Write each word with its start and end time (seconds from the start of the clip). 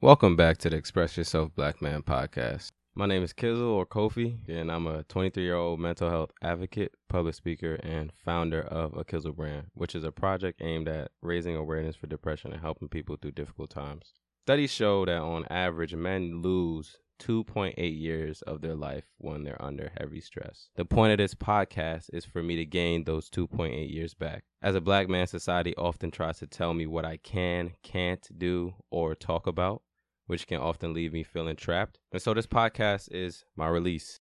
Welcome 0.00 0.36
back 0.36 0.58
to 0.58 0.70
the 0.70 0.76
Express 0.76 1.16
Yourself 1.16 1.52
Black 1.56 1.82
Man 1.82 2.02
podcast. 2.02 2.70
My 2.94 3.06
name 3.06 3.24
is 3.24 3.32
Kizzle 3.32 3.66
or 3.66 3.84
Kofi, 3.84 4.38
and 4.46 4.70
I'm 4.70 4.86
a 4.86 5.02
23 5.02 5.42
year 5.42 5.56
old 5.56 5.80
mental 5.80 6.08
health 6.08 6.30
advocate, 6.40 6.92
public 7.08 7.34
speaker, 7.34 7.80
and 7.82 8.12
founder 8.24 8.60
of 8.60 8.92
AKizzle 8.92 9.34
brand, 9.34 9.66
which 9.74 9.96
is 9.96 10.04
a 10.04 10.12
project 10.12 10.62
aimed 10.62 10.86
at 10.86 11.10
raising 11.20 11.56
awareness 11.56 11.96
for 11.96 12.06
depression 12.06 12.52
and 12.52 12.60
helping 12.60 12.86
people 12.86 13.16
through 13.16 13.32
difficult 13.32 13.70
times. 13.70 14.12
Studies 14.46 14.70
show 14.70 15.04
that 15.04 15.18
on 15.18 15.46
average, 15.50 15.96
men 15.96 16.42
lose 16.42 16.98
2.8 17.18 17.74
years 17.76 18.42
of 18.42 18.60
their 18.60 18.76
life 18.76 19.04
when 19.18 19.42
they're 19.42 19.60
under 19.60 19.90
heavy 19.98 20.20
stress. 20.20 20.68
The 20.76 20.84
point 20.84 21.10
of 21.10 21.18
this 21.18 21.34
podcast 21.34 22.10
is 22.12 22.24
for 22.24 22.40
me 22.40 22.54
to 22.54 22.64
gain 22.64 23.02
those 23.02 23.28
2.8 23.30 23.92
years 23.92 24.14
back. 24.14 24.44
As 24.62 24.76
a 24.76 24.80
black 24.80 25.08
man, 25.08 25.26
society 25.26 25.74
often 25.76 26.12
tries 26.12 26.38
to 26.38 26.46
tell 26.46 26.72
me 26.72 26.86
what 26.86 27.04
I 27.04 27.16
can, 27.16 27.72
can't 27.82 28.26
do, 28.38 28.74
or 28.90 29.16
talk 29.16 29.48
about, 29.48 29.82
which 30.28 30.46
can 30.46 30.60
often 30.60 30.94
leave 30.94 31.12
me 31.12 31.24
feeling 31.24 31.56
trapped. 31.56 31.98
And 32.12 32.22
so 32.22 32.32
this 32.32 32.46
podcast 32.46 33.08
is 33.10 33.44
my 33.56 33.66
release. 33.66 34.20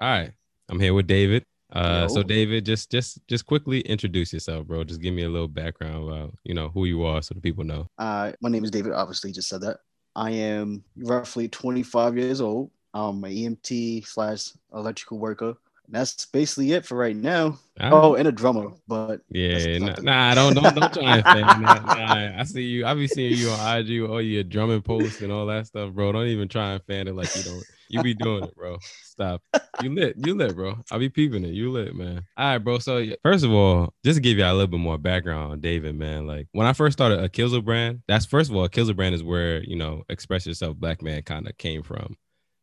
All 0.00 0.08
right. 0.08 0.32
I'm 0.68 0.80
here 0.80 0.94
with 0.94 1.06
David. 1.06 1.44
Uh, 1.72 2.06
so 2.06 2.22
David, 2.22 2.66
just 2.66 2.90
just 2.90 3.26
just 3.28 3.46
quickly 3.46 3.80
introduce 3.80 4.32
yourself, 4.32 4.66
bro. 4.66 4.84
Just 4.84 5.00
give 5.00 5.14
me 5.14 5.22
a 5.22 5.28
little 5.28 5.48
background 5.48 6.08
about 6.08 6.34
you 6.44 6.52
know 6.52 6.68
who 6.68 6.84
you 6.84 7.02
are, 7.04 7.22
so 7.22 7.34
the 7.34 7.40
people 7.40 7.64
know. 7.64 7.86
Uh, 7.96 8.32
my 8.42 8.50
name 8.50 8.62
is 8.62 8.70
David. 8.70 8.92
Obviously, 8.92 9.32
just 9.32 9.48
said 9.48 9.62
that. 9.62 9.78
I 10.14 10.30
am 10.32 10.84
roughly 10.96 11.48
25 11.48 12.18
years 12.18 12.42
old. 12.42 12.70
I'm 12.92 13.24
an 13.24 13.32
EMT 13.32 14.06
slash 14.06 14.50
electrical 14.74 15.18
worker. 15.18 15.56
That's 15.92 16.24
basically 16.24 16.72
it 16.72 16.86
for 16.86 16.96
right 16.96 17.14
now. 17.14 17.58
Oh, 17.78 18.14
and 18.14 18.26
a 18.26 18.32
drummer, 18.32 18.70
but 18.88 19.20
yeah, 19.28 19.76
nah, 19.78 19.94
nah, 20.00 20.34
don't 20.34 20.54
don't 20.54 20.74
don't 20.74 20.92
try 20.92 21.16
and 21.16 21.24
fan 21.24 21.62
that. 21.62 21.84
Nah, 21.84 22.40
I 22.40 22.44
see 22.44 22.62
you. 22.62 22.86
I 22.86 22.94
be 22.94 23.06
seeing 23.06 23.36
you 23.36 23.50
on 23.50 23.78
IG, 23.78 24.08
all 24.08 24.20
your 24.22 24.42
drumming 24.42 24.80
posts 24.80 25.20
and 25.20 25.30
all 25.30 25.44
that 25.46 25.66
stuff, 25.66 25.92
bro. 25.92 26.12
Don't 26.12 26.28
even 26.28 26.48
try 26.48 26.72
and 26.72 26.82
fan 26.84 27.08
it 27.08 27.14
like 27.14 27.34
you 27.36 27.42
don't. 27.42 27.62
You 27.90 28.02
be 28.02 28.14
doing 28.14 28.44
it, 28.44 28.56
bro. 28.56 28.78
Stop. 29.02 29.42
You 29.82 29.94
lit. 29.94 30.14
You 30.16 30.34
lit, 30.34 30.56
bro. 30.56 30.78
I 30.90 30.96
be 30.96 31.10
peeping 31.10 31.44
it. 31.44 31.52
You 31.52 31.70
lit, 31.70 31.94
man. 31.94 32.24
All 32.38 32.46
right, 32.46 32.58
bro. 32.58 32.78
So 32.78 33.04
first 33.22 33.44
of 33.44 33.52
all, 33.52 33.92
just 34.02 34.16
to 34.16 34.22
give 34.22 34.38
you 34.38 34.44
a 34.44 34.52
little 34.52 34.66
bit 34.66 34.80
more 34.80 34.96
background 34.96 35.52
on 35.52 35.60
David, 35.60 35.94
man. 35.94 36.26
Like 36.26 36.48
when 36.52 36.66
I 36.66 36.72
first 36.72 36.94
started 36.94 37.18
AKizzle 37.18 37.66
brand, 37.66 38.00
that's 38.08 38.24
first 38.24 38.48
of 38.48 38.56
all, 38.56 38.66
Kizzle 38.66 38.96
brand 38.96 39.14
is 39.14 39.22
where 39.22 39.62
you 39.64 39.76
know 39.76 40.04
express 40.08 40.46
yourself, 40.46 40.78
black 40.78 41.02
man, 41.02 41.22
kind 41.22 41.46
of 41.46 41.58
came 41.58 41.82
from 41.82 42.16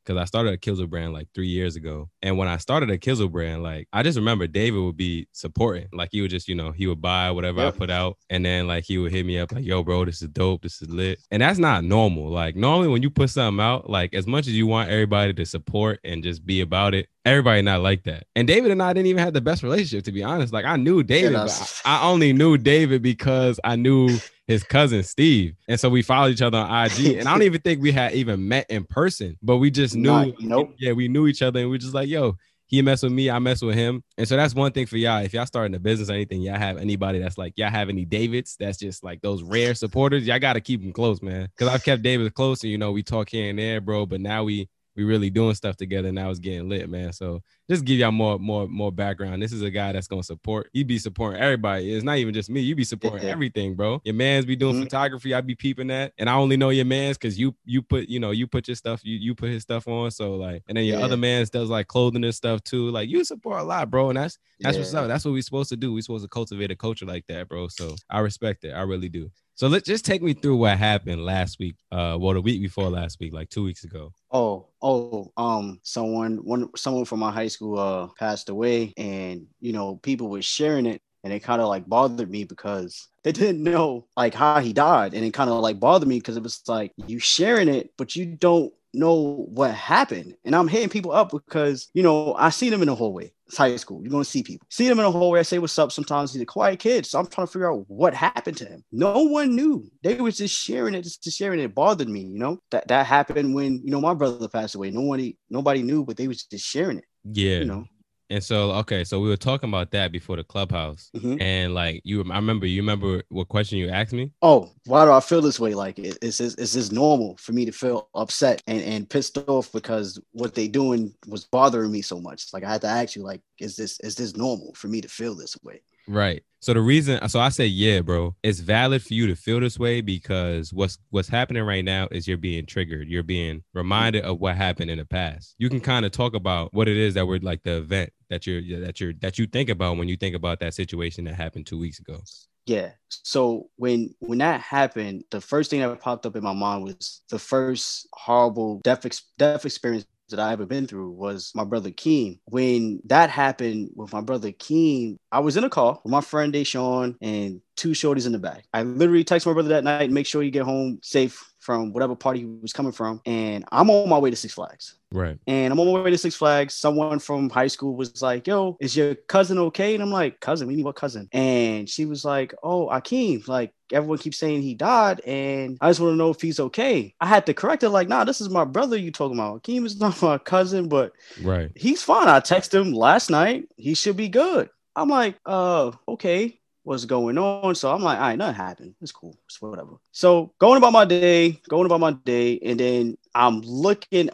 because 0.09 0.19
I 0.19 0.25
started 0.25 0.59
AKizzle 0.59 0.89
brand 0.89 1.13
like 1.13 1.27
three 1.35 1.49
years 1.49 1.75
ago. 1.75 2.09
And 2.23 2.35
when 2.35 2.47
I 2.47 2.57
started 2.57 2.89
AKizzle 2.89 3.31
brand, 3.31 3.61
like 3.61 3.87
I 3.93 4.01
just 4.01 4.17
remember 4.17 4.47
David 4.47 4.79
would 4.79 4.97
be 4.97 5.27
supporting. 5.33 5.87
Like 5.93 6.09
he 6.11 6.21
would 6.21 6.31
just, 6.31 6.47
you 6.47 6.55
know, 6.55 6.71
he 6.71 6.87
would 6.87 6.99
buy 6.99 7.29
whatever 7.29 7.61
yep. 7.61 7.75
I 7.75 7.77
put 7.77 7.91
out. 7.91 8.17
And 8.27 8.43
then 8.43 8.65
like 8.65 8.85
he 8.85 8.97
would 8.97 9.11
hit 9.11 9.23
me 9.23 9.37
up 9.37 9.51
like, 9.51 9.63
yo, 9.63 9.83
bro, 9.83 10.05
this 10.05 10.23
is 10.23 10.29
dope. 10.29 10.63
This 10.63 10.81
is 10.81 10.89
lit. 10.89 11.19
And 11.29 11.43
that's 11.43 11.59
not 11.59 11.83
normal. 11.83 12.27
Like 12.27 12.55
normally 12.55 12.87
when 12.87 13.03
you 13.03 13.11
put 13.11 13.29
something 13.29 13.63
out, 13.63 13.87
like 13.87 14.15
as 14.15 14.25
much 14.25 14.47
as 14.47 14.53
you 14.53 14.65
want 14.65 14.89
everybody 14.89 15.31
to 15.31 15.45
support 15.45 15.99
and 16.03 16.23
just 16.23 16.43
be 16.43 16.61
about 16.61 16.95
it, 16.95 17.07
everybody 17.23 17.61
not 17.61 17.81
like 17.81 18.03
that. 18.05 18.23
And 18.35 18.47
David 18.47 18.71
and 18.71 18.81
I 18.81 18.93
didn't 18.93 19.07
even 19.07 19.23
have 19.23 19.33
the 19.33 19.41
best 19.41 19.61
relationship, 19.61 20.05
to 20.05 20.11
be 20.11 20.23
honest. 20.23 20.51
Like 20.51 20.65
I 20.65 20.75
knew 20.75 21.03
David, 21.03 21.33
yeah, 21.33 21.43
but 21.43 21.81
I, 21.85 21.99
I 21.99 22.09
only 22.09 22.33
knew 22.33 22.57
David 22.57 23.03
because 23.03 23.59
I 23.63 23.75
knew 23.75 24.17
his 24.49 24.63
cousin 24.63 25.03
Steve. 25.03 25.53
And 25.67 25.79
so 25.79 25.89
we 25.89 26.01
followed 26.01 26.31
each 26.31 26.41
other 26.41 26.57
on 26.57 26.85
IG. 26.87 27.17
And 27.19 27.27
I 27.27 27.31
don't 27.31 27.43
even 27.43 27.61
think 27.61 27.81
we 27.83 27.91
had 27.91 28.13
even 28.13 28.47
met 28.47 28.65
in 28.69 28.83
person, 28.83 29.37
but 29.43 29.57
we 29.57 29.69
just 29.69 29.95
knew, 29.95 30.09
Not, 30.09 30.41
nope. 30.41 30.73
yeah, 30.79 30.91
we 30.91 31.07
knew 31.07 31.27
each 31.27 31.43
other 31.43 31.59
and 31.59 31.69
we 31.69 31.77
just 31.77 31.93
like, 31.93 32.09
yo, 32.09 32.35
he 32.65 32.81
mess 32.81 33.03
with 33.03 33.11
me, 33.11 33.29
I 33.29 33.37
mess 33.37 33.61
with 33.61 33.75
him. 33.75 34.03
And 34.17 34.27
so 34.27 34.35
that's 34.35 34.55
one 34.55 34.71
thing 34.71 34.87
for 34.87 34.97
y'all. 34.97 35.23
If 35.23 35.33
y'all 35.33 35.45
starting 35.45 35.75
a 35.75 35.79
business 35.79 36.09
or 36.09 36.13
anything, 36.13 36.41
y'all 36.41 36.57
have 36.57 36.77
anybody 36.77 37.19
that's 37.19 37.37
like, 37.37 37.53
y'all 37.57 37.69
have 37.69 37.89
any 37.89 38.05
Davids 38.05 38.55
that's 38.59 38.79
just 38.79 39.03
like 39.03 39.21
those 39.21 39.43
rare 39.43 39.75
supporters, 39.75 40.25
y'all 40.25 40.39
got 40.39 40.53
to 40.53 40.61
keep 40.61 40.81
them 40.81 40.93
close, 40.93 41.21
man. 41.21 41.49
Cause 41.55 41.67
I've 41.67 41.83
kept 41.83 42.01
David 42.01 42.33
close 42.33 42.63
and, 42.63 42.71
you 42.71 42.79
know, 42.79 42.91
we 42.91 43.03
talk 43.03 43.29
here 43.29 43.51
and 43.51 43.59
there, 43.59 43.79
bro. 43.81 44.07
But 44.07 44.19
now 44.19 44.43
we, 44.45 44.67
we 44.99 45.05
really 45.05 45.29
doing 45.29 45.55
stuff 45.55 45.77
together. 45.77 46.11
Now 46.11 46.29
it's 46.29 46.39
getting 46.39 46.67
lit, 46.67 46.89
man. 46.89 47.13
So 47.13 47.41
just 47.69 47.85
give 47.85 47.99
y'all 47.99 48.11
more, 48.11 48.37
more, 48.37 48.67
more 48.67 48.91
background. 48.91 49.41
This 49.41 49.53
is 49.53 49.61
a 49.61 49.71
guy 49.71 49.93
that's 49.93 50.07
gonna 50.07 50.23
support. 50.23 50.69
You 50.73 50.83
be 50.83 50.99
supporting 50.99 51.41
everybody. 51.41 51.93
It's 51.93 52.03
not 52.03 52.17
even 52.17 52.33
just 52.33 52.49
me. 52.49 52.59
You 52.59 52.75
be 52.75 52.83
supporting 52.83 53.25
yeah. 53.25 53.31
everything, 53.31 53.75
bro. 53.75 54.01
Your 54.03 54.15
man's 54.15 54.45
be 54.45 54.57
doing 54.57 54.73
mm-hmm. 54.73 54.83
photography. 54.83 55.33
I 55.33 55.39
be 55.39 55.55
peeping 55.55 55.87
that, 55.87 56.11
and 56.17 56.29
I 56.29 56.33
only 56.33 56.57
know 56.57 56.69
your 56.69 56.83
man's 56.83 57.17
because 57.17 57.39
you 57.39 57.55
you 57.63 57.81
put 57.81 58.09
you 58.09 58.19
know 58.19 58.31
you 58.31 58.45
put 58.45 58.67
your 58.67 58.75
stuff 58.75 58.99
you 59.05 59.17
you 59.17 59.33
put 59.33 59.49
his 59.51 59.63
stuff 59.63 59.87
on. 59.87 60.11
So 60.11 60.35
like, 60.35 60.63
and 60.67 60.77
then 60.77 60.83
your 60.83 60.99
yeah. 60.99 61.05
other 61.05 61.17
man's 61.17 61.49
does 61.49 61.69
like 61.69 61.87
clothing 61.87 62.25
and 62.25 62.35
stuff 62.35 62.61
too. 62.63 62.89
Like 62.89 63.07
you 63.07 63.23
support 63.23 63.61
a 63.61 63.63
lot, 63.63 63.89
bro. 63.89 64.09
And 64.09 64.17
that's 64.17 64.37
that's 64.59 64.75
yeah. 64.75 64.81
what's 64.81 64.93
up. 64.93 65.07
That's 65.07 65.23
what 65.23 65.31
we're 65.31 65.41
supposed 65.41 65.69
to 65.69 65.77
do. 65.77 65.93
we're 65.93 66.01
supposed 66.01 66.25
to 66.25 66.29
cultivate 66.29 66.71
a 66.71 66.75
culture 66.75 67.05
like 67.05 67.25
that, 67.27 67.47
bro. 67.47 67.69
So 67.69 67.95
I 68.09 68.19
respect 68.19 68.65
it. 68.65 68.71
I 68.71 68.81
really 68.81 69.09
do. 69.09 69.31
So 69.59 69.67
let's 69.67 69.85
just 69.85 70.05
take 70.05 70.21
me 70.21 70.31
through 70.31 70.55
what 70.55 70.77
happened 70.77 71.25
last 71.25 71.59
week. 71.59 71.75
Uh, 71.91 72.15
well, 72.17 72.33
the 72.33 72.39
week 72.39 72.61
before 72.61 72.89
last 72.89 73.19
week, 73.19 73.33
like 73.33 73.49
two 73.49 73.61
weeks 73.61 73.83
ago. 73.83 74.13
Oh, 74.31 74.67
oh, 74.81 75.33
um, 75.35 75.81
someone, 75.83 76.37
one, 76.45 76.69
someone 76.77 77.03
from 77.03 77.19
my 77.19 77.29
high 77.29 77.49
school, 77.49 77.77
uh, 77.77 78.07
passed 78.17 78.47
away, 78.47 78.93
and 78.95 79.45
you 79.59 79.73
know, 79.73 79.97
people 79.97 80.29
were 80.29 80.41
sharing 80.41 80.85
it, 80.85 81.01
and 81.25 81.33
it 81.33 81.41
kind 81.41 81.61
of 81.61 81.67
like 81.67 81.85
bothered 81.89 82.31
me 82.31 82.45
because 82.45 83.09
they 83.25 83.33
didn't 83.33 83.61
know 83.61 84.07
like 84.15 84.33
how 84.33 84.61
he 84.61 84.71
died, 84.71 85.13
and 85.13 85.25
it 85.25 85.33
kind 85.33 85.49
of 85.49 85.59
like 85.59 85.77
bothered 85.77 86.07
me 86.07 86.19
because 86.19 86.37
it 86.37 86.43
was 86.43 86.61
like 86.69 86.93
you 87.05 87.19
sharing 87.19 87.67
it, 87.67 87.91
but 87.97 88.15
you 88.15 88.37
don't 88.37 88.71
know 88.93 89.45
what 89.49 89.73
happened. 89.73 90.35
And 90.45 90.55
I'm 90.55 90.67
hitting 90.67 90.89
people 90.89 91.11
up 91.11 91.31
because, 91.31 91.89
you 91.93 92.03
know, 92.03 92.33
I 92.35 92.49
see 92.49 92.69
them 92.69 92.81
in 92.81 92.87
the 92.87 92.95
hallway. 92.95 93.31
It's 93.47 93.57
high 93.57 93.75
school. 93.77 94.01
You're 94.01 94.11
going 94.11 94.23
to 94.23 94.29
see 94.29 94.43
people. 94.43 94.67
See 94.69 94.87
them 94.87 94.99
in 94.99 95.05
the 95.05 95.11
hallway. 95.11 95.39
I 95.39 95.43
say, 95.43 95.59
what's 95.59 95.77
up? 95.79 95.91
Sometimes 95.91 96.33
he's 96.33 96.41
a 96.41 96.45
quiet 96.45 96.79
kid. 96.79 97.05
So 97.05 97.19
I'm 97.19 97.25
trying 97.27 97.47
to 97.47 97.51
figure 97.51 97.71
out 97.71 97.85
what 97.87 98.13
happened 98.13 98.57
to 98.57 98.65
him. 98.65 98.83
No 98.91 99.23
one 99.23 99.55
knew. 99.55 99.89
They 100.03 100.15
was 100.15 100.37
just 100.37 100.55
sharing 100.55 100.93
it, 100.93 101.03
just 101.03 101.23
sharing 101.31 101.59
it. 101.59 101.63
It 101.63 101.75
bothered 101.75 102.09
me, 102.09 102.21
you 102.21 102.39
know, 102.39 102.59
that 102.71 102.87
that 102.87 103.05
happened 103.05 103.55
when, 103.55 103.81
you 103.83 103.91
know, 103.91 104.01
my 104.01 104.13
brother 104.13 104.47
passed 104.47 104.75
away. 104.75 104.91
Nobody, 104.91 105.37
nobody 105.49 105.81
knew, 105.81 106.05
but 106.05 106.17
they 106.17 106.27
was 106.27 106.43
just 106.43 106.65
sharing 106.65 106.99
it. 106.99 107.05
Yeah. 107.31 107.59
You 107.59 107.65
know, 107.65 107.85
and 108.29 108.43
so, 108.43 108.71
okay, 108.73 109.03
so 109.03 109.19
we 109.19 109.27
were 109.27 109.37
talking 109.37 109.69
about 109.69 109.91
that 109.91 110.11
before 110.11 110.35
the 110.35 110.43
clubhouse, 110.43 111.09
mm-hmm. 111.15 111.41
and 111.41 111.73
like 111.73 112.01
you, 112.03 112.23
I 112.31 112.35
remember 112.35 112.67
you 112.67 112.81
remember 112.81 113.23
what 113.29 113.47
question 113.47 113.79
you 113.79 113.89
asked 113.89 114.13
me. 114.13 114.31
Oh, 114.41 114.71
why 114.85 115.05
do 115.05 115.11
I 115.11 115.19
feel 115.19 115.41
this 115.41 115.59
way? 115.59 115.73
Like, 115.73 115.97
is 115.97 116.17
this 116.19 116.39
is 116.39 116.73
this 116.73 116.91
normal 116.91 117.37
for 117.37 117.53
me 117.53 117.65
to 117.65 117.71
feel 117.71 118.09
upset 118.13 118.61
and 118.67 118.81
and 118.81 119.09
pissed 119.09 119.37
off 119.47 119.71
because 119.71 120.21
what 120.31 120.53
they 120.53 120.67
doing 120.67 121.13
was 121.27 121.45
bothering 121.45 121.91
me 121.91 122.01
so 122.01 122.19
much? 122.19 122.47
Like, 122.53 122.63
I 122.63 122.71
had 122.71 122.81
to 122.81 122.87
ask 122.87 123.15
you, 123.15 123.23
like, 123.23 123.41
is 123.59 123.75
this 123.75 123.99
is 124.01 124.15
this 124.15 124.35
normal 124.35 124.73
for 124.75 124.87
me 124.87 125.01
to 125.01 125.07
feel 125.09 125.35
this 125.35 125.57
way? 125.63 125.81
Right. 126.07 126.43
So 126.61 126.73
the 126.73 126.81
reason, 126.81 127.25
so 127.29 127.39
I 127.39 127.49
say, 127.49 127.67
yeah, 127.67 128.01
bro, 128.01 128.35
it's 128.43 128.59
valid 128.59 129.01
for 129.01 129.13
you 129.13 129.27
to 129.27 129.35
feel 129.35 129.61
this 129.61 129.79
way 129.79 130.01
because 130.01 130.73
what's 130.73 130.97
what's 131.09 131.29
happening 131.29 131.63
right 131.63 131.85
now 131.85 132.07
is 132.11 132.27
you're 132.27 132.37
being 132.37 132.65
triggered. 132.65 133.07
You're 133.07 133.23
being 133.23 133.63
reminded 133.73 134.25
of 134.25 134.39
what 134.39 134.55
happened 134.55 134.91
in 134.91 134.97
the 134.97 135.05
past. 135.05 135.55
You 135.57 135.69
can 135.69 135.79
kind 135.79 136.05
of 136.05 136.11
talk 136.11 136.35
about 136.35 136.73
what 136.73 136.87
it 136.87 136.97
is 136.97 137.13
that 137.13 137.27
we're 137.27 137.39
like 137.39 137.63
the 137.63 137.77
event 137.77 138.11
that 138.29 138.45
you're 138.47 138.61
that 138.81 138.99
you're 138.99 139.13
that 139.21 139.37
you 139.37 139.47
think 139.47 139.69
about 139.69 139.97
when 139.97 140.07
you 140.07 140.17
think 140.17 140.35
about 140.35 140.59
that 140.59 140.73
situation 140.73 141.25
that 141.25 141.35
happened 141.35 141.65
two 141.65 141.79
weeks 141.79 141.99
ago. 141.99 142.19
Yeah. 142.65 142.91
So 143.09 143.69
when 143.77 144.13
when 144.19 144.37
that 144.39 144.61
happened, 144.61 145.23
the 145.31 145.41
first 145.41 145.69
thing 145.71 145.79
that 145.79 145.99
popped 145.99 146.25
up 146.25 146.35
in 146.35 146.43
my 146.43 146.53
mind 146.53 146.83
was 146.83 147.21
the 147.29 147.39
first 147.39 148.07
horrible 148.13 148.79
death 148.83 149.05
ex- 149.05 149.23
death 149.37 149.65
experience 149.65 150.05
that 150.29 150.39
I 150.39 150.51
ever 150.51 150.65
been 150.65 150.85
through 150.85 151.11
was 151.11 151.51
my 151.55 151.63
brother 151.63 151.89
Keem. 151.89 152.39
When 152.45 153.01
that 153.05 153.31
happened 153.31 153.89
with 153.95 154.13
my 154.13 154.21
brother 154.21 154.51
Keem, 154.51 155.17
I 155.31 155.39
was 155.39 155.57
in 155.57 155.63
a 155.63 155.69
car 155.69 155.99
with 156.03 156.11
my 156.11 156.21
friend 156.21 156.53
Deshaun 156.53 157.15
and 157.21 157.61
two 157.75 157.91
shorties 157.91 158.25
in 158.25 158.31
the 158.31 158.39
back. 158.39 158.65
I 158.73 158.83
literally 158.83 159.25
texted 159.25 159.47
my 159.47 159.53
brother 159.53 159.69
that 159.69 159.83
night, 159.83 160.11
make 160.11 160.27
sure 160.27 160.43
you 160.43 160.51
get 160.51 160.63
home 160.63 160.99
safe 161.01 161.51
from 161.69 161.93
whatever 161.93 162.15
party 162.15 162.39
he 162.39 162.45
was 162.47 162.73
coming 162.73 162.91
from. 162.91 163.21
And 163.27 163.63
I'm 163.71 163.91
on 163.91 164.09
my 164.09 164.17
way 164.17 164.31
to 164.31 164.35
Six 164.35 164.55
Flags. 164.55 164.95
Right. 165.11 165.37
And 165.45 165.71
I'm 165.71 165.79
on 165.79 165.93
my 165.93 166.01
way 166.01 166.09
to 166.09 166.17
Six 166.17 166.33
Flags. 166.33 166.73
Someone 166.73 167.19
from 167.19 167.47
high 167.47 167.67
school 167.67 167.95
was 167.95 168.23
like, 168.23 168.47
Yo, 168.47 168.75
is 168.79 168.97
your 168.97 169.13
cousin 169.13 169.59
okay? 169.59 169.93
And 169.93 170.01
I'm 170.01 170.09
like, 170.09 170.39
Cousin, 170.39 170.67
we 170.67 170.75
need 170.75 170.83
what 170.83 170.95
cousin? 170.95 171.29
And 171.31 171.87
she 171.87 172.05
was 172.05 172.25
like, 172.25 172.55
Oh, 172.63 172.87
Akeem, 172.87 173.47
like 173.47 173.71
everyone 173.91 174.17
keeps 174.17 174.39
saying 174.39 174.63
he 174.63 174.73
died. 174.73 175.21
And 175.27 175.77
I 175.79 175.91
just 175.91 175.99
want 175.99 176.13
to 176.13 176.17
know 176.17 176.31
if 176.31 176.41
he's 176.41 176.59
okay. 176.59 177.13
I 177.21 177.27
had 177.27 177.45
to 177.45 177.53
correct 177.53 177.83
her, 177.83 177.89
like, 177.89 178.07
Nah, 178.07 178.23
this 178.23 178.41
is 178.41 178.49
my 178.49 178.65
brother 178.65 178.97
you 178.97 179.11
talking 179.11 179.37
about. 179.37 179.61
Akeem 179.61 179.85
is 179.85 179.99
not 179.99 180.19
my 180.23 180.39
cousin, 180.39 180.89
but 180.89 181.13
right. 181.43 181.69
he's 181.75 182.01
fine. 182.01 182.29
I 182.29 182.39
texted 182.39 182.81
him 182.81 182.93
last 182.93 183.29
night. 183.29 183.65
He 183.77 183.93
should 183.93 184.17
be 184.17 184.29
good. 184.29 184.71
I'm 184.95 185.09
like, 185.09 185.35
uh, 185.45 185.91
okay 186.07 186.59
what's 186.83 187.05
going 187.05 187.37
on. 187.37 187.75
So 187.75 187.93
I'm 187.93 188.01
like, 188.01 188.17
all 188.17 188.23
right, 188.23 188.37
nothing 188.37 188.55
happened. 188.55 188.95
It's 189.01 189.11
cool. 189.11 189.37
It's 189.45 189.61
whatever. 189.61 189.97
So 190.11 190.53
going 190.59 190.77
about 190.77 190.93
my 190.93 191.05
day, 191.05 191.59
going 191.69 191.85
about 191.85 191.99
my 191.99 192.11
day, 192.11 192.59
and 192.59 192.79
then 192.79 193.17
I'm 193.35 193.61
looking 193.61 194.29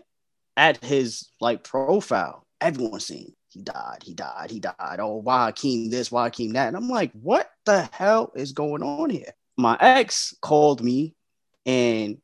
at 0.57 0.83
his 0.83 1.29
like 1.41 1.63
profile. 1.63 2.45
Everyone's 2.61 3.05
seen 3.05 3.33
he 3.55 3.61
died, 3.61 4.03
he 4.03 4.13
died, 4.13 4.51
he 4.51 4.59
died. 4.59 4.99
Oh, 4.99 5.15
why 5.15 5.49
Akeem 5.49 5.89
this, 5.89 6.11
why 6.11 6.29
Akeem 6.29 6.53
that? 6.53 6.67
And 6.67 6.75
I'm 6.75 6.89
like, 6.89 7.11
what 7.13 7.49
the 7.65 7.89
hell 7.93 8.33
is 8.35 8.51
going 8.51 8.83
on 8.83 9.09
here? 9.09 9.31
My 9.57 9.77
ex 9.79 10.35
called 10.41 10.83
me, 10.83 11.15
and 11.65 12.17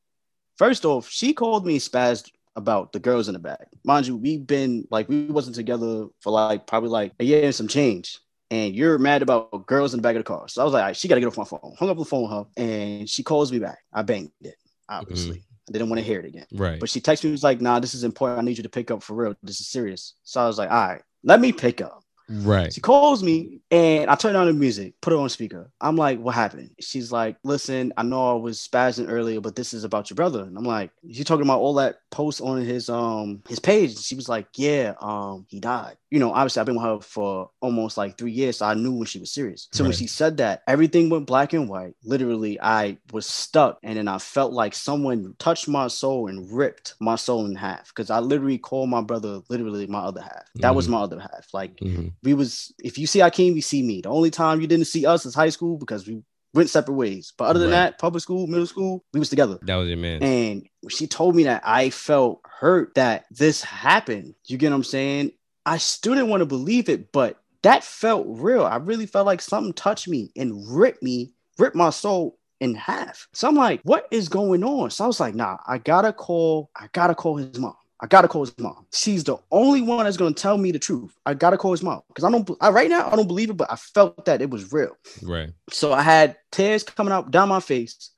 first 0.57 0.83
off, 0.83 1.09
she 1.09 1.33
called 1.33 1.65
me 1.65 1.79
spazzed 1.79 2.31
about 2.57 2.91
the 2.91 2.99
girls 2.99 3.29
in 3.29 3.33
the 3.33 3.39
back. 3.39 3.67
Mind 3.85 4.07
you, 4.07 4.17
we've 4.17 4.45
been 4.45 4.85
like 4.91 5.07
we 5.07 5.27
wasn't 5.27 5.55
together 5.55 6.07
for 6.19 6.31
like 6.31 6.67
probably 6.67 6.89
like 6.89 7.13
a 7.17 7.23
year 7.23 7.45
and 7.45 7.55
some 7.55 7.69
change 7.69 8.19
and 8.51 8.75
you're 8.75 8.99
mad 8.99 9.21
about 9.23 9.65
girls 9.65 9.93
in 9.93 9.99
the 9.99 10.03
back 10.03 10.15
of 10.15 10.19
the 10.19 10.25
car. 10.25 10.47
So 10.47 10.61
I 10.61 10.65
was 10.65 10.73
like, 10.73 10.83
right, 10.83 10.95
she 10.95 11.07
got 11.07 11.15
to 11.15 11.21
get 11.21 11.27
off 11.27 11.37
my 11.37 11.45
phone. 11.45 11.73
Hung 11.79 11.89
up 11.89 11.97
the 11.97 12.05
phone 12.05 12.23
with 12.23 12.31
her, 12.31 12.45
and 12.57 13.09
she 13.09 13.23
calls 13.23 13.51
me 13.51 13.57
back. 13.59 13.79
I 13.91 14.03
banged 14.03 14.31
it, 14.41 14.55
obviously. 14.87 15.37
Mm-hmm. 15.37 15.45
I 15.69 15.71
didn't 15.71 15.89
want 15.89 15.99
to 15.99 16.05
hear 16.05 16.19
it 16.19 16.25
again. 16.25 16.45
Right. 16.51 16.79
But 16.79 16.89
she 16.89 16.99
texted 16.99 17.23
me, 17.23 17.31
was 17.31 17.43
like, 17.43 17.61
nah, 17.61 17.79
this 17.79 17.95
is 17.95 18.03
important. 18.03 18.39
I 18.39 18.43
need 18.43 18.57
you 18.57 18.63
to 18.63 18.69
pick 18.69 18.91
up 18.91 19.01
for 19.01 19.13
real. 19.13 19.35
This 19.41 19.61
is 19.61 19.67
serious. 19.69 20.15
So 20.23 20.41
I 20.41 20.47
was 20.47 20.57
like, 20.57 20.69
all 20.69 20.87
right, 20.87 21.01
let 21.23 21.39
me 21.39 21.53
pick 21.53 21.79
up. 21.79 22.00
Right. 22.31 22.73
She 22.73 22.81
calls 22.81 23.23
me 23.23 23.59
and 23.69 24.09
I 24.09 24.15
turn 24.15 24.35
on 24.35 24.47
the 24.47 24.53
music, 24.53 24.93
put 25.01 25.13
it 25.13 25.19
on 25.19 25.29
speaker. 25.29 25.71
I'm 25.79 25.95
like, 25.95 26.19
what 26.19 26.35
happened? 26.35 26.71
She's 26.79 27.11
like, 27.11 27.37
listen, 27.43 27.93
I 27.97 28.03
know 28.03 28.31
I 28.31 28.39
was 28.39 28.59
spazzing 28.59 29.09
earlier, 29.09 29.41
but 29.41 29.55
this 29.55 29.73
is 29.73 29.83
about 29.83 30.09
your 30.09 30.15
brother. 30.15 30.43
And 30.43 30.57
I'm 30.57 30.63
like, 30.63 30.91
you 31.03 31.23
talking 31.23 31.45
about 31.45 31.59
all 31.59 31.75
that 31.75 31.97
post 32.09 32.41
on 32.41 32.61
his 32.61 32.89
um 32.89 33.41
his 33.47 33.59
page? 33.59 33.97
She 33.99 34.15
was 34.15 34.29
like, 34.29 34.47
yeah, 34.55 34.93
um, 35.01 35.45
he 35.49 35.59
died. 35.59 35.97
You 36.09 36.19
know, 36.19 36.33
obviously 36.33 36.59
I've 36.59 36.65
been 36.65 36.75
with 36.75 36.83
her 36.83 36.99
for 36.99 37.49
almost 37.61 37.97
like 37.97 38.17
three 38.17 38.33
years, 38.33 38.57
so 38.57 38.65
I 38.65 38.73
knew 38.73 38.91
when 38.91 39.05
she 39.05 39.19
was 39.19 39.31
serious. 39.31 39.69
So 39.71 39.83
when 39.85 39.93
she 39.93 40.07
said 40.07 40.37
that, 40.37 40.61
everything 40.67 41.09
went 41.09 41.25
black 41.25 41.53
and 41.53 41.69
white. 41.69 41.95
Literally, 42.03 42.59
I 42.59 42.97
was 43.13 43.25
stuck, 43.25 43.79
and 43.81 43.97
then 43.97 44.09
I 44.09 44.17
felt 44.17 44.51
like 44.51 44.73
someone 44.75 45.35
touched 45.39 45.69
my 45.69 45.87
soul 45.87 46.27
and 46.27 46.51
ripped 46.51 46.95
my 46.99 47.15
soul 47.15 47.45
in 47.45 47.55
half. 47.55 47.87
Because 47.87 48.09
I 48.09 48.19
literally 48.19 48.57
called 48.57 48.89
my 48.89 49.01
brother 49.01 49.39
literally 49.49 49.87
my 49.87 49.99
other 49.99 50.21
half. 50.21 50.43
That 50.55 50.75
was 50.75 50.87
Mhm. 50.87 50.91
my 50.91 51.01
other 51.01 51.19
half. 51.19 51.47
Like 51.53 51.77
Mhm. 51.77 52.11
We 52.23 52.33
was 52.33 52.73
if 52.83 52.97
you 52.97 53.07
see 53.07 53.19
Akeem, 53.19 53.55
you 53.55 53.61
see 53.61 53.81
me. 53.83 54.01
The 54.01 54.09
only 54.09 54.31
time 54.31 54.61
you 54.61 54.67
didn't 54.67 54.85
see 54.85 55.05
us 55.05 55.25
is 55.25 55.35
high 55.35 55.49
school 55.49 55.77
because 55.77 56.07
we 56.07 56.21
went 56.53 56.69
separate 56.69 56.95
ways. 56.95 57.33
But 57.37 57.45
other 57.45 57.59
than 57.59 57.69
Right. 57.69 57.75
that, 57.91 57.99
public 57.99 58.21
school, 58.21 58.47
middle 58.47 58.65
school, 58.65 59.03
we 59.13 59.19
was 59.19 59.29
together. 59.29 59.57
That 59.63 59.75
was 59.75 59.87
your 59.87 59.97
man. 59.97 60.21
And 60.21 60.67
she 60.89 61.07
told 61.07 61.35
me 61.35 61.43
that, 61.43 61.61
I 61.65 61.89
felt 61.89 62.41
hurt 62.43 62.95
that 62.95 63.25
this 63.31 63.63
happened. 63.63 64.35
You 64.47 64.57
get 64.57 64.69
what 64.69 64.75
I'm 64.77 64.83
saying? 64.83 65.31
I 65.65 65.77
still 65.77 66.13
didn't 66.13 66.29
want 66.29 66.41
to 66.41 66.45
believe 66.45 66.89
it, 66.89 67.11
but 67.11 67.41
that 67.63 67.83
felt 67.83 68.25
real. 68.27 68.65
I 68.65 68.77
really 68.77 69.05
felt 69.05 69.25
like 69.25 69.41
something 69.41 69.73
touched 69.73 70.07
me 70.07 70.31
and 70.35 70.67
ripped 70.67 71.03
me, 71.03 71.33
ripped 71.57 71.75
my 71.75 71.91
soul 71.91 72.37
in 72.59 72.75
half. 72.75 73.27
So 73.33 73.47
I'm 73.47 73.55
like, 73.55 73.81
what 73.83 74.07
is 74.11 74.29
going 74.29 74.63
on? 74.63 74.89
So 74.89 75.03
I 75.03 75.07
was 75.07 75.19
like, 75.19 75.35
nah, 75.35 75.57
I 75.67 75.77
gotta 75.77 76.13
call, 76.13 76.69
I 76.75 76.87
gotta 76.93 77.15
call 77.15 77.37
his 77.37 77.57
mom. 77.57 77.75
I 78.01 78.07
gotta 78.07 78.27
call 78.27 78.41
his 78.41 78.57
mom. 78.57 78.87
She's 78.91 79.23
the 79.23 79.37
only 79.51 79.81
one 79.81 80.05
that's 80.05 80.17
gonna 80.17 80.33
tell 80.33 80.57
me 80.57 80.71
the 80.71 80.79
truth. 80.79 81.15
I 81.25 81.35
gotta 81.35 81.57
call 81.57 81.71
his 81.71 81.83
mom 81.83 82.01
because 82.07 82.23
I 82.23 82.31
don't. 82.31 82.49
I, 82.59 82.69
right 82.69 82.89
now, 82.89 83.07
I 83.07 83.15
don't 83.15 83.27
believe 83.27 83.51
it, 83.51 83.57
but 83.57 83.71
I 83.71 83.75
felt 83.75 84.25
that 84.25 84.41
it 84.41 84.49
was 84.49 84.73
real. 84.73 84.97
Right. 85.21 85.51
So 85.69 85.93
I 85.93 86.01
had 86.01 86.37
tears 86.51 86.83
coming 86.83 87.13
out 87.13 87.29
down 87.29 87.49
my 87.49 87.59
face, 87.59 88.09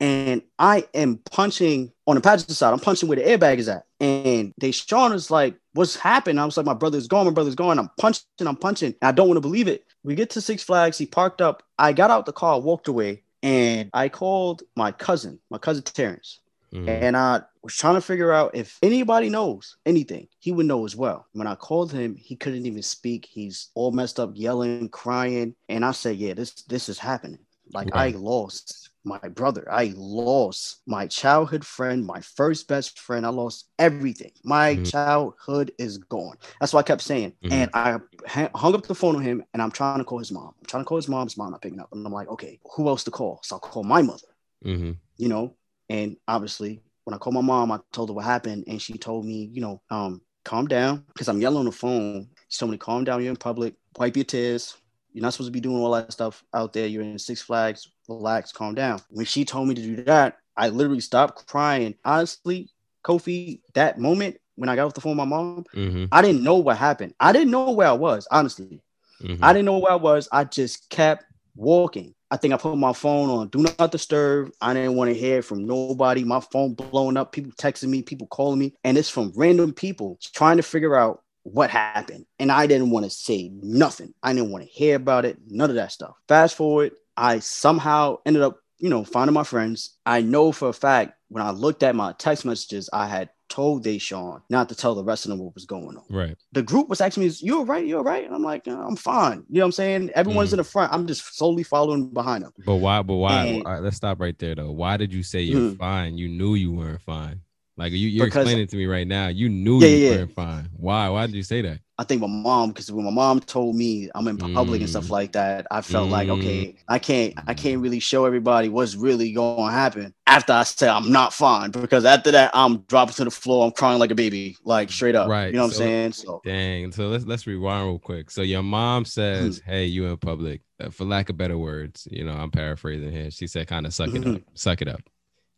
and 0.00 0.42
I 0.58 0.88
am 0.92 1.18
punching 1.18 1.92
on 2.08 2.16
the 2.16 2.20
passenger 2.20 2.54
side. 2.54 2.72
I'm 2.72 2.80
punching 2.80 3.08
where 3.08 3.16
the 3.16 3.22
airbag 3.22 3.58
is 3.58 3.68
at, 3.68 3.84
and 4.00 4.52
Deshaun 4.60 5.14
is 5.14 5.30
like, 5.30 5.54
"What's 5.74 5.94
happened?" 5.94 6.40
I 6.40 6.44
was 6.44 6.56
like, 6.56 6.66
"My 6.66 6.74
brother's 6.74 7.06
gone. 7.06 7.26
My 7.26 7.32
brother's 7.32 7.54
gone." 7.54 7.78
I'm 7.78 7.90
punching. 8.00 8.24
I'm 8.40 8.56
punching. 8.56 8.96
I 9.02 9.12
don't 9.12 9.28
want 9.28 9.36
to 9.36 9.42
believe 9.42 9.68
it. 9.68 9.84
We 10.02 10.16
get 10.16 10.30
to 10.30 10.40
Six 10.40 10.64
Flags. 10.64 10.98
He 10.98 11.06
parked 11.06 11.40
up. 11.40 11.62
I 11.78 11.92
got 11.92 12.10
out 12.10 12.26
the 12.26 12.32
car, 12.32 12.58
walked 12.58 12.88
away, 12.88 13.22
and 13.44 13.88
I 13.94 14.08
called 14.08 14.64
my 14.74 14.90
cousin, 14.90 15.38
my 15.48 15.58
cousin 15.58 15.84
Terrence. 15.84 16.40
Mhm. 16.72 17.04
And 17.04 17.16
I 17.16 17.42
was 17.62 17.74
trying 17.76 17.94
to 17.94 18.00
figure 18.00 18.32
out 18.32 18.54
if 18.54 18.78
anybody 18.82 19.28
knows 19.30 19.76
anything, 19.86 20.28
he 20.40 20.52
would 20.52 20.66
know 20.66 20.84
as 20.84 20.96
well. 20.96 21.26
When 21.32 21.46
I 21.46 21.54
called 21.54 21.92
him, 21.92 22.16
he 22.16 22.34
couldn't 22.36 22.66
even 22.66 22.82
speak. 22.82 23.26
He's 23.26 23.70
all 23.74 23.92
messed 23.92 24.18
up, 24.18 24.32
yelling, 24.34 24.88
crying. 24.88 25.54
And 25.68 25.84
I 25.84 25.92
said, 25.92 26.16
Yeah, 26.16 26.34
this 26.34 26.52
this 26.62 26.88
is 26.88 26.98
happening. 26.98 27.40
Like 27.72 27.90
I 27.92 28.10
lost 28.10 28.90
my 29.04 29.18
brother. 29.18 29.66
I 29.70 29.92
lost 29.96 30.82
my 30.86 31.06
childhood 31.06 31.64
friend, 31.64 32.04
my 32.04 32.20
first 32.20 32.68
best 32.68 32.98
friend. 32.98 33.24
I 33.24 33.30
lost 33.30 33.66
everything. 33.78 34.32
My 34.44 34.76
Mhm. 34.76 34.84
childhood 34.84 35.72
is 35.78 35.98
gone. 35.98 36.36
That's 36.60 36.72
what 36.72 36.80
I 36.80 36.88
kept 36.88 37.02
saying. 37.02 37.32
Mhm. 37.44 37.52
And 37.52 37.70
I 37.74 37.98
ha- 38.26 38.50
hung 38.54 38.74
up 38.74 38.86
the 38.86 38.94
phone 38.94 39.16
on 39.16 39.22
him 39.22 39.44
and 39.54 39.62
I'm 39.62 39.70
trying 39.70 39.98
to 39.98 40.04
call 40.04 40.18
his 40.18 40.32
mom. 40.32 40.54
I'm 40.58 40.66
trying 40.66 40.82
to 40.82 40.86
call 40.88 40.96
his 40.98 41.08
mom. 41.08 41.26
His 41.26 41.36
mom 41.36 41.50
not 41.52 41.62
picking 41.62 41.80
up. 41.80 41.88
And 41.92 42.04
I'm 42.06 42.12
like, 42.12 42.28
okay, 42.28 42.60
who 42.76 42.88
else 42.88 43.04
to 43.04 43.10
call? 43.10 43.40
So 43.42 43.56
I'll 43.56 43.60
call 43.60 43.84
my 43.84 44.02
mother 44.02 44.26
Mhm. 44.64 44.98
you 45.16 45.28
know. 45.28 45.54
And 45.92 46.16
obviously, 46.26 46.80
when 47.04 47.12
I 47.12 47.18
called 47.18 47.34
my 47.34 47.42
mom, 47.42 47.70
I 47.70 47.78
told 47.92 48.08
her 48.08 48.14
what 48.14 48.24
happened, 48.24 48.64
and 48.66 48.80
she 48.80 48.94
told 48.96 49.26
me, 49.26 49.50
you 49.52 49.60
know, 49.60 49.82
um, 49.90 50.22
calm 50.42 50.66
down, 50.66 51.04
because 51.08 51.28
I'm 51.28 51.40
yelling 51.40 51.58
on 51.58 51.64
the 51.66 51.72
phone. 51.72 52.28
She 52.48 52.58
told 52.58 52.72
me, 52.72 52.78
calm 52.78 53.04
down. 53.04 53.20
You're 53.22 53.30
in 53.30 53.36
public. 53.36 53.74
Wipe 53.98 54.16
your 54.16 54.24
tears. 54.24 54.74
You're 55.12 55.20
not 55.20 55.34
supposed 55.34 55.48
to 55.48 55.52
be 55.52 55.60
doing 55.60 55.76
all 55.76 55.92
that 55.92 56.10
stuff 56.10 56.42
out 56.54 56.72
there. 56.72 56.86
You're 56.86 57.02
in 57.02 57.18
Six 57.18 57.42
Flags. 57.42 57.88
Relax. 58.08 58.52
Calm 58.52 58.74
down. 58.74 59.00
When 59.10 59.26
she 59.26 59.44
told 59.44 59.68
me 59.68 59.74
to 59.74 59.82
do 59.82 60.02
that, 60.04 60.38
I 60.56 60.70
literally 60.70 61.00
stopped 61.00 61.46
crying. 61.46 61.94
Honestly, 62.04 62.70
Kofi, 63.04 63.60
that 63.74 63.98
moment 63.98 64.38
when 64.54 64.70
I 64.70 64.76
got 64.76 64.86
off 64.86 64.94
the 64.94 65.02
phone 65.02 65.12
with 65.12 65.18
my 65.18 65.36
mom, 65.36 65.64
Mhm. 65.74 66.08
I 66.10 66.22
didn't 66.22 66.42
know 66.42 66.56
what 66.56 66.78
happened. 66.78 67.14
I 67.20 67.32
didn't 67.32 67.50
know 67.50 67.70
where 67.70 67.88
I 67.88 67.92
was. 67.92 68.26
Honestly, 68.30 68.80
Mhm. 69.20 69.38
I 69.42 69.52
didn't 69.52 69.66
know 69.66 69.78
where 69.78 69.92
I 69.92 69.96
was. 69.96 70.28
I 70.32 70.44
just 70.44 70.88
kept 70.88 71.24
walking. 71.54 72.14
I 72.32 72.38
think 72.38 72.54
I 72.54 72.56
put 72.56 72.78
my 72.78 72.94
phone 72.94 73.28
on 73.28 73.48
do 73.48 73.58
not 73.58 73.92
disturb. 73.92 74.52
I 74.58 74.72
didn't 74.72 74.94
want 74.94 75.10
to 75.10 75.14
hear 75.14 75.42
from 75.42 75.66
nobody. 75.66 76.24
My 76.24 76.40
phone 76.40 76.72
blowing 76.72 77.18
up, 77.18 77.30
people 77.30 77.52
texting 77.52 77.90
me, 77.90 78.00
people 78.00 78.26
calling 78.26 78.58
me, 78.58 78.72
and 78.84 78.96
it's 78.96 79.10
from 79.10 79.34
random 79.36 79.74
people 79.74 80.18
trying 80.32 80.56
to 80.56 80.62
figure 80.62 80.96
out 80.96 81.22
what 81.42 81.68
happened. 81.68 82.24
And 82.38 82.50
I 82.50 82.66
didn't 82.66 82.88
want 82.88 83.04
to 83.04 83.10
say 83.10 83.50
nothing. 83.52 84.14
I 84.22 84.32
didn't 84.32 84.50
want 84.50 84.64
to 84.64 84.70
hear 84.70 84.96
about 84.96 85.26
it, 85.26 85.36
none 85.46 85.68
of 85.68 85.76
that 85.76 85.92
stuff. 85.92 86.16
Fast 86.26 86.56
forward, 86.56 86.92
I 87.18 87.40
somehow 87.40 88.16
ended 88.24 88.40
up, 88.40 88.60
you 88.78 88.88
know, 88.88 89.04
finding 89.04 89.34
my 89.34 89.44
friends. 89.44 89.98
I 90.06 90.22
know 90.22 90.52
for 90.52 90.70
a 90.70 90.72
fact 90.72 91.12
when 91.28 91.44
I 91.44 91.50
looked 91.50 91.82
at 91.82 91.94
my 91.94 92.14
text 92.16 92.46
messages, 92.46 92.88
I 92.94 93.08
had 93.08 93.28
told 93.52 93.84
Deshaun 93.84 94.40
not 94.48 94.68
to 94.70 94.74
tell 94.74 94.94
the 94.94 95.04
rest 95.04 95.24
of 95.24 95.30
them 95.30 95.38
what 95.40 95.54
was 95.54 95.66
going 95.66 95.96
on 95.96 96.04
Right. 96.10 96.36
the 96.52 96.62
group 96.62 96.88
was 96.88 97.00
asking 97.00 97.24
me, 97.24 97.30
"You 97.40 97.58
all 97.58 97.66
right? 97.66 97.86
You 97.86 97.98
all 97.98 98.04
right?" 98.04 98.24
And 98.24 98.34
I'm 98.34 98.42
like, 98.52 98.66
"Uh, 98.66 98.72
"I'm 98.88 98.96
fine." 98.96 99.38
You 99.48 99.56
know 99.58 99.60
what 99.60 99.66
I'm 99.66 99.72
saying? 99.72 100.10
Everyone's 100.14 100.50
Mhm. 100.50 100.54
in 100.54 100.56
the 100.58 100.64
front. 100.64 100.92
I'm 100.92 101.06
just 101.06 101.22
slowly 101.36 101.62
following 101.62 102.08
behind 102.12 102.44
them. 102.44 102.52
But 102.64 102.76
why? 102.76 103.02
But 103.02 103.14
why? 103.16 103.44
And- 103.46 103.64
right, 103.64 103.82
let's 103.82 103.96
stop 103.96 104.20
right 104.20 104.38
there 104.38 104.54
though. 104.54 104.72
Why 104.72 104.96
did 104.96 105.12
you 105.12 105.22
say 105.22 105.42
you're 105.42 105.72
Mhm. 105.72 105.78
fine? 105.78 106.18
You 106.18 106.28
knew 106.28 106.54
you 106.54 106.72
weren't 106.72 107.02
fine. 107.02 107.40
Like 107.76 107.92
you, 107.92 108.08
you're 108.08 108.26
Because- 108.26 108.42
explaining 108.46 108.66
to 108.68 108.76
me 108.76 108.86
right 108.86 109.06
now. 109.06 109.28
You 109.28 109.48
knew 109.48 109.80
Yeah, 109.80 109.88
you 109.88 109.96
yeah. 109.96 110.10
weren't 110.16 110.32
fine. 110.34 110.68
Why? 110.76 111.08
Why 111.08 111.26
did 111.26 111.34
you 111.36 111.42
say 111.42 111.62
that? 111.62 111.78
I 112.02 112.04
think 112.04 112.20
my 112.20 112.26
mom, 112.26 112.70
because 112.70 112.90
when 112.90 113.04
my 113.04 113.12
mom 113.12 113.38
told 113.38 113.76
me 113.76 114.10
I'm 114.12 114.26
in 114.26 114.36
public 114.36 114.80
and 114.80 114.90
stuff 114.90 115.04
Mm. 115.06 115.10
like 115.10 115.32
that, 115.32 115.68
I 115.70 115.82
felt 115.82 116.10
like, 116.10 116.26
Mm. 116.26 116.38
okay, 116.38 116.74
I 116.88 116.98
can't, 116.98 117.32
I 117.46 117.54
can't 117.54 117.80
really 117.80 118.00
show 118.00 118.24
everybody 118.24 118.68
what's 118.68 118.96
really 118.96 119.30
going 119.32 119.68
to 119.68 119.72
happen 119.72 120.12
after 120.26 120.52
I 120.52 120.64
say 120.64 120.88
I'm 120.88 121.12
not 121.12 121.32
fine. 121.32 121.70
Because 121.70 122.04
after 122.04 122.32
that, 122.32 122.50
I'm 122.54 122.78
dropping 122.88 123.14
to 123.14 123.24
the 123.24 123.30
floor, 123.30 123.64
I'm 123.66 123.70
crying 123.70 124.00
like 124.00 124.10
a 124.10 124.16
baby, 124.16 124.56
like 124.64 124.90
straight 124.90 125.14
up. 125.14 125.28
Right, 125.28 125.46
You 125.52 125.58
know 125.58 125.66
what 125.66 125.74
so- 125.74 125.84
I'm 125.84 125.88
saying? 125.88 126.12
So 126.14 126.40
Dang. 126.44 126.90
So 126.90 127.06
let's 127.08 127.24
let's 127.24 127.46
rewind 127.46 127.86
real 127.86 127.98
quick. 128.00 128.30
So 128.32 128.42
your 128.42 128.62
mom 128.64 129.04
says, 129.04 129.60
Mm-hmm. 129.60 129.70
"Hey, 129.70 129.84
you 129.86 130.06
in 130.06 130.16
public." 130.16 130.62
Uh, 130.80 130.90
for 130.90 131.04
lack 131.04 131.28
of 131.30 131.36
better 131.36 131.56
words, 131.56 132.08
you 132.10 132.24
know, 132.24 132.32
I'm 132.32 132.50
paraphrasing 132.50 133.12
here. 133.12 133.30
She 133.30 133.46
said, 133.46 133.68
"Kind 133.68 133.86
of 133.86 133.94
suck 133.94 134.12
it 134.12 134.26
up, 134.26 134.42
suck 134.54 134.82
it 134.82 134.88
up." 134.88 135.02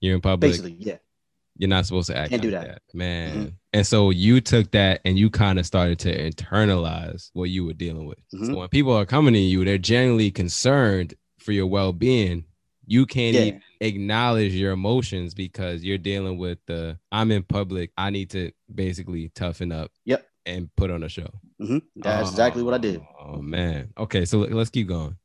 You're 0.01 0.17
in 0.17 0.21
public. 0.21 0.51
basically, 0.53 0.77
yeah. 0.79 0.97
You're 1.57 1.71
not 1.71 1.87
supposed 1.87 2.09
to 2.09 2.17
act 2.19 2.31
Can't 2.31 2.43
do 2.43 2.51
that. 2.51 2.67
that, 2.67 2.83
man. 2.93 3.57
And 3.75 3.87
so 3.87 4.11
you 4.11 4.41
took 4.41 4.71
that 4.71 5.01
and 5.05 5.19
you 5.19 5.29
kind 5.31 5.59
of 5.59 5.67
started 5.67 5.99
to 6.01 6.31
internalize 6.31 7.31
what 7.33 7.51
you 7.51 7.65
were 7.67 7.73
dealing 7.73 8.07
with. 8.07 8.19
So 8.31 8.39
Mhm. 8.39 8.57
when 8.57 8.69
people 8.69 8.93
are 8.93 9.05
coming 9.05 9.35
to 9.35 9.41
you, 9.41 9.65
they're 9.65 9.79
genuinely 9.79 10.31
concerned 10.31 11.15
for 11.41 11.53
your 11.53 11.67
well-being. 11.67 12.45
You 12.87 13.05
can't 13.05 13.35
Yeah. 13.35 13.43
even 13.47 13.63
acknowledge 13.81 14.53
your 14.55 14.73
emotions 14.73 15.35
because 15.35 15.83
you're 15.83 15.99
dealing 15.99 16.39
with 16.39 16.59
the 16.67 16.99
I'm 17.11 17.31
in 17.33 17.43
public. 17.43 17.91
I 17.99 18.11
need 18.11 18.31
to 18.31 18.53
basically 18.73 19.31
toughen 19.35 19.73
up. 19.73 19.91
Yep. 20.05 20.25
And 20.47 20.69
put 20.77 20.91
on 20.91 21.03
a 21.03 21.09
show. 21.09 21.31
hmm 21.59 21.79
That's 21.97 22.31
exactly 22.31 22.63
what 22.63 22.75
I 22.75 22.79
did. 22.79 23.01
Oh 23.19 23.41
man. 23.43 23.93
Okay, 23.99 24.25
so 24.25 24.39
let's 24.41 24.71
keep 24.71 24.87
going. 24.87 25.17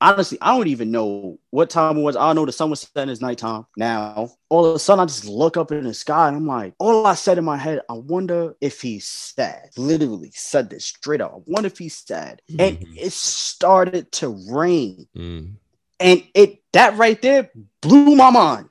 Honestly, 0.00 0.38
I 0.40 0.56
don't 0.56 0.66
even 0.68 0.90
know 0.90 1.38
what 1.50 1.70
time 1.70 1.96
it 1.98 2.02
was. 2.02 2.16
I 2.16 2.32
know 2.32 2.44
the 2.46 2.52
sun 2.52 2.70
was 2.70 2.80
setting, 2.80 3.10
it's 3.10 3.20
nighttime 3.20 3.66
now. 3.76 4.30
All 4.48 4.64
of 4.66 4.76
a 4.76 4.78
sudden, 4.78 5.02
I 5.02 5.06
just 5.06 5.24
look 5.26 5.56
up 5.56 5.72
in 5.72 5.84
the 5.84 5.94
sky 5.94 6.28
and 6.28 6.36
I'm 6.36 6.46
like, 6.46 6.74
all 6.78 7.06
I 7.06 7.14
said 7.14 7.38
in 7.38 7.44
my 7.44 7.56
head, 7.56 7.80
I 7.88 7.94
wonder 7.94 8.54
if 8.60 8.80
he's 8.80 9.06
sad. 9.06 9.70
Literally 9.76 10.30
said 10.34 10.70
this 10.70 10.86
straight 10.86 11.20
up. 11.20 11.32
I 11.34 11.38
wonder 11.46 11.66
if 11.66 11.78
he's 11.78 11.96
sad. 11.98 12.42
And 12.58 12.78
Mhm. 12.78 12.96
it 12.96 13.12
started 13.12 14.12
to 14.12 14.28
rain. 14.50 15.08
Mm. 15.16 15.54
And 15.98 16.24
it 16.34 16.62
that 16.72 16.96
right 16.98 17.20
there 17.22 17.50
blew 17.80 18.14
my 18.16 18.30
mind. 18.30 18.68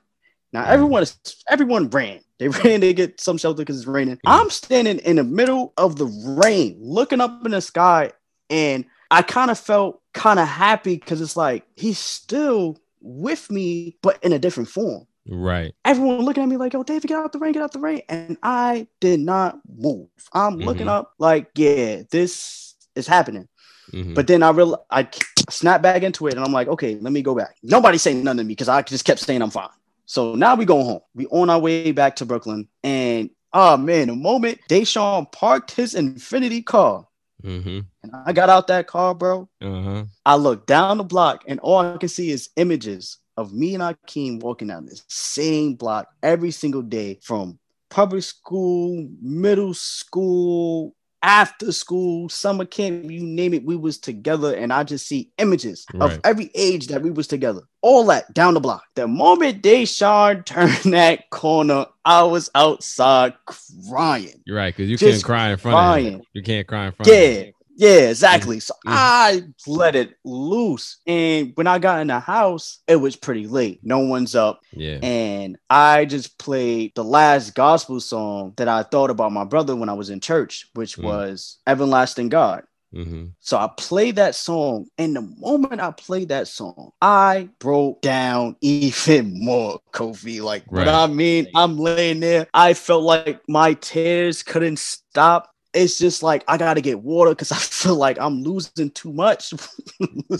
Now 0.52 0.64
Mhm. 0.64 0.68
everyone 0.68 1.02
is 1.02 1.16
everyone 1.50 1.90
ran. 1.90 2.20
They 2.38 2.48
ran 2.78 2.80
to 2.82 2.92
get 2.94 3.20
some 3.20 3.36
shelter 3.38 3.62
because 3.62 3.78
it's 3.78 3.86
raining. 3.86 4.16
Mhm. 4.16 4.20
I'm 4.26 4.50
standing 4.50 4.98
in 5.00 5.16
the 5.16 5.24
middle 5.24 5.72
of 5.76 5.96
the 5.96 6.06
rain, 6.06 6.76
looking 6.80 7.20
up 7.20 7.44
in 7.44 7.50
the 7.52 7.60
sky, 7.60 8.12
and 8.48 8.84
I 9.10 9.22
kind 9.22 9.50
of 9.50 9.58
felt 9.58 10.00
kind 10.16 10.40
of 10.40 10.48
happy 10.48 10.96
because 10.96 11.20
it's 11.20 11.36
like 11.36 11.64
he's 11.76 11.98
still 11.98 12.78
with 13.00 13.50
me, 13.50 13.96
but 14.02 14.18
in 14.24 14.32
a 14.32 14.38
different 14.38 14.68
form. 14.68 15.06
Right. 15.28 15.74
Everyone 15.84 16.20
looking 16.20 16.42
at 16.42 16.48
me 16.48 16.56
like, 16.56 16.72
"Yo, 16.72 16.82
David, 16.82 17.06
get 17.08 17.18
out 17.18 17.32
the 17.32 17.38
rain, 17.38 17.52
get 17.52 17.62
out 17.62 17.72
the 17.72 17.78
rain," 17.80 18.02
and 18.08 18.36
I 18.42 18.88
did 19.00 19.20
not 19.20 19.60
move. 19.68 20.08
I'm 20.32 20.58
looking 20.58 20.86
Mhm. 20.86 20.96
up 20.98 21.12
like, 21.18 21.50
"Yeah, 21.56 22.02
this 22.10 22.74
is 22.94 23.06
happening." 23.06 23.48
Mhm. 23.92 24.14
But 24.14 24.26
then 24.26 24.42
I 24.42 24.50
real 24.50 24.84
I 24.90 25.08
snap 25.48 25.82
back 25.82 26.02
into 26.02 26.26
it 26.26 26.34
and 26.34 26.44
I'm 26.44 26.52
like, 26.52 26.66
okay, 26.66 26.96
let 27.00 27.12
me 27.12 27.22
go 27.22 27.34
back. 27.34 27.56
Nobody 27.62 27.98
saying 27.98 28.24
nothing 28.24 28.38
to 28.38 28.44
me 28.44 28.52
because 28.54 28.68
I 28.68 28.82
just 28.82 29.04
kept 29.04 29.20
saying 29.20 29.42
I'm 29.42 29.50
fine. 29.50 29.68
So 30.06 30.34
now 30.34 30.56
we 30.56 30.64
going 30.64 30.84
home. 30.84 31.00
We 31.14 31.26
on 31.26 31.50
our 31.50 31.60
way 31.60 31.92
back 31.92 32.16
to 32.16 32.24
Brooklyn. 32.26 32.66
And 32.82 33.30
oh 33.52 33.76
man, 33.76 34.08
the 34.08 34.16
moment 34.16 34.58
Deshaun 34.68 35.30
parked 35.30 35.70
his 35.72 35.94
Infiniti 35.94 36.64
car 36.64 37.05
mm-hmm. 37.42 37.80
and 38.02 38.12
I 38.24 38.32
got 38.32 38.48
out 38.48 38.66
that 38.68 38.86
car, 38.86 39.14
bro, 39.14 39.48
Uh-huh. 39.60 40.04
I 40.24 40.36
look 40.36 40.66
down 40.66 40.98
the 40.98 41.04
block 41.04 41.44
and 41.46 41.60
all 41.60 41.78
I 41.78 41.96
can 41.96 42.08
see 42.08 42.30
is 42.30 42.50
images 42.56 43.18
of 43.36 43.52
me 43.52 43.74
and 43.74 43.82
Akeem 43.82 44.40
walking 44.40 44.68
down 44.68 44.86
this 44.86 45.04
same 45.08 45.74
block 45.74 46.08
every 46.22 46.50
single 46.50 46.82
day 46.82 47.18
from 47.22 47.58
public 47.90 48.22
school, 48.22 49.08
middle 49.20 49.74
school, 49.74 50.94
after 51.26 51.72
school, 51.72 52.28
summer 52.28 52.64
camp, 52.64 53.10
you 53.10 53.20
name 53.20 53.52
it, 53.52 53.64
we 53.64 53.76
was 53.76 53.98
together, 53.98 54.54
and 54.54 54.72
I 54.72 54.84
just 54.84 55.08
see 55.08 55.32
images 55.38 55.84
Right. 55.92 56.12
of 56.12 56.20
every 56.22 56.50
age 56.54 56.86
that 56.86 57.02
we 57.02 57.10
was 57.10 57.26
together. 57.26 57.62
All 57.82 58.04
that 58.06 58.32
down 58.32 58.54
the 58.54 58.60
block. 58.60 58.84
The 58.94 59.08
moment 59.08 59.60
Deshaun 59.60 60.44
turned 60.44 60.70
that 60.94 61.28
corner, 61.30 61.86
I 62.04 62.22
was 62.22 62.48
outside 62.54 63.34
crying. 63.44 64.40
You're 64.46 64.56
right, 64.56 64.74
because 64.74 64.88
you 64.88 64.96
Just 64.96 65.24
can't 65.24 65.24
cry 65.24 65.50
in 65.50 65.56
front 65.56 65.76
of 66.06 66.12
him. 66.12 66.22
You 66.32 66.42
can't 66.44 66.66
cry 66.66 66.86
in 66.86 66.92
front 66.92 67.10
of 67.10 67.16
him. 67.18 67.52
Yeah, 67.78 68.08
exactly. 68.08 68.58
So 68.60 68.72
Mhm. 68.86 68.92
I 68.96 69.42
let 69.66 69.94
it 69.96 70.14
loose. 70.24 70.96
And 71.06 71.52
when 71.56 71.66
I 71.66 71.78
got 71.78 72.00
in 72.00 72.06
the 72.06 72.18
house, 72.20 72.78
it 72.88 72.96
was 72.96 73.16
pretty 73.16 73.46
late. 73.46 73.80
No 73.82 73.98
one's 73.98 74.34
up. 74.34 74.60
Yeah. 74.72 74.98
And 75.02 75.58
I 75.68 76.06
just 76.06 76.38
played 76.38 76.92
the 76.94 77.04
last 77.04 77.54
gospel 77.54 78.00
song 78.00 78.54
that 78.56 78.66
I 78.68 78.82
thought 78.82 79.10
about 79.10 79.32
my 79.32 79.44
brother 79.44 79.76
when 79.76 79.90
I 79.90 79.92
was 79.92 80.08
in 80.10 80.20
church, 80.20 80.68
which 80.72 80.96
Mm. 80.96 81.04
was 81.04 81.58
Everlasting 81.66 82.30
God. 82.30 82.62
hmm 82.94 83.26
So 83.40 83.58
I 83.58 83.68
played 83.76 84.16
that 84.16 84.34
song, 84.34 84.86
and 84.96 85.14
the 85.14 85.20
moment 85.20 85.80
I 85.82 85.90
played 85.90 86.30
that 86.30 86.48
song, 86.48 86.92
I 87.02 87.50
broke 87.58 88.00
down 88.00 88.56
even 88.62 89.32
more, 89.44 89.80
Kofi. 89.92 90.40
Like, 90.40 90.64
what 90.70 90.88
I 90.88 91.06
mean, 91.06 91.48
I'm 91.54 91.76
laying 91.76 92.20
there. 92.20 92.46
I 92.54 92.72
felt 92.74 93.02
like 93.02 93.42
my 93.48 93.74
tears 93.74 94.42
couldn't 94.42 94.78
stop. 94.78 95.50
It's 95.76 95.98
just 95.98 96.22
like 96.22 96.42
I 96.48 96.56
gotta 96.56 96.80
get 96.80 97.00
water 97.00 97.30
because 97.30 97.52
I 97.52 97.56
feel 97.56 97.96
like 97.96 98.18
I'm 98.18 98.42
losing 98.42 98.90
too 98.90 99.12
much. 99.12 99.52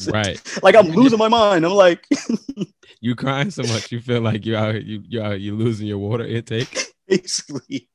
Right. 0.09 0.41
Like 0.63 0.75
I'm 0.75 0.89
losing 0.89 1.19
my 1.19 1.29
mind. 1.29 1.65
I'm 1.65 1.73
like, 1.73 2.07
You 3.01 3.15
crying 3.15 3.51
so 3.51 3.63
much, 3.63 3.93
you 3.93 4.01
feel 4.01 4.21
like 4.21 4.45
you 4.47 4.57
out 4.57 4.83
you 4.85 5.03
you 5.07 5.23
out, 5.23 5.41
you 5.41 5.55
losing 5.55 5.87
your 5.87 5.99
water 5.99 6.25
intake. 6.25 6.93
basically. 7.09 7.89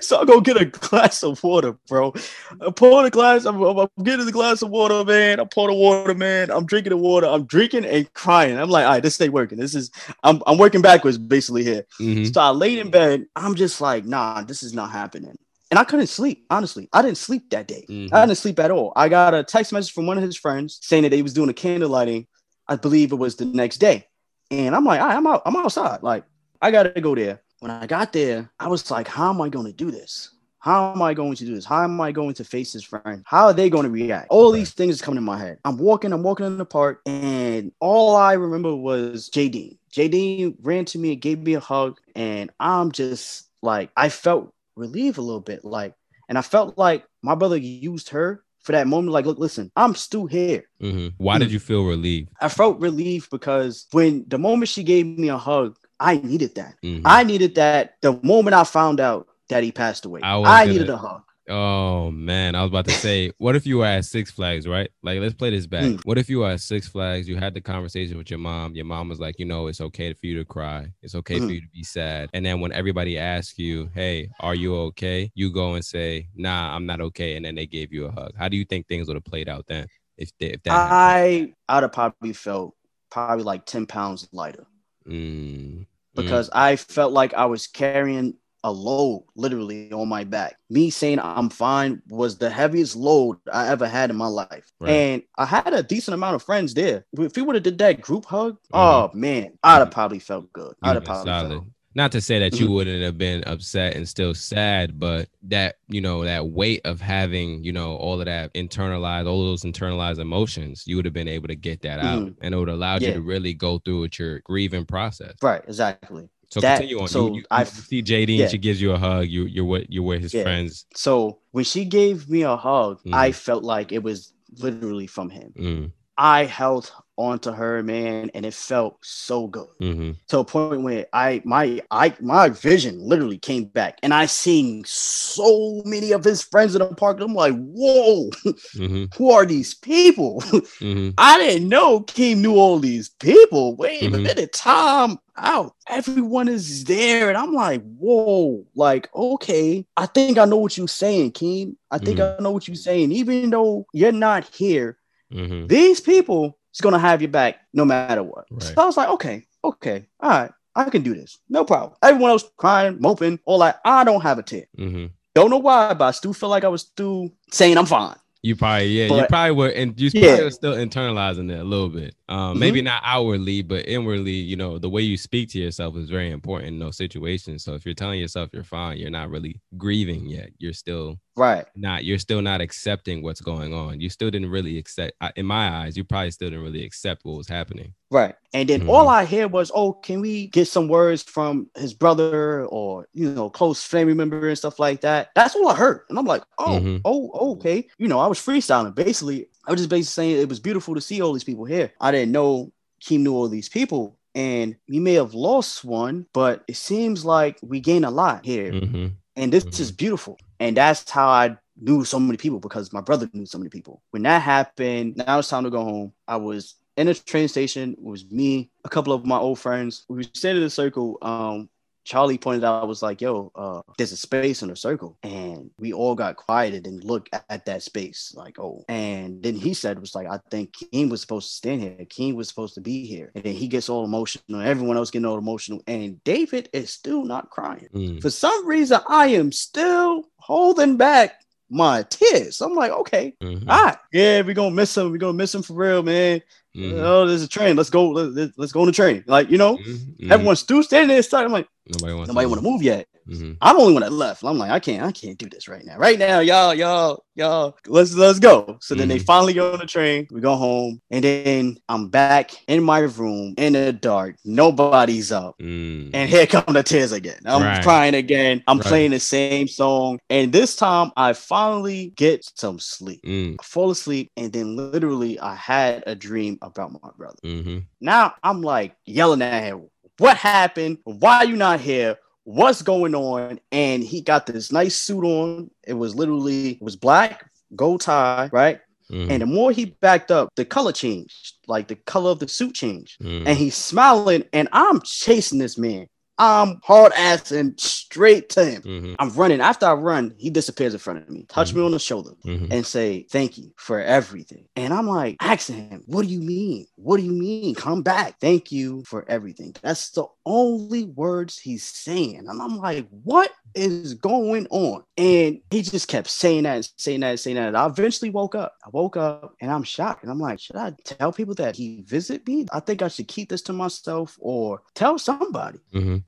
so 0.00 0.20
I 0.20 0.24
go 0.24 0.40
get 0.40 0.60
a 0.60 0.64
glass 0.66 1.22
of 1.22 1.42
water, 1.42 1.76
bro. 1.88 2.12
I 2.60 2.70
pour 2.70 3.02
the 3.02 3.10
glass. 3.10 3.44
I'm, 3.44 3.60
I'm 3.62 3.88
getting 4.02 4.26
the 4.26 4.32
glass 4.32 4.62
of 4.62 4.70
water, 4.70 5.04
man. 5.04 5.40
I 5.40 5.44
pour 5.44 5.68
the 5.68 5.74
water, 5.74 6.14
man. 6.14 6.50
I'm 6.50 6.66
drinking 6.66 6.90
the 6.90 6.96
water. 6.96 7.26
I'm 7.26 7.44
drinking 7.44 7.84
and 7.84 8.12
crying. 8.14 8.58
I'm 8.58 8.68
like, 8.70 8.84
all 8.84 8.92
right, 8.92 9.02
this 9.02 9.20
ain't 9.20 9.32
working. 9.32 9.58
This 9.58 9.74
is 9.74 9.90
I'm 10.22 10.42
I'm 10.46 10.58
working 10.58 10.82
backwards 10.82 11.18
basically 11.18 11.64
here. 11.64 11.84
Mhm. 12.00 12.32
So 12.32 12.40
I 12.40 12.50
laid 12.50 12.78
in 12.78 12.90
bed. 12.90 13.26
I'm 13.36 13.54
just 13.54 13.80
like, 13.80 14.04
nah, 14.04 14.42
this 14.42 14.62
is 14.62 14.74
not 14.74 14.90
happening. 14.90 15.36
And 15.72 15.78
I 15.78 15.84
couldn't 15.84 16.08
sleep. 16.08 16.44
Honestly, 16.50 16.86
I 16.92 17.00
didn't 17.00 17.16
sleep 17.16 17.48
that 17.48 17.66
day. 17.66 17.86
Mhm. 17.88 18.12
I 18.12 18.26
didn't 18.26 18.36
sleep 18.36 18.60
at 18.60 18.70
all. 18.70 18.92
I 18.94 19.08
got 19.08 19.32
a 19.32 19.42
text 19.42 19.72
message 19.72 19.94
from 19.94 20.04
one 20.04 20.18
of 20.18 20.22
his 20.22 20.36
friends 20.36 20.78
saying 20.82 21.04
that 21.04 21.12
he 21.14 21.22
was 21.22 21.32
doing 21.32 21.48
a 21.48 21.54
candle 21.54 21.88
lighting. 21.88 22.26
I 22.68 22.76
believe 22.76 23.10
it 23.10 23.14
was 23.16 23.36
the 23.36 23.46
next 23.46 23.78
day. 23.78 24.06
And 24.50 24.76
I'm 24.76 24.84
like, 24.84 25.00
right, 25.00 25.16
I'm 25.16 25.26
out. 25.26 25.40
I'm 25.46 25.56
outside. 25.56 26.02
Like, 26.02 26.24
I 26.60 26.70
gotta 26.72 27.00
go 27.00 27.14
there. 27.14 27.40
When 27.60 27.70
I 27.70 27.86
got 27.86 28.12
there, 28.12 28.50
I 28.60 28.68
was 28.68 28.90
like, 28.90 29.08
how 29.08 29.30
am 29.30 29.40
I 29.40 29.48
going 29.48 29.64
to 29.64 29.72
do 29.72 29.90
this? 29.90 30.34
How 30.58 30.92
am 30.92 31.00
I 31.00 31.14
going 31.14 31.36
to 31.36 31.44
do 31.46 31.54
this? 31.54 31.64
How 31.64 31.84
am 31.84 31.98
I 32.02 32.12
going 32.12 32.34
to 32.34 32.44
face 32.44 32.74
his 32.74 32.84
friend? 32.84 33.22
How 33.24 33.46
are 33.46 33.54
they 33.54 33.70
going 33.70 33.84
to 33.84 33.90
react? 33.90 34.26
All 34.28 34.52
these 34.52 34.72
things 34.72 35.00
coming 35.00 35.16
in 35.16 35.24
my 35.24 35.38
head. 35.38 35.56
I'm 35.64 35.78
walking, 35.78 36.12
I'm 36.12 36.22
walking 36.22 36.44
in 36.44 36.58
the 36.58 36.66
park, 36.66 37.00
and 37.06 37.72
all 37.80 38.14
I 38.14 38.34
remember 38.34 38.76
was 38.76 39.30
JD. 39.30 39.78
JD 39.90 40.56
ran 40.60 40.84
to 40.84 40.98
me 40.98 41.12
and 41.14 41.22
gave 41.22 41.38
me 41.38 41.54
a 41.54 41.60
hug, 41.60 41.98
and 42.14 42.50
I'm 42.60 42.92
just 42.92 43.48
like, 43.62 43.90
I 43.96 44.10
felt 44.10 44.52
relieved 44.76 45.18
a 45.18 45.22
little 45.22 45.40
bit. 45.40 45.64
Like, 45.64 45.94
and 46.28 46.38
I 46.38 46.42
felt 46.42 46.78
like 46.78 47.04
my 47.22 47.34
brother 47.34 47.56
used 47.56 48.10
her 48.10 48.42
for 48.60 48.72
that 48.72 48.86
moment. 48.86 49.12
Like, 49.12 49.26
look, 49.26 49.38
listen, 49.38 49.70
I'm 49.76 49.94
still 49.94 50.26
here. 50.26 50.64
hmm 50.80 51.08
Why 51.18 51.38
did 51.38 51.50
you 51.52 51.58
feel 51.58 51.84
relieved? 51.84 52.30
I 52.40 52.48
felt 52.48 52.80
relief 52.80 53.28
because 53.30 53.86
when 53.92 54.24
the 54.28 54.38
moment 54.38 54.68
she 54.68 54.82
gave 54.84 55.06
me 55.06 55.28
a 55.28 55.38
hug, 55.38 55.76
I 56.00 56.16
needed 56.16 56.54
that. 56.56 56.74
Mhm. 56.82 57.02
I 57.04 57.22
needed 57.24 57.54
that 57.56 57.94
the 58.02 58.18
moment 58.22 58.54
I 58.54 58.64
found 58.64 59.00
out 59.00 59.28
that 59.48 59.62
he 59.62 59.72
passed 59.72 60.04
away. 60.04 60.20
I 60.22 60.62
I, 60.62 60.66
needed 60.66 60.88
a 60.90 60.96
hug. 60.96 61.22
Oh 61.48 62.12
man, 62.12 62.54
I 62.54 62.62
was 62.62 62.68
about 62.70 62.84
to 62.84 62.92
say, 62.92 63.32
what 63.38 63.56
if 63.56 63.66
you 63.66 63.78
were 63.78 63.86
at 63.86 64.04
Six 64.04 64.30
Flags, 64.30 64.68
right? 64.68 64.88
Like, 65.02 65.18
let's 65.20 65.34
play 65.34 65.50
this 65.50 65.66
back. 65.66 65.84
Mm. 65.84 66.00
What 66.04 66.16
if 66.16 66.30
you 66.30 66.38
were 66.40 66.50
at 66.50 66.60
Six 66.60 66.86
Flags? 66.86 67.28
You 67.28 67.36
had 67.36 67.52
the 67.52 67.60
conversation 67.60 68.16
with 68.16 68.30
your 68.30 68.38
mom. 68.38 68.76
Your 68.76 68.84
mom 68.84 69.08
was 69.08 69.18
like, 69.18 69.40
you 69.40 69.44
know, 69.44 69.66
it's 69.66 69.80
okay 69.80 70.12
for 70.12 70.26
you 70.26 70.38
to 70.38 70.44
cry. 70.44 70.86
It's 71.02 71.16
okay 71.16 71.40
for 71.40 71.46
Mhm. 71.46 71.54
you 71.54 71.60
to 71.60 71.66
be 71.72 71.82
sad. 71.82 72.30
And 72.32 72.46
then 72.46 72.60
when 72.60 72.72
everybody 72.72 73.18
asks 73.18 73.58
you, 73.58 73.90
hey, 73.92 74.30
are 74.38 74.54
you 74.54 74.76
okay? 74.76 75.32
You 75.34 75.52
go 75.52 75.74
and 75.74 75.84
say, 75.84 76.28
nah, 76.36 76.74
I'm 76.76 76.86
not 76.86 77.00
okay. 77.00 77.34
And 77.34 77.44
then 77.44 77.56
they 77.56 77.66
gave 77.66 77.92
you 77.92 78.06
a 78.06 78.12
hug. 78.12 78.32
How 78.36 78.48
do 78.48 78.56
you 78.56 78.64
think 78.64 78.86
things 78.86 79.08
would 79.08 79.16
have 79.16 79.24
played 79.24 79.48
out 79.48 79.66
then? 79.66 79.88
If, 80.16 80.30
they, 80.38 80.46
if 80.46 80.62
that 80.62 80.80
happened? 80.80 81.18
I 81.18 81.54
I'd 81.68 81.82
have 81.82 81.92
probably 81.92 82.32
felt 82.32 82.74
probably 83.10 83.44
like 83.44 83.66
10 83.66 83.86
pounds 83.86 84.28
lighter 84.32 84.66
Mm. 85.06 85.86
because 86.14 86.50
I 86.52 86.76
felt 86.76 87.12
like 87.12 87.34
I 87.34 87.46
was 87.46 87.66
carrying 87.66 88.34
a 88.64 88.70
load 88.72 89.24
literally 89.34 89.90
on 89.92 90.08
my 90.08 90.24
back. 90.24 90.56
Me 90.70 90.90
saying 90.90 91.18
I'm 91.20 91.50
fine 91.50 92.00
was 92.08 92.38
the 92.38 92.48
heaviest 92.50 92.96
load 92.96 93.38
I 93.52 93.68
ever 93.68 93.86
had 93.88 94.10
in 94.10 94.16
my 94.16 94.28
life. 94.28 94.70
Right. 94.80 94.90
And 94.90 95.22
I 95.36 95.44
had 95.46 95.72
a 95.74 95.82
decent 95.82 96.14
amount 96.14 96.36
of 96.36 96.42
friends 96.42 96.74
there. 96.74 97.04
If 97.18 97.36
we 97.36 97.42
would 97.42 97.56
have 97.56 97.64
did 97.64 97.78
that 97.78 98.00
group 98.00 98.24
hug, 98.26 98.54
Mhm. 98.54 98.58
oh 98.74 99.10
man, 99.14 99.58
I'd 99.62 99.78
have 99.78 99.90
probably 99.90 100.18
felt 100.20 100.52
good. 100.52 100.74
I'd 100.82 100.94
have 100.94 101.04
probably 101.04 101.30
solid. 101.32 101.50
felt 101.50 101.64
Not 101.94 102.12
to 102.12 102.22
say 102.22 102.38
that 102.38 102.58
you 102.58 102.68
Mhm. 102.68 102.72
wouldn't 102.72 103.02
have 103.02 103.18
been 103.18 103.44
upset 103.44 103.94
and 103.96 104.08
still 104.08 104.32
sad, 104.32 104.98
but 104.98 105.28
that 105.48 105.74
you 105.88 106.00
know 106.00 106.24
that 106.24 106.46
weight 106.46 106.80
of 106.86 107.02
having 107.02 107.62
you 107.64 107.72
know 107.72 107.96
all 107.96 108.18
of 108.18 108.24
that 108.24 108.54
internalized, 108.54 109.26
all 109.28 109.42
of 109.42 109.48
those 109.48 109.62
internalized 109.70 110.18
emotions, 110.18 110.84
you 110.86 110.96
would 110.96 111.04
have 111.04 111.12
been 111.12 111.28
able 111.28 111.48
to 111.48 111.54
get 111.54 111.82
that 111.82 111.98
out, 111.98 112.22
Mhm. 112.22 112.34
and 112.40 112.54
it 112.54 112.58
would 112.58 112.68
allow 112.70 112.92
allowed 112.92 113.02
you 113.02 113.12
to 113.12 113.20
really 113.20 113.52
go 113.52 113.78
through 113.78 114.00
with 114.00 114.18
your 114.18 114.38
grieving 114.40 114.86
process. 114.86 115.34
right, 115.42 115.62
exactly. 115.68 116.28
So 116.52 116.60
That- 116.60 116.80
continue 116.80 117.00
on. 117.00 117.08
so 117.08 117.28
you, 117.28 117.36
you, 117.36 117.44
I- 117.50 117.64
see 117.64 118.02
JD, 118.02 118.36
yeah. 118.36 118.42
and 118.42 118.50
she 118.50 118.58
gives 118.58 118.78
you 118.82 118.92
a 118.92 118.98
hug. 118.98 119.26
You 119.26 119.44
you're 119.46 119.64
with 119.64 119.86
you're 119.88 120.02
with 120.04 120.20
his 120.20 120.34
Yeah. 120.34 120.42
friends. 120.42 120.84
So 120.94 121.38
when 121.52 121.64
she 121.64 121.86
gave 121.86 122.28
me 122.28 122.42
a 122.42 122.56
hug, 122.56 123.00
Mhm. 123.06 123.14
I 123.14 123.32
felt 123.32 123.64
like 123.64 123.90
it 123.90 124.02
was 124.02 124.34
literally 124.58 125.06
from 125.06 125.30
him. 125.30 125.52
Mm, 125.58 125.92
I 126.18 126.44
held 126.44 126.92
onto 127.22 127.52
her, 127.52 127.82
man, 127.82 128.30
and 128.34 128.46
it 128.46 128.54
felt 128.54 128.98
so 129.02 129.46
good 129.48 129.68
hmm 129.80 130.12
to 130.28 130.40
a 130.40 130.44
point 130.44 130.82
where 130.82 131.06
I 131.12 131.42
my 131.44 131.80
I 131.90 132.14
my 132.20 132.48
vision 132.48 132.98
literally 133.00 133.38
came 133.38 133.64
back, 133.66 133.98
and 134.02 134.14
I 134.14 134.26
seen 134.26 134.84
so 134.86 135.82
many 135.84 136.12
of 136.12 136.24
his 136.24 136.42
friends 136.42 136.74
in 136.74 136.80
the 136.80 136.94
park. 136.94 137.20
I'm 137.20 137.34
like, 137.34 137.54
whoa, 137.56 138.30
hmm 138.76 139.04
who 139.16 139.30
are 139.30 139.46
these 139.46 139.74
people? 139.74 140.42
hmm 140.80 141.10
I 141.18 141.38
didn't 141.38 141.68
know 141.68 142.00
Keem 142.00 142.38
knew 142.38 142.56
all 142.56 142.78
these 142.78 143.10
people. 143.10 143.76
Wait 143.76 144.12
a 144.12 144.18
Mhm. 144.18 144.22
minute, 144.22 144.52
Tom 144.52 145.18
out. 145.36 145.74
Everyone 145.88 146.48
is 146.48 146.84
there. 146.84 147.28
And 147.28 147.38
I'm 147.38 147.52
like, 147.54 147.82
whoa, 147.98 148.64
like, 148.74 149.08
okay. 149.14 149.86
I 149.96 150.06
think 150.06 150.38
I 150.38 150.44
know 150.46 150.58
what 150.58 150.76
you're 150.76 150.88
saying, 150.88 151.32
Keem. 151.32 151.76
I 151.90 151.98
think 151.98 152.18
Mhm. 152.18 152.38
I 152.38 152.42
know 152.42 152.50
what 152.52 152.66
you're 152.68 152.74
saying. 152.76 153.12
Even 153.12 153.50
though 153.50 153.86
you're 153.92 154.12
not 154.12 154.44
here, 154.54 154.98
hmm 155.32 155.66
these 155.66 156.00
people 156.00 156.58
is 156.74 156.80
gonna 156.80 156.98
have 156.98 157.20
your 157.22 157.30
back 157.30 157.60
no 157.72 157.84
matter 157.84 158.22
what. 158.22 158.46
Right. 158.50 158.62
So 158.62 158.82
I 158.82 158.86
was 158.86 158.96
like, 158.96 159.08
okay, 159.10 159.46
okay, 159.64 160.06
all 160.20 160.30
right, 160.30 160.50
I 160.74 160.84
can 160.90 161.02
do 161.02 161.14
this. 161.14 161.38
No 161.48 161.64
problem. 161.64 161.94
Everyone 162.02 162.30
else 162.30 162.44
crying, 162.56 162.98
moping, 163.00 163.38
all 163.44 163.58
that. 163.60 163.80
I 163.84 164.04
don't 164.04 164.22
have 164.22 164.38
a 164.38 164.42
tear. 164.42 164.66
hmm 164.76 165.06
Don't 165.34 165.50
know 165.50 165.58
why, 165.58 165.94
but 165.94 166.04
I 166.06 166.10
still 166.12 166.32
feel 166.32 166.48
like 166.48 166.64
I 166.64 166.68
was 166.68 166.82
still 166.82 167.30
saying 167.50 167.78
I'm 167.78 167.86
fine. 167.86 168.16
You 168.44 168.56
probably 168.56 168.88
yeah, 168.88 169.06
you 169.06 169.24
probably 169.28 169.52
were, 169.52 169.68
and 169.68 169.98
you 170.00 170.10
Yeah. 170.12 170.20
probably 170.26 170.44
were 170.44 170.50
still 170.50 170.74
internalizing 170.74 171.48
it 171.52 171.60
a 171.60 171.64
little 171.64 171.88
bit. 171.88 172.16
Um, 172.28 172.58
maybe 172.58 172.80
Mm-hmm. 172.80 172.86
not 172.86 173.02
outwardly, 173.04 173.62
but 173.62 173.86
inwardly, 173.86 174.32
you 174.32 174.56
know, 174.56 174.78
the 174.78 174.90
way 174.90 175.02
you 175.02 175.16
speak 175.16 175.50
to 175.50 175.60
yourself 175.60 175.96
is 175.96 176.10
very 176.10 176.30
important 176.32 176.70
in 176.70 176.78
those 176.80 176.96
situations. 176.96 177.62
So 177.62 177.74
if 177.74 177.84
you're 177.86 177.94
telling 177.94 178.18
yourself 178.18 178.50
you're 178.52 178.64
fine, 178.64 178.98
you're 178.98 179.10
not 179.10 179.30
really 179.30 179.60
grieving 179.78 180.26
yet. 180.26 180.50
You're 180.58 180.72
still 180.72 181.20
Right. 181.36 181.64
not. 181.74 182.04
You're 182.04 182.18
still 182.18 182.42
not 182.42 182.60
accepting 182.60 183.22
what's 183.22 183.40
going 183.40 183.72
on. 183.72 184.00
You 184.00 184.10
still 184.10 184.30
didn't 184.30 184.50
really 184.50 184.76
accept. 184.76 185.12
In 185.36 185.46
my 185.46 185.68
eyes, 185.70 185.96
you 185.96 186.04
probably 186.04 186.30
still 186.30 186.50
didn't 186.50 186.62
really 186.64 186.84
accept 186.84 187.24
what 187.24 187.38
was 187.38 187.48
happening. 187.48 187.94
Right. 188.10 188.34
And 188.52 188.68
then 188.68 188.82
Mhm. 188.82 188.90
all 188.90 189.08
I 189.08 189.24
hear 189.24 189.48
was, 189.48 189.72
oh, 189.74 189.94
can 189.94 190.20
we 190.20 190.48
get 190.48 190.68
some 190.68 190.88
words 190.88 191.22
from 191.22 191.70
his 191.74 191.94
brother 191.94 192.66
or, 192.66 193.08
you 193.14 193.32
know, 193.32 193.48
close 193.48 193.82
family 193.82 194.12
member 194.12 194.46
and 194.46 194.58
stuff 194.58 194.78
like 194.78 195.00
that? 195.00 195.30
That's 195.34 195.54
all 195.56 195.68
I 195.68 195.74
heard. 195.74 196.02
And 196.10 196.18
I'm 196.18 196.26
like, 196.26 196.42
oh, 196.58 196.80
Mhm. 196.80 197.00
oh, 197.06 197.30
okay. 197.52 197.88
You 197.96 198.08
know, 198.08 198.18
I 198.18 198.26
was 198.26 198.38
freestyling. 198.38 198.94
Basically, 198.94 199.48
I 199.66 199.70
was 199.70 199.80
just 199.80 199.88
basically 199.88 200.02
saying 200.26 200.40
it 200.42 200.48
was 200.50 200.60
beautiful 200.60 200.94
to 200.94 201.00
see 201.00 201.22
all 201.22 201.32
these 201.32 201.44
people 201.44 201.64
here. 201.64 201.92
I 202.00 202.10
didn't 202.10 202.32
know 202.32 202.72
Keem 203.02 203.20
knew 203.20 203.34
all 203.34 203.48
these 203.48 203.70
people. 203.70 204.18
And 204.34 204.76
we 204.88 204.98
may 205.00 205.14
have 205.14 205.32
lost 205.34 205.84
one, 205.84 206.26
but 206.34 206.64
it 206.68 206.76
seems 206.76 207.24
like 207.24 207.58
we 207.62 207.80
gain 207.80 208.04
a 208.04 208.10
lot 208.10 208.44
here. 208.44 208.72
hmm 208.72 209.06
And 209.34 209.50
this 209.50 209.64
Mhm. 209.64 209.80
is 209.80 209.90
beautiful. 209.92 210.36
And 210.62 210.76
that's 210.76 211.10
how 211.10 211.26
I 211.26 211.56
knew 211.80 212.04
so 212.04 212.20
many 212.20 212.36
people 212.36 212.60
because 212.60 212.92
my 212.92 213.00
brother 213.00 213.28
knew 213.32 213.46
so 213.46 213.58
many 213.58 213.68
people. 213.68 214.00
When 214.10 214.22
that 214.22 214.42
happened, 214.42 215.16
now 215.16 215.40
it's 215.40 215.48
time 215.48 215.64
to 215.64 215.70
go 215.70 215.82
home. 215.82 216.12
I 216.28 216.36
was 216.36 216.76
in 216.96 217.08
a 217.08 217.14
train 217.14 217.48
station. 217.48 217.94
It 217.94 218.00
was 218.02 218.30
me, 218.30 218.70
a 218.84 218.88
couple 218.88 219.12
of 219.12 219.26
my 219.26 219.38
old 219.38 219.58
friends. 219.58 220.04
We 220.08 220.18
were 220.18 220.22
standing 220.22 220.62
in 220.62 220.68
a 220.68 220.70
circle. 220.70 221.18
Um, 221.20 221.68
Charlie 222.04 222.38
pointed 222.38 222.64
out, 222.64 222.88
was 222.88 223.02
like, 223.02 223.20
yo, 223.20 223.52
uh, 223.54 223.82
there's 223.96 224.12
a 224.12 224.16
space 224.16 224.62
in 224.62 224.70
a 224.70 224.76
circle. 224.76 225.16
And 225.22 225.70
we 225.78 225.92
all 225.92 226.14
got 226.14 226.36
quieted 226.36 226.86
and 226.86 227.02
looked 227.04 227.28
at, 227.32 227.44
at 227.48 227.64
that 227.66 227.82
space, 227.82 228.32
like, 228.36 228.58
oh. 228.58 228.84
And 228.88 229.42
then 229.42 229.54
he 229.54 229.72
said, 229.74 230.00
was 230.00 230.14
like, 230.14 230.26
I 230.26 230.38
think 230.50 230.72
Keem 230.72 231.10
was 231.10 231.20
supposed 231.20 231.48
to 231.48 231.54
stand 231.54 231.80
here. 231.82 231.96
Keem 232.06 232.34
was 232.34 232.48
supposed 232.48 232.74
to 232.74 232.80
be 232.80 233.06
here. 233.06 233.30
And 233.34 233.44
then 233.44 233.54
he 233.54 233.68
gets 233.68 233.88
all 233.88 234.04
emotional. 234.04 234.60
Everyone 234.60 234.96
else 234.96 235.10
getting 235.10 235.26
all 235.26 235.38
emotional. 235.38 235.80
And 235.86 236.22
David 236.24 236.68
is 236.72 236.90
still 236.90 237.24
not 237.24 237.50
crying. 237.50 237.88
Mm. 237.94 238.20
For 238.20 238.30
some 238.30 238.66
reason, 238.66 239.00
I 239.08 239.28
am 239.28 239.52
still 239.52 240.24
holding 240.36 240.96
back 240.96 241.40
my 241.70 242.04
tears. 242.10 242.60
I'm 242.60 242.74
like, 242.74 242.90
okay, 242.92 243.34
Mhm. 243.42 243.66
all 243.66 243.84
right, 243.84 243.96
yeah, 244.12 244.42
we're 244.42 244.52
gonna 244.54 244.74
miss 244.74 244.94
him. 244.94 245.10
We're 245.10 245.16
gonna 245.16 245.32
miss 245.32 245.54
him 245.54 245.62
for 245.62 245.72
real, 245.72 246.02
man. 246.02 246.42
Mhm. 246.76 247.00
Oh, 247.00 247.26
there's 247.26 247.42
a 247.42 247.48
train. 247.48 247.76
Let's 247.76 247.88
go. 247.88 248.10
Let, 248.10 248.50
us 248.58 248.72
go 248.72 248.80
on 248.80 248.86
the 248.86 248.92
train. 248.92 249.24
Like, 249.26 249.50
you 249.50 249.56
know, 249.56 249.78
Mhm. 249.78 250.16
Mhm. 250.18 250.30
everyone's 250.32 250.60
still 250.60 250.82
standing 250.82 251.08
there. 251.08 251.22
Starting, 251.22 251.46
I'm 251.46 251.52
like, 251.52 251.68
Nobody 251.88 252.14
wants. 252.14 252.28
nobody 252.28 252.46
want 252.46 252.62
to 252.62 252.68
move 252.70 252.82
yet. 252.82 253.06
Mhm. 253.28 253.56
I'm 253.60 253.76
the 253.76 253.82
only 253.82 253.92
one 253.94 254.02
that 254.02 254.12
left. 254.12 254.42
I'm 254.44 254.58
like, 254.58 254.70
I 254.70 254.80
can't, 254.80 255.04
I 255.04 255.12
can't 255.12 255.38
do 255.38 255.48
this 255.48 255.68
right 255.68 255.84
now. 255.84 255.96
Right 255.96 256.18
now, 256.18 256.40
y'all, 256.40 256.74
y'all, 256.74 257.24
y'all, 257.36 257.76
let's 257.86 258.14
let's 258.14 258.40
go. 258.40 258.78
So 258.80 258.94
then 258.96 259.06
they 259.08 259.18
Mhm. 259.18 259.24
finally 259.24 259.52
go 259.52 259.72
on 259.72 259.78
the 259.78 259.86
train. 259.86 260.26
We 260.32 260.40
go 260.40 260.56
home, 260.56 261.00
and 261.10 261.22
then 261.24 261.76
I'm 261.88 262.08
back 262.08 262.50
in 262.66 262.82
my 262.82 262.98
room 263.00 263.54
in 263.58 263.74
the 263.74 263.92
dark. 263.92 264.36
Nobody's 264.44 265.30
up. 265.30 265.54
Mm. 265.60 266.10
And 266.14 266.28
here 266.30 266.46
come 266.48 266.64
the 266.74 266.82
tears 266.82 267.12
again. 267.12 267.38
I'm 267.46 267.62
Right. 267.62 267.82
crying 267.82 268.14
again. 268.14 268.62
I'm 268.66 268.78
Right. 268.78 268.86
playing 268.86 269.10
the 269.12 269.20
same 269.20 269.68
song. 269.68 270.18
And 270.30 270.52
this 270.52 270.74
time 270.74 271.12
I 271.16 271.32
finally 271.32 272.12
get 272.16 272.44
some 272.56 272.80
sleep. 272.80 273.22
Mm. 273.24 273.56
I 273.60 273.64
fall 273.64 273.90
asleep, 273.92 274.30
and 274.36 274.52
then 274.52 274.74
literally 274.76 275.38
I 275.38 275.54
had 275.54 276.02
a 276.08 276.14
dream 276.16 276.58
about 276.62 276.92
my 276.92 277.10
brother. 277.16 277.38
Mhm. 277.44 277.84
Now 278.00 278.34
I'm 278.42 278.62
like 278.62 278.94
yelling 279.06 279.42
at 279.42 279.62
him, 279.62 279.82
What 280.18 280.36
happened? 280.36 280.98
Why 281.04 281.38
are 281.38 281.44
you 281.44 281.56
not 281.56 281.80
here? 281.80 282.16
What's 282.44 282.82
going 282.82 283.14
on? 283.14 283.60
And 283.70 284.02
he 284.02 284.20
got 284.20 284.46
this 284.46 284.72
nice 284.72 284.96
suit 284.96 285.24
on. 285.24 285.70
It 285.86 285.94
was 285.94 286.14
literally 286.14 286.72
it 286.72 286.82
was 286.82 286.96
black, 286.96 287.50
gold 287.76 288.00
tie, 288.02 288.48
right? 288.52 288.80
Mhm. 289.10 289.30
And 289.30 289.42
the 289.42 289.46
more 289.46 289.72
he 289.72 289.96
backed 290.00 290.30
up, 290.30 290.48
the 290.56 290.64
color 290.64 290.92
changed, 290.92 291.54
like 291.66 291.88
the 291.88 291.96
color 291.96 292.30
of 292.30 292.38
the 292.38 292.48
suit 292.48 292.74
changed. 292.74 293.20
Mhm. 293.20 293.46
And 293.46 293.58
he's 293.58 293.76
smiling, 293.76 294.44
and 294.52 294.68
I'm 294.72 295.00
chasing 295.02 295.58
this 295.58 295.76
man. 295.78 296.06
I'm 296.38 296.80
hard 296.82 297.12
assing 297.12 297.78
straight 297.78 298.48
to 298.50 298.64
him. 298.64 298.82
Mhm. 298.82 299.16
I'm 299.18 299.30
running. 299.30 299.60
After 299.60 299.86
I 299.86 299.92
run, 299.92 300.34
he 300.38 300.50
disappears 300.50 300.92
in 300.94 300.98
front 300.98 301.20
of 301.20 301.28
me, 301.30 301.44
touch 301.48 301.72
me 301.74 301.82
on 301.82 301.92
the 301.92 301.98
shoulder, 301.98 302.32
Mhm. 302.44 302.72
and 302.72 302.86
say, 302.86 303.26
Thank 303.30 303.58
you 303.58 303.70
for 303.76 304.00
everything. 304.00 304.64
And 304.74 304.92
I'm 304.92 305.06
like, 305.06 305.36
asking 305.40 305.90
him, 305.90 306.02
What 306.06 306.22
do 306.26 306.28
you 306.32 306.40
mean? 306.40 306.86
What 306.96 307.18
do 307.18 307.22
you 307.24 307.32
mean? 307.32 307.74
Come 307.74 308.02
back. 308.02 308.40
Thank 308.40 308.72
you 308.72 309.04
for 309.06 309.24
everything. 309.28 309.74
That's 309.82 310.10
the 310.10 310.24
only 310.46 311.04
words 311.04 311.58
he's 311.58 311.84
saying. 311.84 312.44
And 312.48 312.60
I'm 312.60 312.78
like, 312.78 313.06
What 313.22 313.52
is 313.74 314.14
going 314.14 314.66
on? 314.70 315.04
And 315.16 315.60
he 315.70 315.82
just 315.82 316.08
kept 316.08 316.28
saying 316.28 316.64
that, 316.64 316.76
and 316.76 316.88
saying 316.96 317.20
that, 317.20 317.30
and 317.30 317.40
saying 317.40 317.56
that. 317.56 317.76
I 317.76 317.86
eventually 317.86 318.30
woke 318.30 318.54
up. 318.54 318.74
I 318.84 318.88
woke 318.90 319.16
up 319.16 319.54
and 319.60 319.70
I'm 319.70 319.84
shocked. 319.84 320.22
And 320.22 320.32
I'm 320.32 320.40
like, 320.40 320.58
Should 320.60 320.76
I 320.76 320.92
tell 321.04 321.32
people 321.32 321.54
that 321.56 321.76
he 321.76 322.02
visit 322.02 322.46
me? 322.48 322.66
I 322.72 322.80
think 322.80 323.02
I 323.02 323.08
should 323.08 323.28
keep 323.28 323.50
this 323.50 323.62
to 323.62 323.72
myself 323.72 324.36
or 324.40 324.82
tell 324.94 325.18
somebody. 325.18 325.78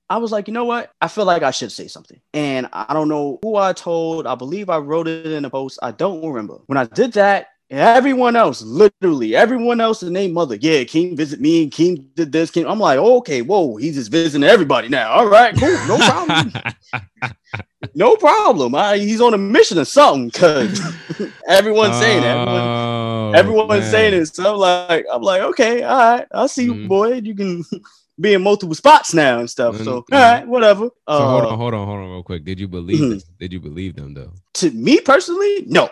I 0.09 0.19
was 0.19 0.33
like, 0.33 0.49
you 0.49 0.55
know 0.55 0.65
what? 0.65 0.93
I 1.01 1.09
feel 1.09 1.25
like 1.25 1.43
I 1.43 1.51
should 1.51 1.73
say 1.73 1.89
something. 1.89 2.21
And 2.33 2.69
I 2.73 2.93
don't 2.93 3.09
know 3.09 3.39
who 3.43 3.57
I 3.57 3.73
told. 3.73 4.27
I 4.27 4.35
believe 4.35 4.69
I 4.71 4.79
wrote 4.79 5.09
it 5.09 5.27
in 5.27 5.45
a 5.45 5.51
post. 5.51 5.79
I 5.83 5.91
don't 5.93 6.25
remember. 6.25 6.59
When 6.67 6.79
I 6.79 6.85
did 6.85 7.13
that, 7.15 7.49
everyone 7.71 8.37
else, 8.37 8.63
literally 8.63 9.35
everyone 9.35 9.81
else 9.81 10.03
and 10.03 10.15
their 10.15 10.29
mother, 10.29 10.57
yeah, 10.57 10.81
Keem 10.85 11.17
visit 11.17 11.41
me. 11.41 11.63
and 11.65 11.73
Keem 11.73 12.05
did 12.15 12.31
this. 12.31 12.51
Keem. 12.51 12.71
I'm 12.71 12.79
like, 12.79 12.99
okay, 12.99 13.43
whoa, 13.43 13.77
he's 13.77 13.95
just 13.95 14.11
visiting 14.11 14.45
everybody 14.49 14.89
now. 14.89 15.11
All 15.13 15.27
right, 15.27 15.57
cool, 15.59 15.71
no 15.89 15.97
problem, 15.97 16.53
no 17.95 18.17
problem. 18.17 18.75
I, 18.75 18.99
he's 18.99 19.21
on 19.21 19.35
a 19.35 19.39
mission 19.39 19.79
or 19.79 19.85
something 19.87 20.29
because 20.29 20.81
everyone's 21.49 21.97
saying 21.97 22.23
it. 22.23 22.27
Everyone, 22.27 22.61
Oh, 22.61 23.33
everyone's 23.35 23.69
man. 23.83 23.91
saying 23.91 24.15
it. 24.15 24.27
So 24.27 24.53
I'm 24.55 24.59
like, 24.61 25.07
I'm 25.11 25.23
like, 25.23 25.41
okay, 25.43 25.83
all 25.83 25.97
right, 25.97 26.27
I'll 26.33 26.49
see 26.49 26.65
you, 26.65 26.75
mm. 26.75 26.89
boy. 26.89 27.15
You 27.15 27.35
can 27.35 27.65
be 28.21 28.35
in 28.35 28.43
multiple 28.43 28.75
spots 28.75 29.13
now 29.15 29.41
and 29.41 29.51
stuff. 29.51 29.77
So 29.79 30.03
Mhm. 30.03 30.05
all 30.13 30.21
right, 30.21 30.47
whatever. 30.47 30.85
So 30.85 30.91
hold 31.09 31.45
Uh, 31.45 31.49
on, 31.49 31.59
hold 31.59 31.75
on, 31.75 31.87
hold 31.87 31.99
on, 32.01 32.11
real 32.11 32.23
quick. 32.23 32.45
Did 32.45 32.61
you 32.61 32.69
believe? 32.69 33.01
Mhm. 33.01 33.11
them? 33.11 33.21
Did 33.39 33.53
you 33.53 33.61
believe 33.61 33.97
them 33.97 34.15
though? 34.15 34.33
to 34.55 34.71
me 34.71 35.01
personally, 35.01 35.65
no. 35.67 35.91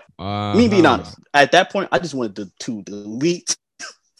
Me 0.57 0.69
being 0.69 0.87
honest, 0.87 1.19
at 1.35 1.51
that 1.53 1.73
point, 1.73 1.89
I 1.91 1.99
just 1.99 2.15
wanted 2.15 2.37
to, 2.37 2.51
to 2.61 2.83
delete 2.85 3.57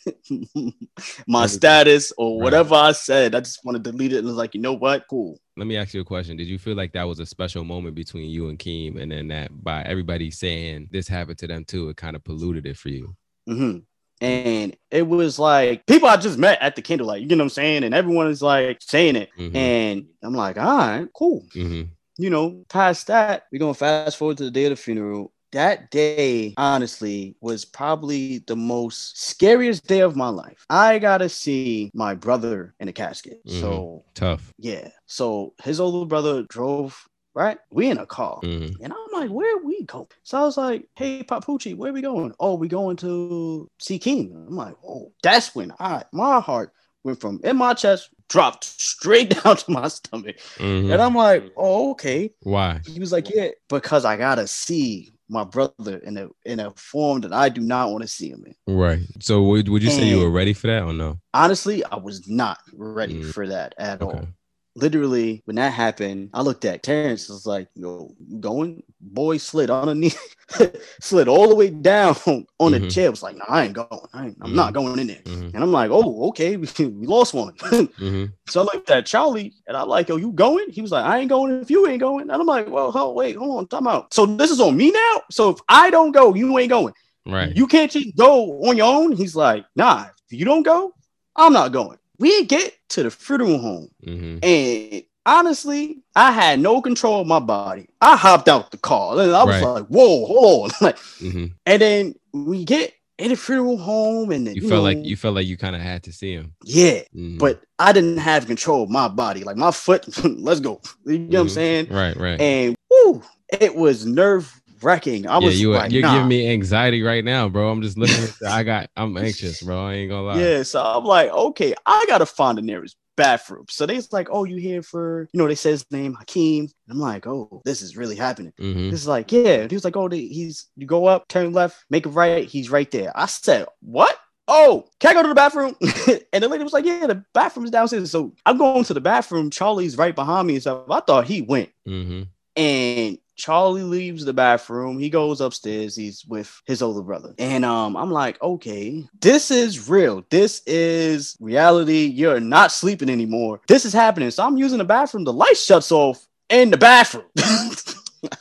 my 1.29 1.47
status 1.47 2.13
or 2.19 2.37
Right. 2.37 2.43
whatever 2.43 2.75
I 2.75 2.91
said. 2.93 3.35
I 3.37 3.41
just 3.41 3.65
want 3.65 3.77
to 3.83 3.91
delete 3.91 4.13
it 4.13 4.19
and 4.19 4.27
was 4.27 4.37
like, 4.37 4.55
you 4.55 4.61
know 4.61 4.73
what? 4.73 5.05
Cool. 5.09 5.39
Let 5.57 5.67
me 5.67 5.77
ask 5.77 5.95
you 5.95 6.01
a 6.01 6.05
question. 6.05 6.37
Did 6.37 6.49
you 6.49 6.59
feel 6.59 6.75
like 6.75 6.93
that 6.95 7.05
was 7.05 7.21
a 7.21 7.27
special 7.27 7.63
moment 7.63 7.95
between 7.95 8.31
you 8.31 8.49
and 8.49 8.59
Keem, 8.59 9.01
and 9.01 9.13
then 9.13 9.29
that 9.29 9.51
by 9.63 9.83
everybody 9.83 10.31
saying 10.31 10.89
this 10.91 11.07
happened 11.07 11.39
to 11.39 11.47
them 11.47 11.65
too, 11.65 11.89
it 11.91 11.97
kind 11.97 12.17
of 12.17 12.25
polluted 12.25 12.67
it 12.67 12.77
for 12.77 12.89
you? 12.89 13.15
hmm 13.47 13.79
And 14.23 14.77
it 14.91 15.07
was 15.07 15.39
like 15.39 15.85
people 15.87 16.09
I 16.09 16.17
just 16.17 16.39
met 16.39 16.61
at 16.63 16.77
the 16.77 16.83
candlelight. 16.83 17.23
You 17.23 17.29
know 17.29 17.37
what 17.39 17.43
I'm 17.45 17.49
saying? 17.51 17.85
And 17.85 17.95
everyone 17.95 18.29
is 18.29 18.43
like 18.43 18.79
saying 18.81 19.17
it, 19.17 19.31
Mhm. 19.39 19.55
and 19.57 20.07
I'm 20.23 20.35
like, 20.35 20.57
all 20.59 20.77
right, 20.79 21.09
cool. 21.15 21.45
Mhm. 21.55 21.89
you 22.19 22.29
know, 22.31 22.63
past 22.69 23.07
that, 23.09 23.45
we're 23.51 23.59
gonna 23.59 23.75
fast 23.75 24.19
forward 24.19 24.37
to 24.37 24.45
the 24.45 24.51
day 24.51 24.67
of 24.67 24.71
the 24.71 24.77
funeral. 24.77 25.33
That 25.53 25.91
day, 25.91 26.55
honestly, 26.57 27.37
was 27.41 27.65
probably 27.65 28.39
the 28.47 28.55
most 28.57 29.19
scariest 29.21 29.87
day 29.87 30.01
of 30.01 30.15
my 30.17 30.29
life. 30.29 30.65
I 30.71 30.99
gotta 30.99 31.29
see 31.29 31.91
my 31.95 32.15
brother 32.15 32.75
in 32.81 32.89
a 32.89 32.93
casket. 32.93 33.41
So 33.47 34.05
Tough. 34.15 34.53
yeah. 34.59 34.89
So 35.07 35.55
his 35.63 35.81
older 35.81 36.07
brother 36.07 36.43
drove, 36.45 36.97
right? 37.35 37.59
We 37.71 37.91
in 37.91 37.99
a 37.99 38.07
car. 38.07 38.41
Mhm. 38.43 38.77
And 38.81 38.93
I'm 38.93 39.21
like, 39.21 39.31
where 39.31 39.59
we 39.65 39.85
go? 39.85 40.09
So 40.23 40.39
I 40.39 40.43
was 40.43 40.57
like, 40.57 40.87
hey, 40.97 41.23
Papucci, 41.23 41.75
where 41.77 41.93
we 41.93 42.01
going? 42.03 42.35
Oh, 42.41 42.55
we 42.55 42.69
going 42.69 42.97
to 42.99 43.69
see 43.79 43.99
Keem. 43.99 44.33
I'm 44.49 44.57
like, 44.57 44.75
oh, 44.87 45.13
that's 45.23 45.55
when 45.55 45.73
I 45.79 46.05
my 46.13 46.41
heart 46.41 46.73
went 47.05 47.21
from 47.21 47.41
in 47.43 47.57
my 47.57 47.75
chest, 47.75 48.11
dropped 48.29 48.65
straight 48.65 49.31
down 49.45 49.57
to 49.57 49.71
my 49.71 49.89
stomach. 49.89 50.37
Mhm. 50.59 50.93
And 50.93 51.01
I'm 51.03 51.15
like, 51.15 51.51
oh, 51.57 51.91
okay. 51.93 52.31
Why? 52.43 52.81
He 52.87 53.01
was 53.01 53.13
like, 53.13 53.29
yeah, 53.31 53.49
because 53.69 54.05
I 54.05 54.17
gotta 54.17 54.47
see 54.47 55.13
my 55.29 55.45
brother 55.45 55.97
in 56.05 56.19
a 56.19 56.29
in 56.45 56.61
a 56.61 56.71
form 56.77 57.23
that 57.23 57.33
I 57.33 57.49
do 57.49 57.63
not 57.63 57.91
want 57.91 58.03
to 58.03 58.09
see 58.09 58.29
him 58.29 58.45
in. 58.47 58.55
Right. 58.77 59.01
So 59.21 59.43
would, 59.45 59.69
would 59.69 59.83
you 59.83 59.89
say 59.91 60.05
you 60.07 60.19
were 60.19 60.31
ready 60.31 60.53
for 60.53 60.67
that 60.67 60.83
or 60.83 60.93
no? 60.93 61.19
Honestly, 61.33 61.83
I 61.85 61.97
was 61.97 62.29
not 62.29 62.59
ready 62.75 63.15
Mm. 63.23 63.33
for 63.33 63.47
that 63.49 63.75
at 63.79 64.03
Okay. 64.03 64.19
all. 64.19 64.29
Literally, 64.75 65.43
when 65.45 65.57
that 65.57 65.73
happened, 65.73 66.31
I 66.33 66.41
looked 66.41 66.65
at 66.65 66.83
Terrence. 66.83 67.29
Was 67.29 67.45
like, 67.45 67.69
"Yo, 67.75 68.15
you 68.27 68.39
going?" 68.39 68.83
Boy 69.01 69.37
slid 69.37 69.69
underneath, 69.71 70.19
slid 71.01 71.29
all 71.29 71.49
the 71.49 71.55
way 71.55 71.69
down 71.69 72.17
on 72.59 72.73
the 72.73 72.81
Mhm. 72.81 72.91
chair. 72.91 73.11
Was 73.11 73.23
like, 73.23 73.37
"No, 73.37 73.45
I 73.49 73.65
ain't 73.65 73.75
going. 73.75 73.89
I 74.15 74.27
ain't, 74.27 74.39
I'm 74.41 74.55
not 74.55 74.73
going 74.73 74.99
in 74.99 75.09
there." 75.09 75.21
Mhm. 75.27 75.53
And 75.55 75.63
I'm 75.63 75.73
like, 75.73 75.91
"Oh, 75.91 76.29
okay, 76.29 76.57
we, 76.57 76.67
we 76.79 77.07
lost 77.07 77.35
one." 77.35 77.53
Mhm. 77.55 78.33
So 78.49 78.61
I 78.61 78.65
looked 78.65 78.91
at 78.91 79.07
Charlie 79.07 79.53
and 79.69 79.77
I 79.77 79.83
like, 79.83 80.09
yo, 80.09 80.17
you 80.17 80.33
going? 80.33 80.69
He 80.71 80.83
was 80.83 80.91
like, 80.91 81.05
I 81.05 81.19
ain't 81.19 81.29
going 81.29 81.61
if 81.63 81.71
you 81.71 81.87
ain't 81.87 82.01
going. 82.01 82.23
And 82.29 82.33
I'm 82.33 82.47
like, 82.47 82.69
well, 82.69 82.91
hold, 82.91 83.15
wait, 83.15 83.37
hold 83.37 83.57
on, 83.59 83.69
time 83.69 83.87
out. 83.87 84.13
So 84.13 84.27
this 84.27 84.51
is 84.51 84.61
on 84.61 84.77
me 84.77 84.91
now. 84.91 85.23
So 85.31 85.51
if 85.51 85.59
I 85.69 85.91
don't 85.91 86.11
go, 86.11 86.35
you 86.35 86.59
ain't 86.59 86.69
going. 86.71 86.93
Right. 87.25 87.55
You 87.57 87.67
can't 87.69 87.91
just 87.91 88.17
go 88.17 88.61
on 88.65 88.77
your 88.77 88.93
own. 88.93 89.13
He's 89.13 89.37
like, 89.37 89.65
nah, 89.77 90.07
if 90.29 90.39
you 90.39 90.45
don't 90.45 90.65
go, 90.65 90.93
I'm 91.37 91.53
not 91.53 91.73
going. 91.73 91.99
We 92.23 92.45
get 92.45 92.73
to 92.91 93.03
the 93.03 93.11
funeral 93.11 93.59
home. 93.59 93.89
Mhm. 94.07 94.45
And 94.45 95.03
honestly, 95.27 95.99
I 96.15 96.31
had 96.31 96.61
no 96.61 96.81
control 96.81 97.21
of 97.23 97.27
my 97.27 97.41
body. 97.41 97.89
I 98.01 98.17
hopped 98.17 98.49
out 98.49 98.71
the 98.71 98.77
car 98.79 99.19
and 99.19 99.33
I 99.33 99.43
was 99.43 99.57
Right. 99.61 99.69
like, 99.75 99.87
whoa, 99.87 100.27
hold 100.27 100.71
on. 100.71 100.77
like, 100.81 100.99
Mhm. 101.21 101.53
and 101.67 101.83
then 101.83 102.15
we 102.33 102.65
get 102.65 102.93
in 103.19 103.31
the 103.31 103.37
funeral 103.37 103.77
home 103.77 104.31
and 104.31 104.47
then, 104.47 104.55
You 104.55 104.63
you 104.63 104.69
felt 104.69 104.79
know, 104.85 104.85
like 104.85 105.05
you 105.05 105.17
felt 105.17 105.35
like 105.35 105.47
you 105.49 105.57
kind 105.57 105.75
of 105.75 105.83
had 105.83 106.05
to 106.05 106.13
see 106.13 106.33
him. 106.33 106.53
yeah, 106.65 107.01
Mhm. 107.13 107.39
but 107.39 107.61
I 107.81 107.91
didn't 107.93 108.19
have 108.19 108.47
control 108.47 108.85
of 108.85 108.91
my 108.91 109.09
body. 109.09 109.43
Like 109.43 109.57
my 109.57 109.73
foot, 109.73 110.07
let's 110.25 110.61
go. 110.61 110.81
You 111.05 111.19
know 111.19 111.27
what 111.27 111.41
I'm 111.41 111.47
Mhm. 111.49 111.51
saying? 111.51 111.87
right, 111.91 112.17
right. 112.17 112.41
And 112.41 112.77
woo, 112.89 113.23
it 113.61 113.75
was 113.75 114.07
nerve 114.07 114.62
wracking. 114.83 115.27
I 115.27 115.39
yeah, 115.39 115.47
was 115.47 115.61
you 115.61 115.73
like, 115.73 115.93
you're 115.93 116.03
nah. 116.03 116.15
giving 116.15 116.29
me 116.29 116.51
anxiety 116.51 117.03
right 117.03 117.25
now, 117.25 117.49
bro. 117.49 117.71
I'm 117.71 117.83
just 117.83 117.99
looking. 117.99 118.27
The, 118.41 118.49
I 118.49 118.63
got. 118.63 118.91
I'm 118.97 119.17
anxious, 119.17 119.63
bro. 119.63 119.87
I 119.87 119.95
ain't 119.95 120.11
gonna 120.11 120.23
lie. 120.23 120.41
Yeah, 120.41 120.63
so 120.63 120.83
I'm 120.83 121.05
like, 121.05 121.31
okay, 121.31 121.75
I 121.87 122.05
gotta 122.09 122.27
find 122.27 122.59
the 122.59 122.63
nearest 122.63 122.97
bathroom. 123.17 123.67
So 123.69 123.87
they's 123.87 124.13
like, 124.13 124.29
oh, 124.31 124.45
you 124.45 124.57
here 124.57 124.83
for, 124.83 125.29
you 125.33 125.39
know, 125.39 125.47
they 125.47 125.55
his 125.55 125.91
name 125.91 126.15
Hakeem. 126.15 126.69
I'm 126.89 126.99
like, 126.99 127.27
oh, 127.27 127.63
this 127.65 127.83
is 127.83 127.97
really 127.97 128.17
happening. 128.17 128.53
Mhm. 128.59 128.91
This 128.91 129.01
is 129.01 129.07
like, 129.07 129.31
yeah. 129.33 129.63
And 129.63 129.71
he 129.71 129.77
was 129.77 129.85
like, 129.85 129.97
oh, 129.97 130.09
he's 130.09 130.67
you 130.77 130.87
go 130.87 131.07
up, 131.07 131.29
turn 131.29 131.53
left, 131.53 131.85
make 131.91 132.07
a 132.07 132.09
right. 132.09 132.47
He's 132.47 132.71
right 132.71 132.91
there. 132.91 133.13
I 133.15 133.27
said, 133.27 133.67
what? 133.81 134.17
Oh, 134.49 134.87
can 134.99 135.11
I 135.11 135.15
go 135.15 135.23
to 135.23 135.29
the 135.29 135.35
bathroom? 135.35 135.77
and 136.33 136.43
the 136.43 136.49
lady 136.49 136.65
was 136.65 136.73
like, 136.73 136.85
yeah, 136.85 137.07
the 137.07 137.25
bathroom's 137.33 137.71
downstairs. 137.71 138.11
So 138.11 138.35
I'm 138.45 138.59
going 138.59 138.85
to 138.85 138.95
the 138.95 139.01
bathroom. 139.01 139.51
Charlie's 139.51 139.97
right 139.97 140.15
behind 140.15 140.49
me 140.49 140.55
and 140.55 140.63
stuff. 140.63 140.91
I 140.91 141.01
thought 141.01 141.27
he 141.27 141.43
went. 141.43 141.71
Mhm. 141.87 142.29
And 142.57 143.19
Charlie 143.43 143.83
leaves 143.83 144.25
the 144.25 144.33
bathroom. 144.33 145.01
He 145.01 145.11
goes 145.11 145.41
upstairs. 145.41 145.97
He's 145.97 146.25
with 146.25 146.63
his 146.65 146.81
older 146.81 147.03
brother. 147.03 147.35
And 147.41 147.65
um, 147.65 147.97
I'm 147.97 148.13
like, 148.13 148.41
okay, 148.41 149.05
this 149.21 149.51
is 149.51 149.89
real. 149.89 150.25
This 150.31 150.63
is 150.65 151.37
reality. 151.41 152.05
You're 152.05 152.39
not 152.39 152.71
sleeping 152.71 153.11
anymore. 153.11 153.61
This 153.67 153.85
is 153.85 153.93
happening. 153.93 154.31
So 154.31 154.47
I'm 154.47 154.59
using 154.59 154.79
the 154.79 154.85
bathroom. 154.85 155.25
The 155.25 155.33
light 155.33 155.57
shuts 155.57 155.91
off 155.91 156.25
in 156.51 156.71
the 156.71 156.77
bathroom. 156.77 157.25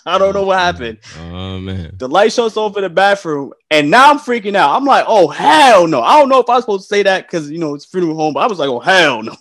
I 0.05 0.19
don't 0.19 0.35
know 0.35 0.43
what 0.43 0.59
happened. 0.59 0.99
Oh 1.19 1.59
man. 1.59 1.95
The 1.97 2.07
light 2.07 2.31
shuts 2.31 2.55
off 2.55 2.77
in 2.77 2.83
the 2.83 2.89
bathroom, 2.89 3.53
and 3.71 3.89
now 3.89 4.11
I'm 4.11 4.19
freaking 4.19 4.55
out. 4.55 4.75
I'm 4.75 4.85
like, 4.85 5.05
oh 5.07 5.29
hell 5.29 5.87
no. 5.87 6.03
I 6.03 6.19
don't 6.19 6.29
know 6.29 6.39
if 6.39 6.47
I 6.47 6.57
was 6.57 6.65
supposed 6.65 6.83
to 6.83 6.95
say 6.95 7.01
that 7.01 7.25
because 7.25 7.49
you 7.49 7.57
know 7.57 7.73
it's 7.73 7.85
freedom 7.85 8.13
home, 8.13 8.35
but 8.35 8.41
I 8.41 8.47
was 8.47 8.59
like, 8.59 8.69
oh 8.69 8.79
hell 8.79 9.23
no. 9.23 9.35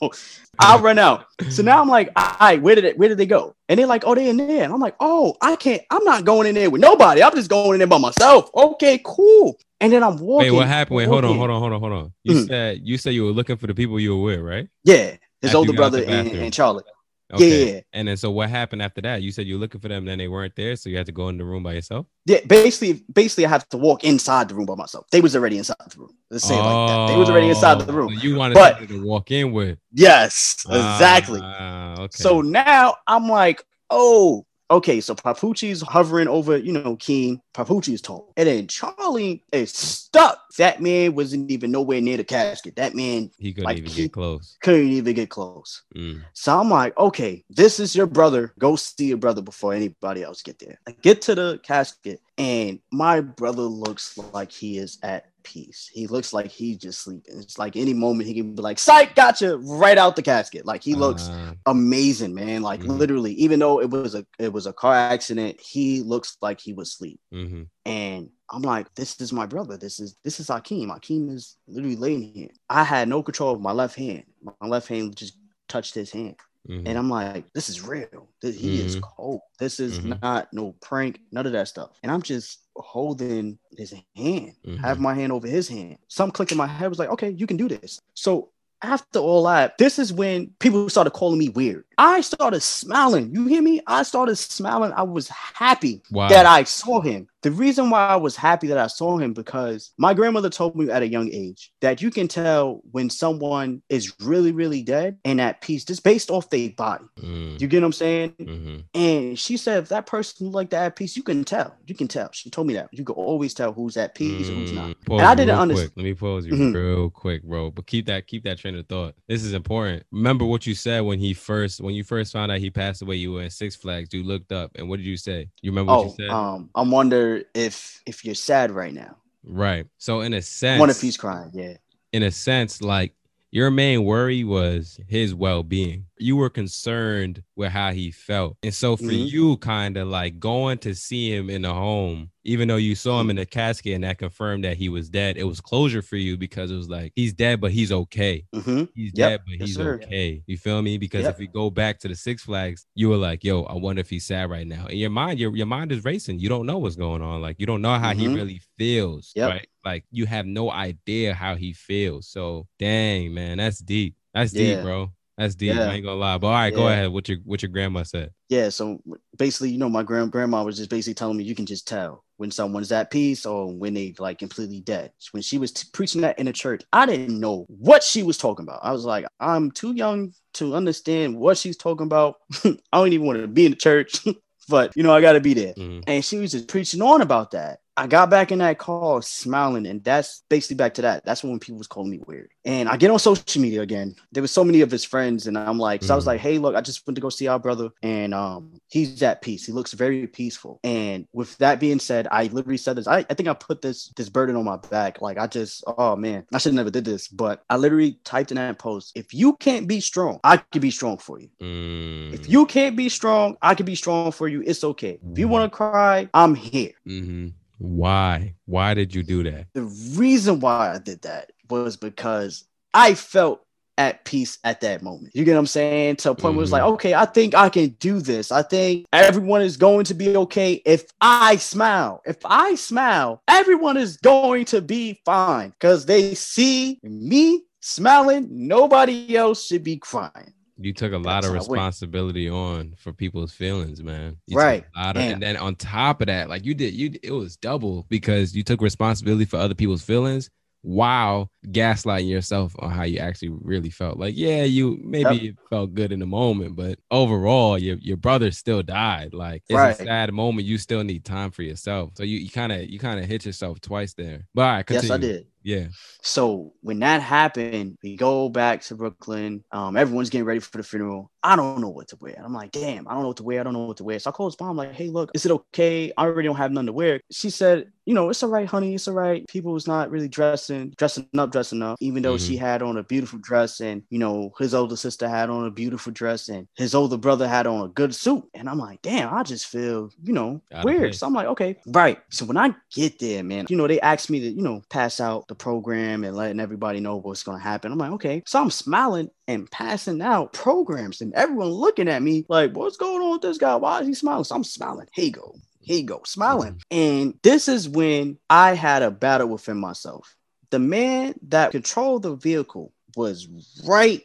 I'll 0.60 0.80
run 0.80 0.98
out. 0.98 1.26
So 1.50 1.62
now 1.62 1.80
I'm 1.80 1.88
like, 1.88 2.10
all 2.16 2.36
right, 2.40 2.60
where 2.60 2.74
did 2.74 2.84
it 2.84 2.98
where 2.98 3.08
did 3.08 3.18
they 3.18 3.26
go? 3.26 3.54
And 3.68 3.78
they're 3.78 3.86
like, 3.86 4.04
oh, 4.06 4.14
they 4.14 4.28
in 4.28 4.36
there. 4.36 4.64
And 4.64 4.72
I'm 4.72 4.80
like, 4.80 4.96
oh, 5.00 5.36
I 5.40 5.56
can't, 5.56 5.82
I'm 5.90 6.04
not 6.04 6.24
going 6.24 6.46
in 6.46 6.54
there 6.54 6.70
with 6.70 6.80
nobody. 6.80 7.22
I'm 7.22 7.34
just 7.34 7.50
going 7.50 7.74
in 7.74 7.78
there 7.78 7.86
by 7.86 7.98
myself. 7.98 8.50
Okay, 8.54 9.00
cool. 9.04 9.58
And 9.80 9.92
then 9.92 10.02
I'm 10.02 10.16
walking. 10.18 10.36
Wait, 10.38 10.50
what 10.50 10.68
happened? 10.68 10.96
Wait, 10.96 11.06
hold 11.06 11.24
on, 11.24 11.36
hold 11.36 11.50
on, 11.50 11.60
hold 11.60 11.72
on, 11.72 11.80
hold 11.80 11.92
on. 11.92 12.12
You 12.24 12.34
Mhm. 12.34 12.46
said 12.46 12.80
you 12.82 12.98
said 12.98 13.14
you 13.14 13.24
were 13.24 13.32
looking 13.32 13.56
for 13.56 13.66
the 13.66 13.74
people 13.74 13.98
you 13.98 14.16
were 14.16 14.22
with, 14.22 14.40
right? 14.40 14.68
Yeah, 14.84 15.16
his 15.40 15.50
After 15.50 15.56
older 15.58 15.72
you 15.72 15.78
got 15.78 15.84
out 15.86 15.92
brother 15.92 16.04
and, 16.04 16.28
and 16.36 16.52
Charlie. 16.52 16.84
Okay. 17.32 17.74
Yeah. 17.74 17.80
And 17.92 18.08
then 18.08 18.16
so 18.16 18.30
what 18.30 18.50
happened 18.50 18.82
after 18.82 19.00
that? 19.02 19.22
You 19.22 19.30
said 19.32 19.46
you 19.46 19.54
were 19.54 19.60
looking 19.60 19.80
for 19.80 19.88
them, 19.88 20.04
then 20.04 20.18
they 20.18 20.28
weren't 20.28 20.56
there, 20.56 20.74
so 20.76 20.88
you 20.90 20.96
had 20.96 21.06
to 21.06 21.12
go 21.12 21.28
in 21.28 21.38
the 21.38 21.44
room 21.44 21.62
by 21.62 21.74
yourself. 21.74 22.06
Yeah, 22.26 22.38
basically, 22.46 23.04
basically, 23.12 23.46
I 23.46 23.48
have 23.50 23.68
to 23.70 23.76
walk 23.76 24.04
inside 24.04 24.48
the 24.48 24.54
room 24.54 24.66
by 24.66 24.74
myself. 24.74 25.06
They 25.12 25.20
was 25.20 25.36
already 25.36 25.58
inside 25.58 25.76
the 25.88 26.00
room. 26.00 26.16
Let's 26.30 26.44
say 26.46 26.54
it 26.54 26.58
like 26.62 26.88
that. 26.88 27.06
They 27.12 27.16
was 27.16 27.30
already 27.30 27.48
inside 27.48 27.78
the 27.80 27.92
Oh, 27.92 27.94
room. 27.96 28.16
so 28.16 28.22
you 28.22 28.36
wanted 28.36 28.54
But- 28.54 28.88
to 28.88 29.04
walk 29.04 29.30
in 29.30 29.52
with. 29.52 29.78
Yes, 29.92 30.56
exactly. 30.68 31.40
Ah, 31.42 31.94
okay. 32.02 32.08
So 32.22 32.40
now 32.40 32.96
I'm 33.06 33.28
like, 33.28 33.62
oh, 33.90 34.44
okay. 34.70 35.00
So 35.00 35.14
Papucci's 35.14 35.82
hovering 35.82 36.28
over, 36.28 36.56
you 36.56 36.72
know, 36.72 36.96
Keem. 36.96 37.40
Papucci's 37.54 38.00
tall. 38.00 38.32
And 38.36 38.48
then 38.48 38.66
Charlie 38.66 39.44
is 39.52 39.72
stuck. 39.72 40.38
That 40.58 40.80
man 40.80 41.14
wasn't 41.14 41.50
even 41.50 41.70
nowhere 41.70 42.00
near 42.00 42.16
the 42.16 42.24
casket. 42.24 42.76
That 42.76 42.94
man 42.94 43.30
he 43.38 43.52
couldn't 43.52 43.64
like, 43.64 43.78
even 43.78 43.90
he- 43.90 44.02
get 44.02 44.12
close. 44.12 44.56
couldn't 44.62 44.88
even 44.88 45.14
get 45.14 45.30
close. 45.30 45.82
Mm. 45.96 46.22
So 46.32 46.58
I'm 46.58 46.70
like, 46.70 46.96
okay, 46.98 47.44
this 47.50 47.80
is 47.80 47.94
your 47.94 48.06
brother. 48.06 48.52
Go 48.58 48.76
see 48.76 49.06
your 49.06 49.18
brother 49.18 49.42
before 49.42 49.74
anybody 49.74 50.22
else 50.22 50.42
get 50.42 50.58
there. 50.58 50.78
I 50.86 50.92
get 50.92 51.22
to 51.22 51.34
the 51.34 51.60
casket, 51.62 52.20
and 52.40 52.80
my 52.92 53.20
brother 53.20 53.62
looks 53.62 54.16
like 54.32 54.50
he 54.52 54.78
is 54.78 54.98
at 55.02 55.26
peace. 55.42 55.90
He 55.92 56.06
looks 56.06 56.32
like 56.32 56.50
he's 56.50 56.76
just 56.78 57.00
sleeping. 57.02 57.38
It's 57.38 57.58
like 57.58 57.76
any 57.76 57.94
moment 57.94 58.28
he 58.28 58.34
can 58.34 58.54
be 58.54 58.62
like, 58.62 58.78
"Psych, 58.78 59.14
gotcha!" 59.14 59.58
right 59.58 59.98
out 59.98 60.16
the 60.16 60.22
casket. 60.22 60.66
Like 60.66 60.82
he 60.82 60.94
looks 60.94 61.28
Ah, 61.32 61.54
amazing, 61.66 62.34
man. 62.34 62.62
Like 62.62 62.80
Mhm. 62.82 62.98
literally, 62.98 63.32
even 63.34 63.58
though 63.60 63.80
it 63.80 63.90
was 63.90 64.14
a 64.14 64.26
it 64.38 64.52
was 64.52 64.66
a 64.66 64.72
car 64.72 64.94
accident, 64.94 65.60
he 65.60 66.02
looks 66.02 66.36
like 66.42 66.60
he 66.60 66.72
was 66.72 66.88
asleep. 66.90 67.20
mhm. 67.32 67.68
And 67.86 68.30
I'm 68.50 68.62
like, 68.62 68.94
this 68.94 69.20
is 69.20 69.32
my 69.32 69.46
brother. 69.46 69.76
This 69.76 70.00
is 70.00 70.16
this 70.24 70.40
is 70.40 70.48
Akeem. 70.48 70.88
Akeem 70.88 71.30
is 71.30 71.56
literally 71.66 71.96
laying 71.96 72.22
here. 72.22 72.50
I 72.68 72.84
had 72.84 73.08
no 73.08 73.22
control 73.22 73.54
of 73.54 73.60
my 73.60 73.72
left 73.72 73.96
hand. 73.96 74.24
My 74.60 74.68
left 74.68 74.88
hand 74.88 75.16
just 75.16 75.34
touched 75.68 75.94
his 75.94 76.10
hand. 76.10 76.36
Mhm. 76.68 76.82
And 76.86 76.98
I'm 76.98 77.08
like, 77.08 77.50
this 77.52 77.68
is 77.68 77.80
real. 77.86 78.28
This, 78.42 78.56
he 78.56 78.80
is 78.80 78.96
Mhm. 78.96 79.00
cold. 79.02 79.40
This 79.58 79.80
is 79.80 79.98
Mhm. 79.98 80.20
not 80.20 80.52
no 80.52 80.74
prank, 80.80 81.20
none 81.32 81.46
of 81.46 81.52
that 81.52 81.68
stuff. 81.68 81.90
And 82.02 82.12
I'm 82.12 82.22
just 82.22 82.58
holding 82.76 83.58
his 83.76 83.94
hand, 84.16 84.54
have 84.80 84.98
Mhm. 84.98 85.00
my 85.00 85.14
hand 85.14 85.32
over 85.32 85.46
his 85.48 85.68
hand. 85.68 85.98
Some 86.08 86.30
click 86.30 86.52
in 86.52 86.58
my 86.58 86.66
head 86.66 86.88
was 86.88 86.98
like, 86.98 87.10
okay, 87.10 87.30
you 87.30 87.46
can 87.46 87.56
do 87.56 87.68
this. 87.68 88.00
So 88.14 88.50
after 88.82 89.18
all 89.18 89.42
that, 89.44 89.76
this 89.78 89.98
is 89.98 90.12
when 90.12 90.54
people 90.58 90.88
started 90.88 91.10
calling 91.10 91.38
me 91.38 91.48
weird. 91.50 91.84
I 92.00 92.22
started 92.22 92.62
smiling. 92.62 93.34
You 93.34 93.46
hear 93.46 93.60
me? 93.60 93.82
I 93.86 94.04
started 94.04 94.36
smiling. 94.36 94.92
I 94.96 95.02
was 95.02 95.28
happy 95.28 96.00
Wow. 96.10 96.28
that 96.30 96.46
I 96.46 96.64
saw 96.64 97.02
him. 97.02 97.26
The 97.42 97.50
reason 97.50 97.88
why 97.88 98.06
I 98.06 98.16
was 98.16 98.36
happy 98.36 98.66
that 98.68 98.76
I 98.78 98.86
saw 98.86 99.16
him 99.18 99.32
because 99.32 99.92
my 99.98 100.12
grandmother 100.12 100.50
told 100.50 100.76
me 100.76 100.90
at 100.90 101.02
a 101.02 101.08
young 101.08 101.30
age 101.32 101.72
that 101.80 102.02
you 102.02 102.10
can 102.10 102.28
tell 102.28 102.82
when 102.90 103.08
someone 103.08 103.82
is 103.88 104.12
really, 104.20 104.52
really 104.52 104.82
dead 104.82 105.16
and 105.24 105.40
at 105.40 105.60
peace 105.62 105.84
just 105.84 106.04
based 106.04 106.30
off 106.30 106.50
their 106.50 106.68
body. 106.70 107.04
Mm, 107.18 107.58
You 107.60 107.66
get 107.66 107.80
what 107.80 107.86
I'm 107.86 107.92
saying? 107.94 108.30
mhm. 108.40 108.84
And 108.94 109.38
she 109.38 109.56
said, 109.56 109.82
if 109.82 109.88
that 109.90 110.06
person 110.06 110.50
like 110.52 110.70
that 110.70 110.84
at 110.84 110.96
peace, 110.96 111.16
you 111.16 111.22
can 111.22 111.44
tell. 111.44 111.74
You 111.86 111.94
can 111.94 112.08
tell. 112.08 112.28
She 112.32 112.50
told 112.50 112.66
me 112.66 112.74
that. 112.74 112.88
You 112.92 113.04
can 113.04 113.14
always 113.14 113.54
tell 113.54 113.72
who's 113.72 113.96
at 113.96 114.14
peace 114.14 114.48
and 114.48 114.58
who's 114.58 114.72
not. 114.72 114.88
Mm, 114.90 115.04
pause 115.06 115.20
And 115.20 115.28
I 115.28 115.34
didn't 115.34 115.58
understand. 115.58 115.92
Let 115.96 116.04
me 116.04 116.14
pause 116.14 116.46
you 116.46 116.52
Mhm. 116.54 116.74
real 116.74 117.10
quick, 117.10 117.42
bro. 117.42 117.70
But 117.70 117.86
keep 117.86 118.06
that 118.06 118.26
keep 118.26 118.44
that 118.44 118.58
train 118.58 118.74
of 118.76 118.86
thought. 118.86 119.14
This 119.28 119.44
is 119.44 119.54
important. 119.54 120.02
Remember 120.12 120.44
what 120.44 120.66
you 120.66 120.74
said 120.74 121.00
when 121.00 121.18
he 121.18 121.32
first 121.32 121.80
when 121.80 121.89
you 121.94 122.04
first 122.04 122.32
found 122.32 122.50
out 122.52 122.58
he 122.58 122.70
passed 122.70 123.02
away. 123.02 123.16
You 123.16 123.32
were 123.32 123.42
in 123.42 123.50
Six 123.50 123.76
Flags. 123.76 124.12
You 124.12 124.22
looked 124.22 124.52
up, 124.52 124.72
and 124.76 124.88
what 124.88 124.98
did 124.98 125.06
you 125.06 125.16
say? 125.16 125.48
You 125.62 125.70
remember 125.70 125.92
what 125.92 126.00
Oh, 126.00 126.04
you 126.04 126.14
said? 126.16 126.30
um, 126.30 126.70
I 126.74 126.82
wonder 126.82 127.42
if 127.54 128.02
if 128.06 128.24
you're 128.24 128.34
sad 128.34 128.70
right 128.70 128.92
now. 128.94 129.16
right. 129.44 129.86
So 129.98 130.20
in 130.22 130.32
a 130.34 130.42
sense, 130.42 130.78
wonder 130.80 130.92
if 130.92 131.00
he's 131.00 131.16
crying. 131.16 131.50
Yeah. 131.54 131.76
in 132.12 132.22
a 132.22 132.30
sense, 132.30 132.80
like 132.82 133.14
your 133.52 133.70
main 133.70 134.04
worry 134.04 134.44
was 134.44 135.00
his 135.08 135.34
well-being. 135.34 136.06
You 136.18 136.36
were 136.36 136.50
concerned 136.50 137.42
with 137.56 137.70
how 137.72 137.92
he 137.92 138.10
felt. 138.10 138.56
And 138.62 138.72
so 138.74 138.96
for 138.96 139.12
Mhm. 139.12 139.26
you, 139.32 139.56
kind 139.58 139.96
of 139.96 140.08
like 140.08 140.38
going 140.38 140.78
to 140.78 140.94
see 140.94 141.34
him 141.34 141.50
in 141.50 141.62
the 141.62 141.72
home, 141.74 142.30
even 142.44 142.68
though 142.68 142.76
you 142.76 142.94
saw 142.94 143.20
him 143.20 143.28
Mm-hmm. 143.28 143.30
in 143.30 143.36
the 143.36 143.46
casket 143.46 143.94
and 143.94 144.04
that 144.04 144.18
confirmed 144.18 144.64
that 144.64 144.76
he 144.76 144.88
was 144.88 145.08
dead, 145.10 145.36
it 145.36 145.44
was 145.44 145.60
closure 145.60 146.02
for 146.02 146.16
you 146.16 146.36
because 146.36 146.70
it 146.70 146.76
was 146.76 146.88
like 146.88 147.12
he's 147.16 147.32
dead, 147.32 147.60
but 147.60 147.72
he's 147.72 147.90
okay. 147.92 148.44
hmm 148.54 148.84
He's 148.94 149.12
Yep. 149.12 149.32
dead, 149.32 149.40
but 149.46 149.58
Yes, 149.58 149.68
he's 149.68 149.76
sir. 149.76 150.04
okay. 150.04 150.42
You 150.46 150.56
feel 150.56 150.82
me? 150.82 150.98
Because 150.98 151.22
Yep. 151.24 151.34
if 151.34 151.38
we 151.38 151.46
go 151.46 151.70
back 151.70 151.98
to 152.00 152.08
the 152.08 152.14
Six 152.16 152.42
Flags, 152.42 152.86
you 152.94 153.08
were 153.08 153.16
like, 153.16 153.44
"Yo, 153.44 153.62
I 153.62 153.74
wonder 153.74 154.00
if 154.00 154.10
he's 154.10 154.26
sad 154.26 154.50
right 154.50 154.66
now." 154.66 154.86
In 154.86 154.98
your 154.98 155.10
mind, 155.10 155.38
your 155.38 155.56
your 155.56 155.66
mind 155.66 155.92
is 155.92 156.04
racing. 156.04 156.40
You 156.40 156.48
don't 156.48 156.66
know 156.66 156.78
what's 156.78 156.96
going 156.96 157.22
on. 157.22 157.40
Like 157.40 157.56
you 157.60 157.66
don't 157.66 157.82
know 157.82 157.98
how 157.98 158.14
he 158.14 158.26
Mhm. 158.26 158.34
really 158.34 158.60
feels, 158.78 159.32
Yep. 159.34 159.48
right? 159.48 159.68
Like 159.84 160.04
you 160.10 160.26
have 160.26 160.46
no 160.46 160.70
idea 160.70 161.34
how 161.34 161.54
he 161.56 161.72
feels. 161.72 162.28
So, 162.28 162.66
dang 162.78 163.32
man, 163.34 163.58
that's 163.58 163.78
deep. 163.78 164.14
That's 164.34 164.52
deep, 164.52 164.82
bro. 164.82 165.10
That's 165.38 165.54
deep. 165.54 165.74
Yeah. 165.74 165.88
I 165.88 165.94
ain't 165.94 166.04
gonna 166.04 166.20
lie. 166.20 166.36
But 166.38 166.48
all 166.48 166.52
right, 166.52 166.74
go 166.74 166.88
ahead. 166.88 167.10
What 167.10 167.28
your 167.28 167.38
what 167.44 167.62
your 167.62 167.70
grandma 167.70 168.02
said. 168.02 168.30
Yeah, 168.50 168.68
so 168.68 169.00
basically, 169.38 169.70
you 169.70 169.78
know, 169.78 169.88
my 169.88 170.02
grand 170.02 170.32
grandma 170.32 170.62
was 170.62 170.76
just 170.76 170.90
basically 170.90 171.14
telling 171.14 171.36
me 171.38 171.44
you 171.44 171.54
can 171.54 171.64
just 171.66 171.88
tell 171.88 172.24
when 172.36 172.50
someone's 172.50 172.92
at 172.92 173.10
peace 173.10 173.46
or 173.46 173.72
when 173.72 173.94
they 173.94 174.14
like 174.18 174.38
completely 174.38 174.80
dead. 174.80 175.12
When 175.32 175.42
she 175.42 175.56
was 175.56 175.72
t- 175.72 175.88
preaching 175.92 176.20
that 176.22 176.38
in 176.38 176.46
the 176.46 176.52
church, 176.52 176.82
I 176.92 177.06
didn't 177.06 177.40
know 177.40 177.64
what 177.68 178.02
she 178.02 178.22
was 178.22 178.36
talking 178.36 178.64
about. 178.64 178.80
I 178.82 178.92
was 178.92 179.04
like, 179.04 179.24
I'm 179.40 179.70
too 179.70 179.92
young 179.92 180.32
to 180.54 180.74
understand 180.74 181.36
what 181.38 181.56
she's 181.56 181.76
talking 181.76 182.06
about. 182.06 182.36
I 182.64 182.76
don't 182.92 183.12
even 183.12 183.26
want 183.26 183.40
to 183.40 183.48
be 183.48 183.64
in 183.64 183.72
the 183.72 183.76
church, 183.76 184.26
but 184.68 184.94
you 184.94 185.02
know, 185.02 185.14
I 185.14 185.20
got 185.22 185.32
to 185.32 185.40
be 185.40 185.54
there. 185.54 185.72
Mhm. 185.74 186.04
And 186.06 186.24
she 186.24 186.36
was 186.38 186.52
just 186.52 186.68
preaching 186.68 187.00
on 187.00 187.22
about 187.22 187.52
that. 187.52 187.78
I 188.00 188.06
got 188.06 188.30
back 188.30 188.50
in 188.50 188.60
that 188.60 188.78
car 188.78 189.20
smiling, 189.20 189.86
and 189.86 190.02
that's 190.02 190.42
basically 190.48 190.76
back 190.76 190.94
to 190.94 191.02
that. 191.02 191.24
That's 191.24 191.44
when 191.44 191.58
people 191.58 191.76
was 191.78 191.86
calling 191.86 192.10
me 192.10 192.20
weird. 192.26 192.48
And 192.64 192.88
I 192.88 192.96
get 192.96 193.10
on 193.10 193.18
social 193.18 193.60
media 193.60 193.82
again. 193.82 194.14
There 194.32 194.40
was 194.42 194.50
so 194.52 194.64
many 194.64 194.80
of 194.80 194.90
his 194.90 195.04
friends, 195.04 195.46
and 195.46 195.58
I'm 195.58 195.78
like, 195.78 196.02
so 196.02 196.14
I 196.14 196.16
was 196.16 196.24
Mhm. 196.24 196.28
like, 196.28 196.40
hey, 196.40 196.58
look, 196.58 196.74
I 196.74 196.80
just 196.80 197.06
went 197.06 197.16
to 197.16 197.20
go 197.20 197.28
see 197.28 197.46
our 197.46 197.58
brother, 197.58 197.90
and 198.02 198.32
um, 198.32 198.80
he's 198.88 199.22
at 199.22 199.42
peace. 199.42 199.66
He 199.66 199.72
looks 199.72 199.92
very 199.92 200.26
peaceful. 200.26 200.80
And 200.82 201.26
with 201.34 201.56
that 201.58 201.78
being 201.78 201.98
said, 201.98 202.26
I 202.30 202.44
literally 202.44 202.78
said 202.78 202.96
this. 202.96 203.06
I, 203.06 203.18
I 203.28 203.34
think 203.34 203.48
I 203.48 203.54
put 203.54 203.82
this 203.82 204.12
this 204.16 204.30
burden 204.30 204.56
on 204.56 204.64
my 204.64 204.76
back. 204.76 205.20
Like 205.20 205.38
I 205.38 205.46
just, 205.46 205.84
oh 205.86 206.16
man, 206.16 206.46
I 206.54 206.58
should 206.58 206.74
never 206.74 206.90
did 206.90 207.04
this, 207.04 207.28
but 207.28 207.62
I 207.68 207.76
literally 207.76 208.18
typed 208.24 208.50
in 208.50 208.56
that 208.56 208.78
post. 208.78 209.12
If 209.14 209.34
you 209.34 209.56
can't 209.56 209.86
be 209.86 210.00
strong, 210.00 210.40
I 210.42 210.56
can 210.58 210.80
be 210.80 210.90
strong 210.90 211.18
for 211.18 211.38
you. 211.40 211.50
Mm, 211.62 212.32
If 212.32 212.48
you 212.48 212.64
can't 212.66 212.96
be 212.96 213.08
strong, 213.08 213.56
I 213.60 213.74
can 213.74 213.86
be 213.86 213.94
strong 213.94 214.32
for 214.32 214.48
you. 214.48 214.62
It's 214.66 214.84
okay. 214.84 215.20
If 215.32 215.38
you 215.38 215.46
Mhm. 215.46 215.50
want 215.50 215.70
to 215.70 215.76
cry, 215.76 216.28
I'm 216.32 216.54
here. 216.54 216.92
mhm. 217.06 217.52
Why? 217.80 218.56
Why 218.66 218.92
did 218.92 219.14
you 219.14 219.22
do 219.22 219.42
that? 219.44 219.68
The 219.72 219.84
reason 220.14 220.60
why 220.60 220.94
I 220.94 220.98
did 220.98 221.22
that 221.22 221.50
was 221.70 221.96
because 221.96 222.64
I 222.92 223.14
felt 223.14 223.64
at 223.96 224.24
peace 224.26 224.58
at 224.64 224.82
that 224.82 225.02
moment. 225.02 225.34
You 225.34 225.44
get 225.44 225.54
what 225.54 225.60
I'm 225.60 225.66
saying? 225.66 226.16
To 226.16 226.32
a 226.32 226.34
point 226.34 226.56
where 226.56 226.62
it's 226.62 226.72
like, 226.72 226.82
mm-hmm. 226.82 226.92
okay, 226.94 227.14
I 227.14 227.24
think 227.24 227.54
I 227.54 227.70
can 227.70 227.88
do 227.98 228.20
this. 228.20 228.52
I 228.52 228.62
think 228.62 229.06
everyone 229.14 229.62
is 229.62 229.78
going 229.78 230.04
to 230.06 230.14
be 230.14 230.36
okay 230.36 230.82
if 230.84 231.04
I 231.22 231.56
smile. 231.56 232.20
If 232.26 232.38
I 232.44 232.74
smile, 232.74 233.42
everyone 233.48 233.96
is 233.96 234.18
going 234.18 234.66
to 234.66 234.82
be 234.82 235.20
fine 235.24 235.70
because 235.70 236.04
they 236.04 236.34
see 236.34 236.98
me 237.02 237.62
smiling. 237.80 238.48
Nobody 238.50 239.36
else 239.36 239.66
should 239.66 239.84
be 239.84 239.96
crying. 239.96 240.52
You 240.82 240.92
took 240.94 241.12
a 241.12 241.18
lot 241.18 241.44
of 241.44 241.52
responsibility 241.52 242.48
on 242.48 242.94
for 242.96 243.12
people's 243.12 243.52
feelings, 243.52 244.02
man. 244.02 244.36
You 244.46 244.56
Right. 244.56 244.84
of- 244.96 245.16
And- 245.16 245.42
then 245.42 245.56
on 245.56 245.74
top 245.76 246.20
of 246.22 246.26
that, 246.28 246.48
like 246.48 246.64
you 246.64 246.74
did, 246.74 246.94
you 246.94 247.12
it 247.22 247.32
was 247.32 247.56
double 247.56 248.06
because 248.08 248.54
you 248.56 248.62
took 248.62 248.80
responsibility 248.80 249.44
for 249.44 249.58
other 249.58 249.74
people's 249.74 250.02
feelings 250.02 250.48
while 250.82 251.50
gaslighting 251.66 252.26
yourself 252.28 252.74
on 252.78 252.90
how 252.90 253.02
you 253.02 253.18
actually 253.18 253.50
really 253.50 253.90
felt. 253.90 254.18
Like, 254.18 254.34
yeah, 254.34 254.62
you 254.64 254.98
maybe 255.04 255.34
Yep. 255.34 255.42
it 255.42 255.56
felt 255.68 255.92
good 255.92 256.10
in 256.10 256.20
the 256.20 256.26
moment, 256.26 256.74
but 256.74 256.98
overall, 257.10 257.78
your 257.78 257.96
your 258.00 258.16
brother 258.16 258.50
still 258.50 258.82
died. 258.82 259.34
Like, 259.34 259.62
it's 259.68 259.76
Right. 259.76 260.00
a 260.00 260.02
sad 260.04 260.32
moment. 260.32 260.66
You 260.66 260.78
still 260.78 261.04
need 261.04 261.24
time 261.26 261.50
for 261.50 261.62
yourself. 261.62 262.12
So 262.16 262.22
you 262.22 262.38
you 262.38 262.48
kind 262.48 262.72
of 262.72 262.88
you 262.88 262.98
kind 262.98 263.20
of 263.20 263.26
hit 263.26 263.44
yourself 263.44 263.80
twice 263.82 264.14
there. 264.14 264.46
But 264.54 264.62
all 264.62 264.68
right, 264.76 264.84
Yes. 264.90 265.10
I 265.10 265.18
did. 265.18 265.46
Yeah. 265.62 265.88
So 266.22 266.72
when 266.80 267.00
that 267.00 267.20
happened, 267.20 267.98
we 268.02 268.16
go 268.16 268.48
back 268.48 268.82
to 268.82 268.94
Brooklyn. 268.94 269.64
Um, 269.72 269.96
everyone's 269.96 270.30
getting 270.30 270.46
ready 270.46 270.60
for 270.60 270.78
the 270.78 270.82
funeral. 270.82 271.30
I 271.42 271.56
don't 271.56 271.80
know 271.80 271.88
what 271.88 272.08
to 272.08 272.16
wear. 272.20 272.40
I'm 272.42 272.52
like, 272.52 272.72
damn, 272.72 273.08
I 273.08 273.12
don't 273.12 273.22
know 273.22 273.28
what 273.28 273.38
to 273.38 273.42
wear. 273.42 273.60
I 273.60 273.62
don't 273.64 273.72
know 273.72 273.86
what 273.86 273.96
to 273.98 274.04
wear. 274.04 274.18
So 274.18 274.30
I 274.30 274.32
called 274.32 274.52
his 274.52 274.60
mom, 274.60 274.76
like, 274.76 274.92
hey, 274.92 275.08
look, 275.08 275.30
is 275.34 275.46
it 275.46 275.52
okay? 275.52 276.12
I 276.16 276.24
already 276.24 276.48
don't 276.48 276.56
have 276.56 276.72
nothing 276.72 276.86
to 276.86 276.92
wear. 276.92 277.20
She 277.30 277.50
said, 277.50 277.90
you 278.04 278.14
know, 278.14 278.28
it's 278.28 278.42
all 278.42 278.50
right, 278.50 278.66
honey. 278.66 278.94
It's 278.94 279.06
all 279.06 279.14
right. 279.14 279.46
People 279.48 279.72
was 279.72 279.86
not 279.86 280.10
really 280.10 280.28
dressing, 280.28 280.92
dressing 280.98 281.28
up, 281.38 281.52
dressing 281.52 281.80
up, 281.80 281.96
even 282.00 282.22
though 282.22 282.34
mm-hmm. 282.34 282.46
she 282.46 282.56
had 282.56 282.82
on 282.82 282.96
a 282.96 283.04
beautiful 283.04 283.38
dress 283.38 283.80
and, 283.80 284.02
you 284.10 284.18
know, 284.18 284.52
his 284.58 284.74
older 284.74 284.96
sister 284.96 285.28
had 285.28 285.48
on 285.48 285.66
a 285.66 285.70
beautiful 285.70 286.12
dress 286.12 286.48
and 286.48 286.66
his 286.74 286.94
older 286.94 287.16
brother 287.16 287.46
had 287.46 287.66
on 287.66 287.84
a 287.84 287.88
good 287.88 288.14
suit. 288.14 288.42
And 288.54 288.68
I'm 288.68 288.78
like, 288.78 289.00
damn, 289.02 289.32
I 289.32 289.42
just 289.44 289.66
feel, 289.66 290.10
you 290.24 290.32
know, 290.32 290.60
Out 290.72 290.84
weird. 290.84 291.14
So 291.14 291.26
I'm 291.26 291.34
like, 291.34 291.46
okay, 291.48 291.76
right. 291.86 292.18
So 292.30 292.44
when 292.44 292.56
I 292.56 292.74
get 292.92 293.18
there, 293.20 293.44
man, 293.44 293.66
you 293.68 293.76
know, 293.76 293.86
they 293.86 294.00
asked 294.00 294.28
me 294.28 294.40
to, 294.40 294.50
you 294.50 294.62
know, 294.62 294.82
pass 294.90 295.20
out 295.20 295.46
the 295.46 295.54
program 295.54 296.24
and 296.24 296.36
letting 296.36 296.58
everybody 296.60 297.00
know 297.00 297.16
what's 297.16 297.44
going 297.44 297.58
to 297.58 297.62
happen. 297.64 297.92
I'm 297.92 297.98
like, 297.98 298.12
okay. 298.12 298.42
So 298.44 298.60
I'm 298.60 298.70
smiling 298.70 299.30
and 299.46 299.70
passing 299.70 300.22
out 300.22 300.52
programs 300.52 301.20
and 301.30 301.40
everyone 301.40 301.68
looking 301.68 302.08
at 302.08 302.22
me 302.22 302.44
like, 302.48 302.72
what's 302.72 302.96
going 302.96 303.22
on 303.22 303.32
with 303.32 303.42
this 303.42 303.56
guy? 303.56 303.76
Why 303.76 304.00
is 304.00 304.08
he 304.08 304.14
smiling? 304.14 304.42
So 304.42 304.56
I'm 304.56 304.64
smiling. 304.64 305.06
Here 305.12 305.26
you 305.26 305.30
go. 305.30 305.54
Here 305.80 305.98
you 305.98 306.04
go, 306.04 306.22
smiling. 306.24 306.74
Mm-hmm. 306.90 306.98
And 306.98 307.38
this 307.42 307.68
is 307.68 307.88
when 307.88 308.36
I 308.48 308.74
had 308.74 309.02
a 309.02 309.12
battle 309.12 309.46
within 309.46 309.78
myself. 309.78 310.36
The 310.70 310.80
man 310.80 311.34
that 311.48 311.70
controlled 311.70 312.24
the 312.24 312.34
vehicle 312.34 312.92
was 313.16 313.48
right 313.86 314.22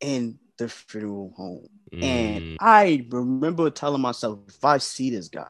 in 0.00 0.38
the 0.58 0.68
funeral 0.68 1.32
home. 1.34 1.68
Mm. 1.92 2.04
And 2.04 2.56
I 2.60 3.06
remember 3.08 3.70
telling 3.70 4.02
myself, 4.02 4.40
if 4.48 4.62
I 4.62 4.78
see 4.78 5.08
this 5.08 5.28
guy, 5.28 5.46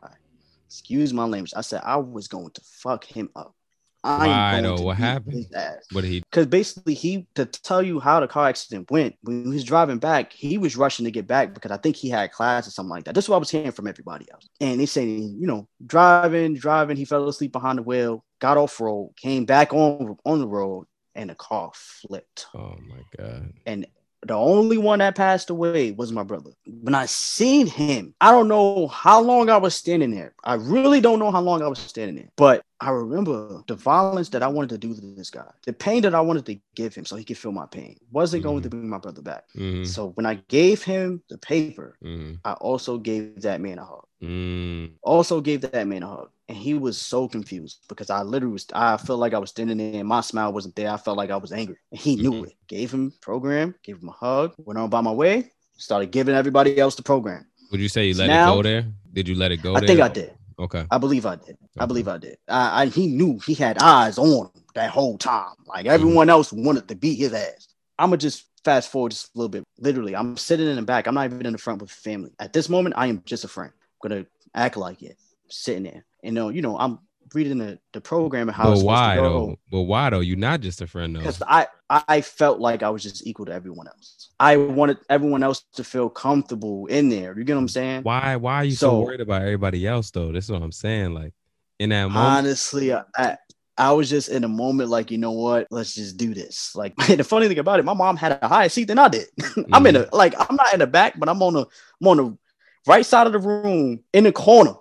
excuse 0.67 1.13
my 1.13 1.25
language, 1.25 1.55
I 1.57 1.63
said 1.63 1.83
I 1.85 1.97
was 1.97 2.29
going 2.29 2.51
to 2.51 2.61
fuck 2.61 3.05
him 3.05 3.31
up. 3.35 3.55
I 4.05 4.61
know 4.61 4.77
what 4.77 4.97
happened. 4.97 5.47
What 5.93 6.03
did 6.03 6.11
he? 6.11 6.21
Because 6.21 6.47
basically, 6.47 6.95
he 6.95 7.27
to 7.35 7.47
tell 7.47 7.83
you 7.83 8.01
how 8.01 8.21
the 8.21 8.29
car 8.29 8.49
accident 8.49 8.91
went. 8.91 9.17
When 9.23 9.45
he 9.45 9.51
was 9.51 9.65
driving 9.65 9.99
back, 9.99 10.33
he 10.33 10.59
was 10.59 10.77
rushing 10.77 11.05
to 11.05 11.11
get 11.11 11.27
back 11.27 11.55
because 11.55 11.71
I 11.71 11.77
think 11.77 11.97
he 11.97 12.09
had 12.09 12.33
class 12.33 12.67
or 12.67 12.71
something 12.71 12.91
like 12.91 13.05
that. 13.05 13.15
This 13.15 13.25
is 13.25 13.29
what 13.29 13.37
I 13.37 13.41
was 13.41 13.51
hearing 13.51 13.73
from 13.73 13.89
everybody 13.89 14.27
else. 14.33 14.49
And 14.61 14.81
they 14.81 14.87
saying, 14.87 15.37
you 15.41 15.47
know, 15.47 15.69
driving, 15.85 16.55
driving, 16.55 16.97
he 16.97 17.05
fell 17.05 17.29
asleep 17.29 17.53
behind 17.53 17.79
the 17.79 17.83
wheel, 17.83 18.25
got 18.41 18.57
off 18.57 18.81
road, 18.81 19.13
came 19.17 19.45
back 19.45 19.73
on 19.73 20.17
on 20.25 20.39
the 20.39 20.49
road, 20.49 20.87
and 21.15 21.31
the 21.31 21.35
car 21.35 21.71
flipped. 21.75 22.47
Oh 22.55 22.77
my 22.89 23.03
god! 23.17 23.53
And 23.67 23.87
the 24.27 24.35
only 24.35 24.79
one 24.79 24.99
that 24.99 25.15
passed 25.15 25.51
away 25.51 25.93
was 25.93 26.13
my 26.13 26.23
brother. 26.23 26.51
When 26.67 26.95
I 26.95 27.07
seen 27.07 27.67
him, 27.67 28.15
I 28.21 28.31
don't 28.31 28.49
know 28.49 28.89
how 28.89 29.21
long 29.21 29.49
I 29.49 29.57
was 29.57 29.75
standing 29.75 30.11
there. 30.11 30.35
I 30.43 30.55
really 30.55 31.01
don't 31.01 31.19
know 31.19 31.31
how 31.31 31.41
long 31.41 31.63
I 31.63 31.69
was 31.69 31.79
standing 31.79 32.17
there. 32.17 32.31
But 32.37 32.63
I 32.81 32.91
remember 32.91 33.63
the 33.67 33.75
violence 33.75 34.29
that 34.31 34.43
I 34.43 34.49
wanted 34.49 34.71
to 34.71 34.79
do 34.79 34.95
to 34.95 35.01
this 35.01 35.31
guy, 35.31 35.47
the 35.65 35.73
pain 35.73 36.03
that 36.03 36.15
I 36.15 36.21
wanted 36.21 36.47
to 36.47 36.59
give 36.75 36.95
him 36.95 37.05
so 37.05 37.17
he 37.17 37.25
could 37.25 37.39
feel 37.39 37.53
my 37.53 37.67
pain 37.67 37.97
wasn't 38.11 38.43
mm-hmm. 38.43 38.51
going 38.51 38.63
to 38.63 38.69
mm-hmm. 38.69 38.79
bring 38.79 38.91
my 38.91 38.99
brother 38.99 39.23
back. 39.23 39.45
Mm-hmm. 39.57 39.85
So 39.85 40.11
when 40.11 40.27
I 40.27 40.35
gave 40.49 40.83
him 40.83 41.23
the 41.29 41.39
paper, 41.39 41.97
mm-hmm. 42.03 42.35
I 42.45 42.53
also 42.55 42.99
gave 42.99 43.43
that 43.43 43.61
man 43.61 43.79
a 43.79 43.85
hug. 43.85 44.07
Mm. 44.23 44.93
Also 45.03 45.41
gave 45.41 45.61
that 45.61 45.87
man 45.87 46.03
a 46.03 46.09
hug. 46.09 46.31
And 46.49 46.57
he 46.57 46.73
was 46.73 46.99
so 46.99 47.29
confused 47.29 47.81
because 47.89 48.09
I 48.09 48.23
literally 48.23 48.55
was, 48.55 48.67
I 48.73 48.97
felt 48.97 49.21
like 49.21 49.35
I 49.35 49.39
was 49.39 49.51
standing 49.51 49.77
there 49.77 50.01
and 50.01 50.09
my 50.09 50.23
smile 50.23 50.51
wasn't 50.53 50.77
there. 50.77 50.91
I 50.91 50.97
felt 50.97 51.19
like 51.19 51.31
I 51.31 51.37
was 51.37 51.53
angry. 51.53 51.77
And 51.91 52.01
he 52.01 52.17
knew 52.17 52.33
mm-hmm. 52.33 52.45
it. 52.45 52.55
Gave 52.69 52.91
him 52.91 53.13
program, 53.21 53.75
gave 53.83 53.99
him 53.99 54.09
a 54.09 54.13
hug, 54.13 54.55
went 54.57 54.79
on 54.79 54.89
by 54.89 55.03
my 55.03 55.13
way, 55.13 55.51
started 55.77 56.11
giving 56.11 56.35
everybody 56.35 56.79
else 56.79 56.95
the 56.95 57.03
program. 57.03 57.47
Would 57.71 57.81
you 57.81 57.89
say 57.89 58.07
you 58.07 58.15
let 58.15 58.29
now, 58.29 58.53
it 58.53 58.57
go 58.57 58.63
there? 58.63 58.87
Did 59.13 59.29
you 59.29 59.35
let 59.35 59.53
it 59.53 59.59
go 59.59 59.75
I 59.75 59.81
there? 59.81 59.89
think 59.89 60.01
I 60.01 60.09
did. 60.09 60.33
Okay. 60.59 60.87
I 60.91 60.99
believe 60.99 61.27
I 61.27 61.37
did. 61.37 61.51
Okay. 61.51 61.81
I 61.81 61.87
believe 61.87 62.09
I 62.09 62.19
did. 62.19 62.39
I, 62.49 62.83
I, 62.83 62.87
he 62.87 63.07
knew 63.09 63.39
he 63.47 63.55
had 63.55 63.79
eyes 63.83 64.19
on 64.19 64.47
him 64.47 64.65
that 64.75 64.91
whole 64.91 65.19
time. 65.19 65.55
Like 65.67 65.85
mm-hmm. 65.85 65.95
everyone 65.95 66.29
mm-hmm. 66.29 66.31
else 66.31 66.53
wanted 66.53 66.89
to 66.89 66.97
beat 66.97 67.17
his 67.17 67.35
ass. 67.35 67.69
I'm 67.99 68.09
gonna 68.09 68.17
just 68.17 68.47
fast 68.65 68.91
forward 68.91 69.13
just 69.13 69.35
a 69.35 69.39
little 69.39 69.51
bit. 69.51 69.65
Literally, 69.79 70.17
I'm 70.17 70.37
sitting 70.37 70.67
in 70.67 70.77
the 70.77 70.83
back. 70.83 71.07
I'm 71.07 71.15
not 71.15 71.27
even 71.27 71.45
in 71.47 71.53
the 71.53 71.59
front 71.59 71.81
with 71.81 71.91
family. 71.91 72.31
At 72.39 72.53
this 72.53 72.69
moment, 72.69 72.95
I 72.97 73.07
am 73.09 73.23
just 73.25 73.45
a 73.45 73.49
friend. 73.49 73.73
I'm 74.03 74.09
gonna 74.09 74.27
act 74.55 74.77
like 74.77 75.03
it. 75.03 75.19
sitting 75.51 75.85
there. 75.85 76.05
And 76.23 76.35
no, 76.35 76.49
you 76.49 76.63
know, 76.63 76.79
I'm 76.79 76.99
reading 77.35 77.59
the, 77.59 77.79
the 77.93 78.01
program 78.01 78.49
and 78.49 78.57
how 78.57 78.75
but 78.75 78.83
why 78.83 79.17
though? 79.17 79.59
But 79.71 79.83
why 79.83 80.11
though? 80.11 80.21
You're 80.21 80.37
not 80.37 80.61
just 80.61 80.81
a 80.81 80.87
friend 80.87 81.15
though. 81.15 81.21
Because 81.21 81.43
I 81.47 81.67
I 81.91 82.21
felt 82.21 82.61
like 82.61 82.83
I 82.83 82.91
was 82.91 83.03
just 83.03 83.27
equal 83.27 83.47
to 83.47 83.53
everyone 83.53 83.89
else. 83.89 84.31
I 84.41 84.57
wanted 84.57 84.99
everyone 85.09 85.43
else 85.43 85.65
to 85.75 85.85
feel 85.85 86.09
comfortable 86.09 86.87
in 86.87 87.09
there. 87.09 87.37
You 87.39 87.45
get 87.45 87.55
what 87.55 87.61
I'm 87.61 87.69
saying? 87.69 88.03
Why 88.03 88.37
why 88.37 88.57
are 88.57 88.65
you 88.65 88.73
so, 88.73 88.91
so 88.91 89.01
worried 89.01 89.21
about 89.21 89.43
everybody 89.43 89.87
else 89.87 90.11
though? 90.11 90.33
This 90.33 90.45
is 90.45 90.51
what 90.51 90.63
I'm 90.63 90.73
saying. 90.73 91.15
Like 91.15 91.33
in 91.79 91.91
that 91.91 92.05
moment. 92.05 92.17
Honestly, 92.17 92.93
I, 92.93 93.37
I 93.77 93.93
was 93.93 94.11
just 94.11 94.29
in 94.29 94.43
a 94.45 94.49
moment 94.49 94.91
like, 94.91 95.11
you 95.11 95.19
know 95.19 95.33
what? 95.33 95.69
Let's 95.71 95.95
just 95.95 96.17
do 96.17 96.35
this. 96.35 96.75
Like 96.75 96.97
the 97.07 97.25
funny 97.25 97.49
thing 97.49 97.59
about 97.59 97.79
it, 97.79 97.85
my 97.85 97.95
mom 97.95 98.17
had 98.17 98.39
a 98.43 98.49
higher 98.49 98.69
seat 98.69 98.85
than 98.85 98.99
I 98.99 99.09
did. 99.09 99.29
Mm-hmm. 99.41 99.63
I'm 99.75 99.87
in 99.87 99.97
a 99.97 100.09
like 100.13 100.35
I'm 100.39 100.57
not 100.57 100.73
in 100.73 100.81
the 100.81 100.87
back, 100.87 101.19
but 101.19 101.29
I'm 101.29 101.43
on 101.43 101.55
the 101.55 101.67
I'm 102.01 102.09
on 102.09 102.17
the 102.17 102.39
right 102.87 103.07
side 103.07 103.27
of 103.27 103.33
the 103.33 103.39
room 103.39 104.01
in 104.13 104.25
the 104.25 104.33
corner 104.33 104.75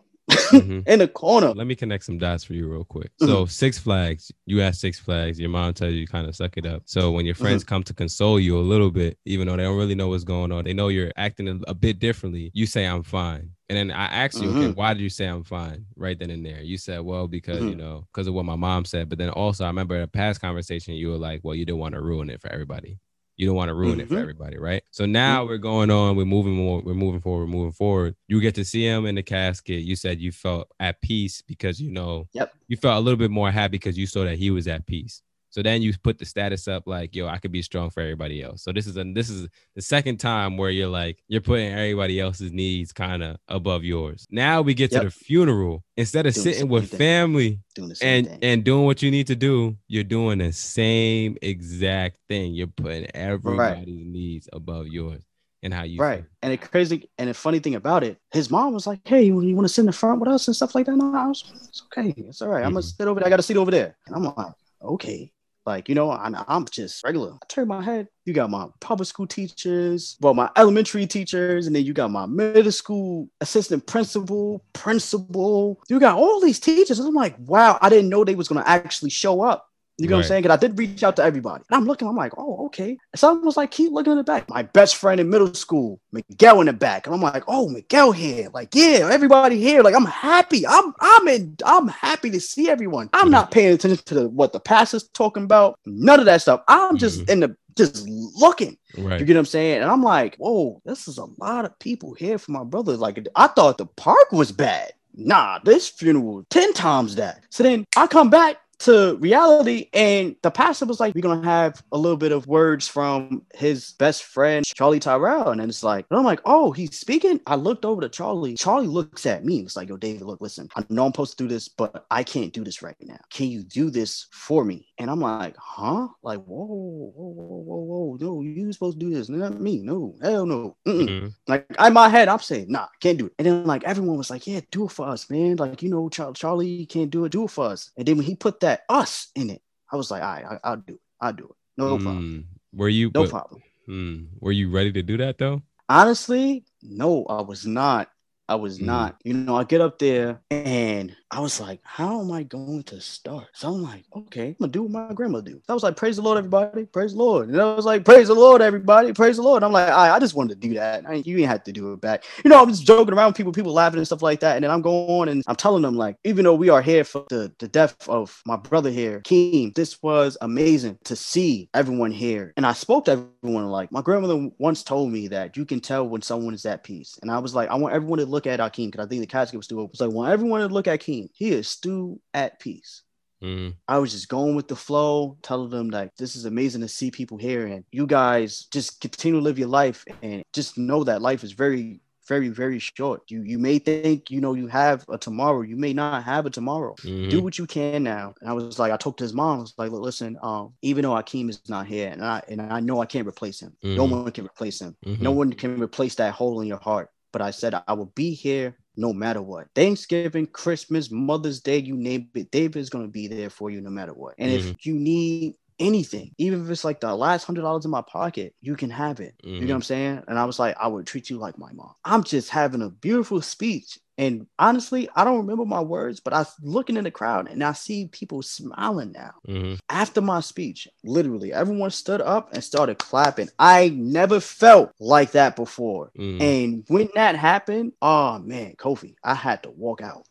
mm-hmm. 0.52 0.80
in 0.88 1.00
the 1.00 1.08
corner. 1.08 1.54
Let 1.54 1.68
me 1.68 1.76
connect 1.76 2.06
some 2.06 2.18
dots 2.18 2.44
for 2.44 2.54
you 2.54 2.68
real 2.68 2.84
quick. 2.84 3.12
Mm-hmm. 3.22 3.28
So 3.28 3.46
Six 3.46 3.78
Flags, 3.78 4.32
you 4.46 4.62
at 4.62 4.76
Six 4.76 5.00
Flags, 5.00 5.40
your 5.40 5.50
mom 5.50 5.74
tells 5.74 5.94
you 5.94 6.00
you 6.00 6.08
kind 6.08 6.28
of 6.28 6.36
suck 6.36 6.58
it 6.58 6.66
up. 6.66 6.84
So 6.86 7.12
when 7.12 7.26
your 7.26 7.36
friends 7.36 7.64
mm-hmm. 7.64 7.70
come 7.70 7.84
to 7.84 7.94
console 7.94 8.40
you 8.40 8.58
a 8.58 8.62
little 8.62 8.92
bit, 8.92 9.18
even 9.26 9.48
though 9.48 9.58
they 9.58 9.64
don't 9.64 9.78
really 9.78 9.96
know 9.96 10.10
what's 10.10 10.24
going 10.24 10.52
on, 10.52 10.64
they 10.64 10.74
know 10.74 10.88
you're 10.90 11.12
acting 11.18 11.64
a, 11.68 11.74
bit 11.74 12.00
differently. 12.00 12.50
You 12.54 12.66
say 12.66 12.86
I'm 12.86 13.04
fine. 13.04 13.52
And 13.70 13.78
then 13.78 13.92
I 13.92 14.06
asked 14.06 14.42
you, 14.42 14.50
okay, 14.50 14.60
mm-hmm. 14.60 14.72
why 14.72 14.94
did 14.94 15.04
you 15.04 15.10
say 15.10 15.26
I'm 15.26 15.44
fine 15.44 15.86
right 15.96 16.18
then 16.18 16.30
and 16.30 16.46
there? 16.46 16.62
You 16.62 16.78
said, 16.78 17.02
well, 17.02 17.28
because, 17.28 17.60
you 17.60 17.72
mm-hmm. 17.72 17.80
know, 17.80 18.08
because 18.12 18.28
of 18.28 18.34
what 18.34 18.46
my 18.46 18.56
mom 18.56 18.86
said. 18.86 19.10
But 19.10 19.18
then 19.18 19.30
also, 19.30 19.66
I 19.66 19.68
remember 19.68 19.96
in 19.96 20.02
a 20.02 20.08
past 20.08 20.42
conversation, 20.42 20.94
you 20.94 21.10
were 21.10 21.18
like, 21.18 21.42
well, 21.44 21.54
you 21.54 21.66
didn't 21.66 21.80
want 21.80 21.94
to 21.94 22.02
ruin 22.02 22.30
it 22.30 22.42
for 22.42 22.52
everybody. 22.52 22.98
You 23.38 23.46
don't 23.46 23.56
want 23.56 23.70
to 23.70 23.76
ruin 23.76 23.94
mm-hmm. 23.94 24.02
it 24.02 24.08
for 24.08 24.16
mm-hmm. 24.16 24.22
everybody, 24.22 24.58
right? 24.58 24.84
So 24.92 25.06
now 25.06 25.42
mm-hmm. 25.42 25.50
we're 25.50 25.58
going 25.60 25.92
on. 25.92 26.16
We're 26.16 26.26
moving 26.26 26.56
more. 26.56 26.82
We're 26.82 26.96
moving 26.96 27.22
forward. 27.22 27.46
We're 27.46 27.56
moving 27.56 27.72
forward. 27.72 28.16
You 28.28 28.42
get 28.42 28.56
to 28.56 28.66
see 28.66 28.86
him 28.86 29.06
in 29.06 29.16
the 29.16 29.24
casket. 29.24 29.84
You 29.84 29.96
said 29.96 30.20
you 30.20 30.32
felt 30.32 30.72
at 30.80 31.00
peace 31.02 31.42
because 31.42 31.80
you 31.80 31.92
know. 31.92 32.28
Yep. 32.34 32.54
You 32.68 32.78
felt 32.78 32.98
a 32.98 33.00
little 33.00 33.18
bit 33.18 33.32
more 33.32 33.52
happy 33.52 33.74
because 33.74 33.98
you 33.98 34.08
saw 34.08 34.24
that 34.24 34.38
he 34.38 34.50
was 34.50 34.68
at 34.68 34.86
peace. 34.88 35.22
So 35.58 35.64
then 35.64 35.82
you 35.82 35.92
put 35.98 36.20
the 36.20 36.26
status 36.26 36.68
up 36.68 36.84
like, 36.86 37.16
yo, 37.16 37.26
I 37.26 37.40
could 37.40 37.52
be 37.52 37.64
strong 37.64 37.90
for 37.90 38.02
everybody 38.02 38.44
else. 38.44 38.62
So 38.62 38.72
this 38.72 38.86
is 38.86 38.96
a 38.96 39.04
this 39.04 39.28
is 39.28 39.48
the 39.74 39.82
second 39.82 40.18
time 40.18 40.56
where 40.56 40.70
you're 40.70 40.88
like 40.88 41.24
you're 41.28 41.42
putting 41.42 41.74
everybody 41.74 42.20
else's 42.20 42.52
needs 42.52 42.94
kind 42.94 43.24
of 43.24 43.38
above 43.48 43.84
yours. 43.84 44.28
Now 44.30 44.62
we 44.62 44.76
get 44.76 44.92
yep. 44.92 45.02
to 45.02 45.08
the 45.08 45.12
funeral. 45.12 45.84
Instead 45.96 46.28
of 46.28 46.36
doing 46.36 46.44
sitting 46.44 46.70
with 46.70 46.92
thing. 46.92 47.00
family 47.00 47.60
and 48.04 48.28
thing. 48.28 48.40
and 48.44 48.64
doing 48.64 48.86
what 48.86 49.02
you 49.02 49.10
need 49.10 49.26
to 49.26 49.36
do, 49.36 49.76
you're 49.88 50.04
doing 50.04 50.38
the 50.38 50.54
same 50.54 51.38
exact 51.42 52.18
thing. 52.30 52.54
You're 52.54 52.68
putting 52.68 53.08
everybody's 53.16 53.58
right. 53.58 53.88
needs 53.88 54.48
above 54.54 54.86
yours 54.86 55.24
and 55.64 55.74
how 55.74 55.86
you 55.86 56.00
right. 56.00 56.20
Feel. 56.20 56.30
And 56.44 56.54
the 56.54 56.58
crazy 56.58 57.10
and 57.18 57.32
the 57.32 57.34
funny 57.34 57.58
thing 57.58 57.74
about 57.74 58.04
it, 58.04 58.20
his 58.32 58.52
mom 58.52 58.76
was 58.76 58.86
like, 58.86 59.00
"Hey, 59.08 59.24
you 59.24 59.34
want 59.34 59.68
to 59.68 59.74
sit 59.74 59.82
in 59.82 59.88
the 59.88 59.92
front 59.92 60.20
with 60.20 60.30
us 60.30 60.48
and 60.48 60.56
stuff 60.56 60.76
like 60.76 60.86
that?" 60.86 60.96
No, 60.96 61.16
I 61.16 61.26
was, 61.26 61.44
it's 61.68 61.82
okay, 61.86 62.14
it's 62.16 62.44
all 62.44 62.50
right. 62.50 62.58
Mm-hmm. 62.58 62.68
I'm 62.68 62.74
gonna 62.74 62.84
sit 62.84 63.08
over 63.08 63.20
there. 63.20 63.26
I 63.26 63.32
got 63.32 63.40
a 63.40 63.44
seat 63.44 63.58
over 63.58 63.72
there, 63.72 63.98
and 64.06 64.16
I'm 64.16 64.24
like, 64.24 64.54
okay. 64.84 65.32
Like, 65.68 65.90
you 65.90 65.96
know, 65.96 66.10
I'm, 66.12 66.34
I'm 66.48 66.66
just 66.72 67.04
regular. 67.04 67.34
I 67.34 67.46
turn 67.50 67.68
my 67.68 67.84
head. 67.84 68.08
You 68.24 68.32
got 68.32 68.50
my 68.50 68.68
public 68.80 69.06
school 69.06 69.28
teachers, 69.28 70.16
well, 70.22 70.34
my 70.34 70.50
elementary 70.56 71.06
teachers, 71.06 71.68
and 71.68 71.76
then 71.76 71.84
you 71.84 71.92
got 71.92 72.10
my 72.10 72.26
middle 72.26 72.72
school 72.72 73.28
assistant 73.42 73.86
principal, 73.86 74.64
principal. 74.72 75.82
You 75.90 76.00
got 76.00 76.18
all 76.18 76.40
these 76.40 76.62
teachers. 76.62 77.00
I'm 77.00 77.14
like, 77.14 77.36
wow, 77.40 77.78
I 77.82 77.90
didn't 77.90 78.08
know 78.08 78.24
they 78.24 78.34
was 78.34 78.48
gonna 78.48 78.64
actually 78.66 79.10
show 79.10 79.42
up. 79.42 79.70
You 79.98 80.08
know 80.08 80.12
right. 80.12 80.18
what 80.18 80.26
I'm 80.26 80.28
saying? 80.28 80.44
Because 80.44 80.58
I 80.58 80.60
did 80.60 80.78
reach 80.78 81.04
out 81.04 81.16
to 81.16 81.24
everybody. 81.24 81.64
And 81.70 81.78
I'm 81.78 81.86
looking, 81.86 82.08
I'm 82.08 82.16
like, 82.16 82.34
oh, 82.38 82.68
okay. 82.68 82.98
Someone 83.16 83.46
was 83.46 83.58
like, 83.58 83.72
keep 83.72 83.92
looking 83.92 84.12
in 84.12 84.18
the 84.18 84.24
back. 84.24 84.48
My 84.48 84.62
best 84.62 84.98
friend 84.98 85.20
in 85.20 85.30
middle 85.30 85.52
school, 85.56 86.00
Miguel 86.12 86.60
in 86.60 86.68
the 86.68 86.74
back. 86.74 87.08
And 87.08 87.16
I'm 87.16 87.22
like, 87.22 87.44
oh, 87.48 87.68
Miguel 87.68 88.12
here. 88.12 88.50
Like, 88.54 88.76
yeah, 88.76 89.10
everybody 89.12 89.58
here. 89.58 89.82
Like, 89.82 89.96
I'm 89.96 90.06
happy. 90.06 90.68
I'm 90.68 90.94
I'm 91.00 91.28
in, 91.28 91.58
I'm 91.66 91.88
happy 91.88 92.30
to 92.30 92.40
see 92.40 92.70
everyone. 92.70 93.10
I'm 93.14 93.32
not 93.32 93.50
paying 93.50 93.74
attention 93.74 94.04
to 94.06 94.14
the, 94.14 94.30
what 94.30 94.54
the 94.54 94.60
pastor's 94.60 95.08
talking 95.10 95.44
about. 95.44 95.80
None 95.88 96.20
of 96.20 96.28
that 96.28 96.44
stuff. 96.44 96.62
I'm 96.68 96.98
just 96.98 97.22
mm-hmm. 97.22 97.32
in 97.32 97.40
the 97.40 97.58
just 97.76 98.08
looking. 98.08 98.78
Right. 98.98 99.20
You 99.20 99.26
get 99.26 99.36
what 99.36 99.40
I'm 99.40 99.46
saying? 99.46 99.82
And 99.82 99.90
I'm 99.90 100.04
like, 100.04 100.36
whoa, 100.38 100.82
this 100.86 101.08
is 101.08 101.18
a 101.18 101.26
lot 101.40 101.66
of 101.66 101.78
people 101.80 102.14
here 102.14 102.38
for 102.38 102.52
my 102.52 102.64
brother. 102.64 102.98
Like, 102.98 103.26
I 103.36 103.48
thought 103.48 103.78
the 103.78 103.86
park 103.86 104.32
was 104.32 104.52
bad. 104.52 104.94
Nah, 105.16 105.60
this 105.64 105.88
funeral 105.90 106.46
10 106.50 106.74
times 106.74 107.16
that. 107.16 107.44
So 107.50 107.64
then 107.64 107.86
I 107.96 108.06
come 108.06 108.30
back 108.30 108.58
to 108.80 109.18
reality. 109.20 109.90
And 109.94 110.36
the 110.42 110.52
pastor 110.52 110.86
was 110.86 111.00
like, 111.00 111.16
We're 111.16 111.22
gonna 111.22 111.48
have 111.48 111.84
a 111.92 111.98
little 111.98 112.18
bit 112.18 112.32
of 112.32 112.48
words 112.48 112.88
from 112.88 113.44
his 113.54 113.92
best 113.94 114.24
friend, 114.24 114.66
Charlie 114.66 115.00
Tyrell. 115.00 115.50
And 115.50 115.60
then 115.60 115.70
it's 115.70 115.84
like, 115.84 116.06
and 116.10 116.20
I'm 116.20 116.26
like, 116.26 116.42
Oh, 116.46 116.72
he's 116.72 116.98
speaking. 116.98 117.40
I 117.48 117.56
looked 117.56 117.86
over 117.86 118.02
to 118.02 118.10
Charlie. 118.10 118.56
Charlie 118.56 118.88
looks 118.88 119.26
at 119.26 119.46
me. 119.46 119.60
It's 119.60 119.76
like, 119.76 119.90
Yo, 119.90 119.98
David, 119.98 120.24
look, 120.24 120.42
listen, 120.42 120.70
I 120.76 120.84
know 120.90 121.06
I'm 121.06 121.12
supposed 121.12 121.38
to 121.38 121.44
do 121.44 121.48
this, 121.48 121.68
but 121.68 122.06
I 122.12 122.24
can't 122.24 122.54
do 122.54 122.64
this 122.64 122.82
right 122.82 122.96
now. 123.02 123.20
Can 123.32 123.48
you 123.48 123.64
do 123.64 123.90
this 123.90 124.28
for 124.32 124.64
me? 124.64 124.88
And 125.00 125.10
I'm 125.10 125.22
like, 125.22 125.56
Huh? 125.58 126.08
Like, 126.22 126.44
whoa, 126.44 126.66
whoa, 126.66 127.12
whoa, 127.16 127.64
whoa, 127.64 127.78
whoa, 127.78 128.18
no, 128.20 128.42
you 128.42 128.72
supposed 128.72 129.00
to 129.00 129.06
do 129.06 129.14
this, 129.14 129.30
not 129.30 129.60
me. 129.60 129.80
No, 129.80 130.16
hell 130.22 130.46
no. 130.46 130.76
Mm-hmm. 130.88 131.28
Like, 131.48 131.66
in 131.80 131.94
my 131.94 132.10
head, 132.10 132.28
I'm 132.28 132.40
saying, 132.40 132.68
Nah, 132.70 132.88
can't 133.02 133.18
do 133.18 133.28
it. 133.28 133.34
And 133.40 133.46
then, 133.46 133.66
like, 133.66 133.84
everyone 133.84 134.18
was 134.18 134.30
like, 134.30 134.46
Yeah, 134.46 134.62
do 134.72 134.86
it 134.86 134.92
for 134.92 135.08
us, 135.08 135.30
man. 135.30 135.56
Like, 135.56 135.82
you 135.82 135.90
know, 135.90 136.10
Char- 136.10 136.34
Charlie 136.34 136.86
can't 136.86 137.10
do 137.10 137.26
it, 137.26 137.32
do 137.32 137.46
it 137.46 137.52
for 137.52 137.66
us. 137.66 137.92
And 137.98 138.08
then 138.08 138.18
when 138.18 138.26
he 138.26 138.36
put 138.36 138.60
that 138.60 138.67
that 138.68 138.82
us 138.90 139.30
in 139.36 139.50
it. 139.50 139.62
I 139.92 139.96
was 139.96 140.12
like, 140.12 140.22
all 140.22 140.30
right, 140.30 140.60
I, 140.64 140.70
will 140.72 140.84
do 140.86 140.94
it. 140.96 141.00
I'll 141.22 141.34
do 141.34 141.46
it. 141.46 141.56
No 141.78 141.98
mm, 141.98 142.04
problem. 142.04 142.48
Were 142.74 142.90
you 142.90 143.12
no 143.14 143.24
but, 143.24 143.30
problem? 143.30 143.62
Mm, 143.88 144.28
were 144.40 144.52
you 144.52 144.70
ready 144.70 144.92
to 144.92 145.02
do 145.02 145.18
that 145.18 145.38
though? 145.38 145.62
Honestly, 145.88 146.66
no, 146.82 147.26
I 147.30 147.42
was 147.42 147.66
not. 147.66 148.10
I 148.50 148.56
was 148.56 148.80
mm. 148.80 148.84
not. 148.84 149.16
You 149.24 149.34
know, 149.34 149.56
I 149.56 149.64
get 149.64 149.82
up 149.82 150.00
there 150.00 150.42
and 150.52 151.16
I 151.30 151.42
was 151.42 151.60
like, 151.60 151.82
how 151.84 152.22
am 152.22 152.32
I 152.32 152.44
going 152.44 152.84
to 152.84 153.02
start? 153.02 153.48
So 153.54 153.68
I'm 153.74 153.84
like, 153.84 154.06
okay, 154.16 154.48
I'm 154.48 154.56
gonna 154.62 154.72
do 154.72 154.84
what 154.84 154.92
my 154.92 155.14
grandma 155.14 155.42
do. 155.42 155.62
I 155.68 155.74
was 155.74 155.84
like, 155.84 155.98
praise 155.98 156.16
the 156.16 156.22
Lord, 156.22 156.38
everybody, 156.38 156.86
praise 156.86 157.12
the 157.12 157.18
Lord. 157.18 157.50
And 157.50 157.60
I 157.60 157.76
was 157.76 157.84
like, 157.84 158.06
praise 158.06 158.30
the 158.30 158.34
Lord, 158.34 158.62
everybody, 158.62 159.12
praise 159.12 159.36
the 159.36 159.42
Lord. 159.42 159.62
I'm 159.62 159.74
like, 159.74 159.90
I, 159.90 160.16
I 160.16 160.20
just 160.20 160.36
wanted 160.36 160.62
to 160.62 160.68
do 160.68 160.76
that. 160.76 161.06
I, 161.06 161.16
you 161.16 161.36
didn't 161.36 161.50
have 161.50 161.66
to 161.66 161.74
do 161.74 161.92
it 161.92 162.00
back. 162.00 162.24
You 162.46 162.50
know, 162.50 162.62
I'm 162.62 162.70
just 162.70 162.86
joking 162.86 163.14
around 163.14 163.32
with 163.32 163.36
people, 163.36 163.52
people 163.52 163.74
laughing 163.74 163.98
and 163.98 164.08
stuff 164.08 164.22
like 164.22 164.40
that. 164.40 164.56
And 164.56 164.64
then 164.64 164.72
I'm 164.72 164.82
going 164.82 165.28
and 165.28 165.44
I'm 165.48 165.58
telling 165.58 165.82
them, 165.82 165.96
like, 165.98 166.16
even 166.24 166.46
though 166.46 166.56
we 166.56 166.70
are 166.70 166.82
here 166.82 167.04
for 167.04 167.26
the, 167.30 167.52
the 167.60 167.68
death 167.68 168.08
of 168.08 168.42
my 168.46 168.56
brother 168.56 168.90
here, 168.90 169.20
Keem, 169.26 169.76
this 169.76 170.02
was 170.02 170.38
amazing 170.40 170.98
to 171.04 171.18
see 171.18 171.70
everyone 171.74 172.12
here. 172.12 172.54
And 172.56 172.66
I 172.66 172.72
spoke 172.72 173.04
to 173.06 173.28
everyone 173.44 173.68
like, 173.68 173.92
my 173.92 174.02
grandmother 174.02 174.50
once 174.60 174.82
told 174.82 175.12
me 175.12 175.28
that 175.28 175.58
you 175.58 175.66
can 175.66 175.82
tell 175.82 176.08
when 176.08 176.22
someone 176.22 176.54
is 176.54 176.66
at 176.66 176.86
peace. 176.86 177.20
And 177.22 177.30
I 177.30 177.40
was 177.40 177.54
like, 177.54 177.70
I 177.70 177.76
want 177.76 177.94
everyone 177.94 178.20
to 178.20 178.26
look 178.26 178.48
at 178.48 178.62
Akeem 178.62 178.88
because 178.88 179.06
I 179.06 179.10
think 179.10 179.20
the 179.20 179.28
casket 179.28 179.58
was 179.58 179.66
still 179.66 179.82
open. 179.82 179.98
So 179.98 180.06
I 180.06 180.08
want 180.08 180.32
everyone 180.32 180.62
to 180.62 180.68
look 180.68 180.88
at 180.88 181.02
Keem 181.02 181.17
he 181.34 181.52
is 181.52 181.68
still 181.68 182.20
at 182.34 182.60
peace. 182.60 183.04
Mm. 183.42 183.76
I 183.88 184.00
was 184.00 184.12
just 184.12 184.30
going 184.30 184.56
with 184.56 184.68
the 184.68 184.76
flow, 184.76 185.38
telling 185.42 185.70
them 185.70 185.90
like 185.90 186.16
this 186.16 186.36
is 186.36 186.46
amazing 186.46 186.82
to 186.82 186.88
see 186.88 187.12
people 187.12 187.38
here, 187.38 187.68
and 187.68 187.84
you 187.92 188.08
guys 188.08 188.66
just 188.72 189.00
continue 189.00 189.40
to 189.40 189.44
live 189.44 189.60
your 189.60 189.68
life 189.68 190.04
and 190.22 190.44
just 190.54 190.78
know 190.78 191.04
that 191.04 191.22
life 191.22 191.44
is 191.44 191.52
very, 191.52 192.00
very, 192.28 192.50
very 192.50 192.80
short. 192.80 193.22
You 193.30 193.44
you 193.44 193.60
may 193.60 193.78
think 193.78 194.32
you 194.32 194.42
know 194.42 194.56
you 194.56 194.68
have 194.68 195.06
a 195.10 195.18
tomorrow, 195.20 195.62
you 195.62 195.76
may 195.76 195.94
not 195.94 196.24
have 196.24 196.48
a 196.48 196.50
tomorrow. 196.50 196.96
Mm-hmm. 197.04 197.30
Do 197.30 197.42
what 197.42 197.60
you 197.60 197.68
can 197.68 198.04
now. 198.04 198.34
And 198.42 198.50
I 198.50 198.54
was 198.54 198.80
like, 198.80 198.92
I 198.92 198.98
talked 198.98 199.20
to 199.20 199.24
his 199.24 199.34
mom. 199.34 199.60
I 199.60 199.62
was 199.62 199.74
like, 199.78 199.92
listen, 199.92 200.38
um, 200.42 200.74
even 200.82 201.04
though 201.04 201.12
Akeem 201.12 201.50
is 201.50 201.62
not 201.70 201.86
here, 201.86 202.10
and 202.10 202.26
I 202.26 202.42
and 202.48 202.62
I 202.62 202.80
know 202.80 203.02
I 203.02 203.06
can't 203.06 203.28
replace 203.28 203.60
him. 203.60 203.76
Mm-hmm. 203.84 203.98
No 203.98 204.06
one 204.06 204.32
can 204.32 204.46
replace 204.46 204.82
him. 204.82 204.96
Mm-hmm. 205.06 205.24
No 205.24 205.32
one 205.32 205.54
can 205.54 205.80
replace 205.80 206.16
that 206.16 206.34
hole 206.34 206.62
in 206.62 206.68
your 206.68 206.80
heart. 206.80 207.12
But 207.32 207.44
I 207.44 207.52
said 207.52 207.76
I 207.88 207.94
will 207.94 208.12
be 208.16 208.34
here 208.34 208.76
no 208.98 209.14
matter 209.14 209.42
what. 209.42 209.68
Thanksgiving, 209.76 210.48
Christmas, 210.48 211.12
Mother's 211.12 211.62
Day, 211.62 211.78
you 211.78 211.96
name 211.96 212.30
it, 212.34 212.52
David's 212.52 212.90
gonna 212.90 213.08
be 213.08 213.28
there 213.28 213.50
for 213.50 213.70
you 213.70 213.80
no 213.80 213.90
matter 213.90 214.14
what. 214.14 214.36
And 214.38 214.52
mm-hmm. 214.52 214.70
if 214.70 214.86
you 214.86 214.96
need 214.96 215.56
anything, 215.80 216.34
even 216.38 216.64
if 216.64 216.70
it's 216.70 216.84
like 216.84 217.00
the 217.00 217.16
last 217.16 217.44
hundred 217.46 217.62
dollars 217.62 217.86
in 217.86 217.92
my 217.92 218.02
pocket, 218.02 218.56
you 218.62 218.76
can 218.76 218.90
have 218.90 219.20
it. 219.20 219.36
Mm-hmm. 219.44 219.48
You 219.48 219.54
know 219.54 219.60
what 219.60 219.66
mm-hmm. 219.68 219.76
I'm 219.76 219.82
saying? 219.84 220.24
And 220.28 220.40
I 220.40 220.46
was 220.46 220.60
like, 220.60 220.76
I 220.80 220.88
would 220.88 221.06
treat 221.06 221.30
you 221.30 221.38
like 221.38 221.58
my 221.58 221.72
mom. 221.74 221.94
I'm 222.04 222.24
just 222.24 222.50
having 222.50 222.82
a 222.82 222.90
beautiful 222.90 223.42
speech 223.42 223.98
and 224.18 224.48
honestly, 224.58 225.10
I 225.16 225.24
don't 225.24 225.38
remember 225.38 225.66
my 225.66 225.82
words, 225.82 226.20
but 226.20 226.34
I 226.34 226.40
was 226.40 226.54
looking 226.62 226.98
in 226.98 227.04
the 227.04 227.12
crowd 227.12 227.50
and 227.50 227.64
I 227.64 227.74
see 227.74 228.08
people 228.08 228.42
smiling 228.42 229.12
now. 229.12 229.34
Mm-hmm. 229.48 229.76
After 229.90 230.22
my 230.22 230.40
speech, 230.40 230.88
literally, 231.04 231.54
everyone 231.54 231.92
stood 231.92 232.22
up 232.22 232.54
and 232.54 232.64
started 232.64 232.98
clapping. 232.98 233.50
I 233.60 233.90
never 233.90 234.40
felt 234.40 234.92
like 235.00 235.32
that 235.32 235.56
before. 235.56 236.12
Mm-hmm. 236.18 236.42
And 236.42 236.84
when 236.88 237.10
that 237.16 237.36
happened, 237.36 237.94
oh 238.02 238.40
man, 238.40 238.76
Kofi, 238.78 239.16
I 239.24 239.36
had 239.36 239.64
to 239.64 239.70
walk 239.70 240.02
out. 240.02 240.28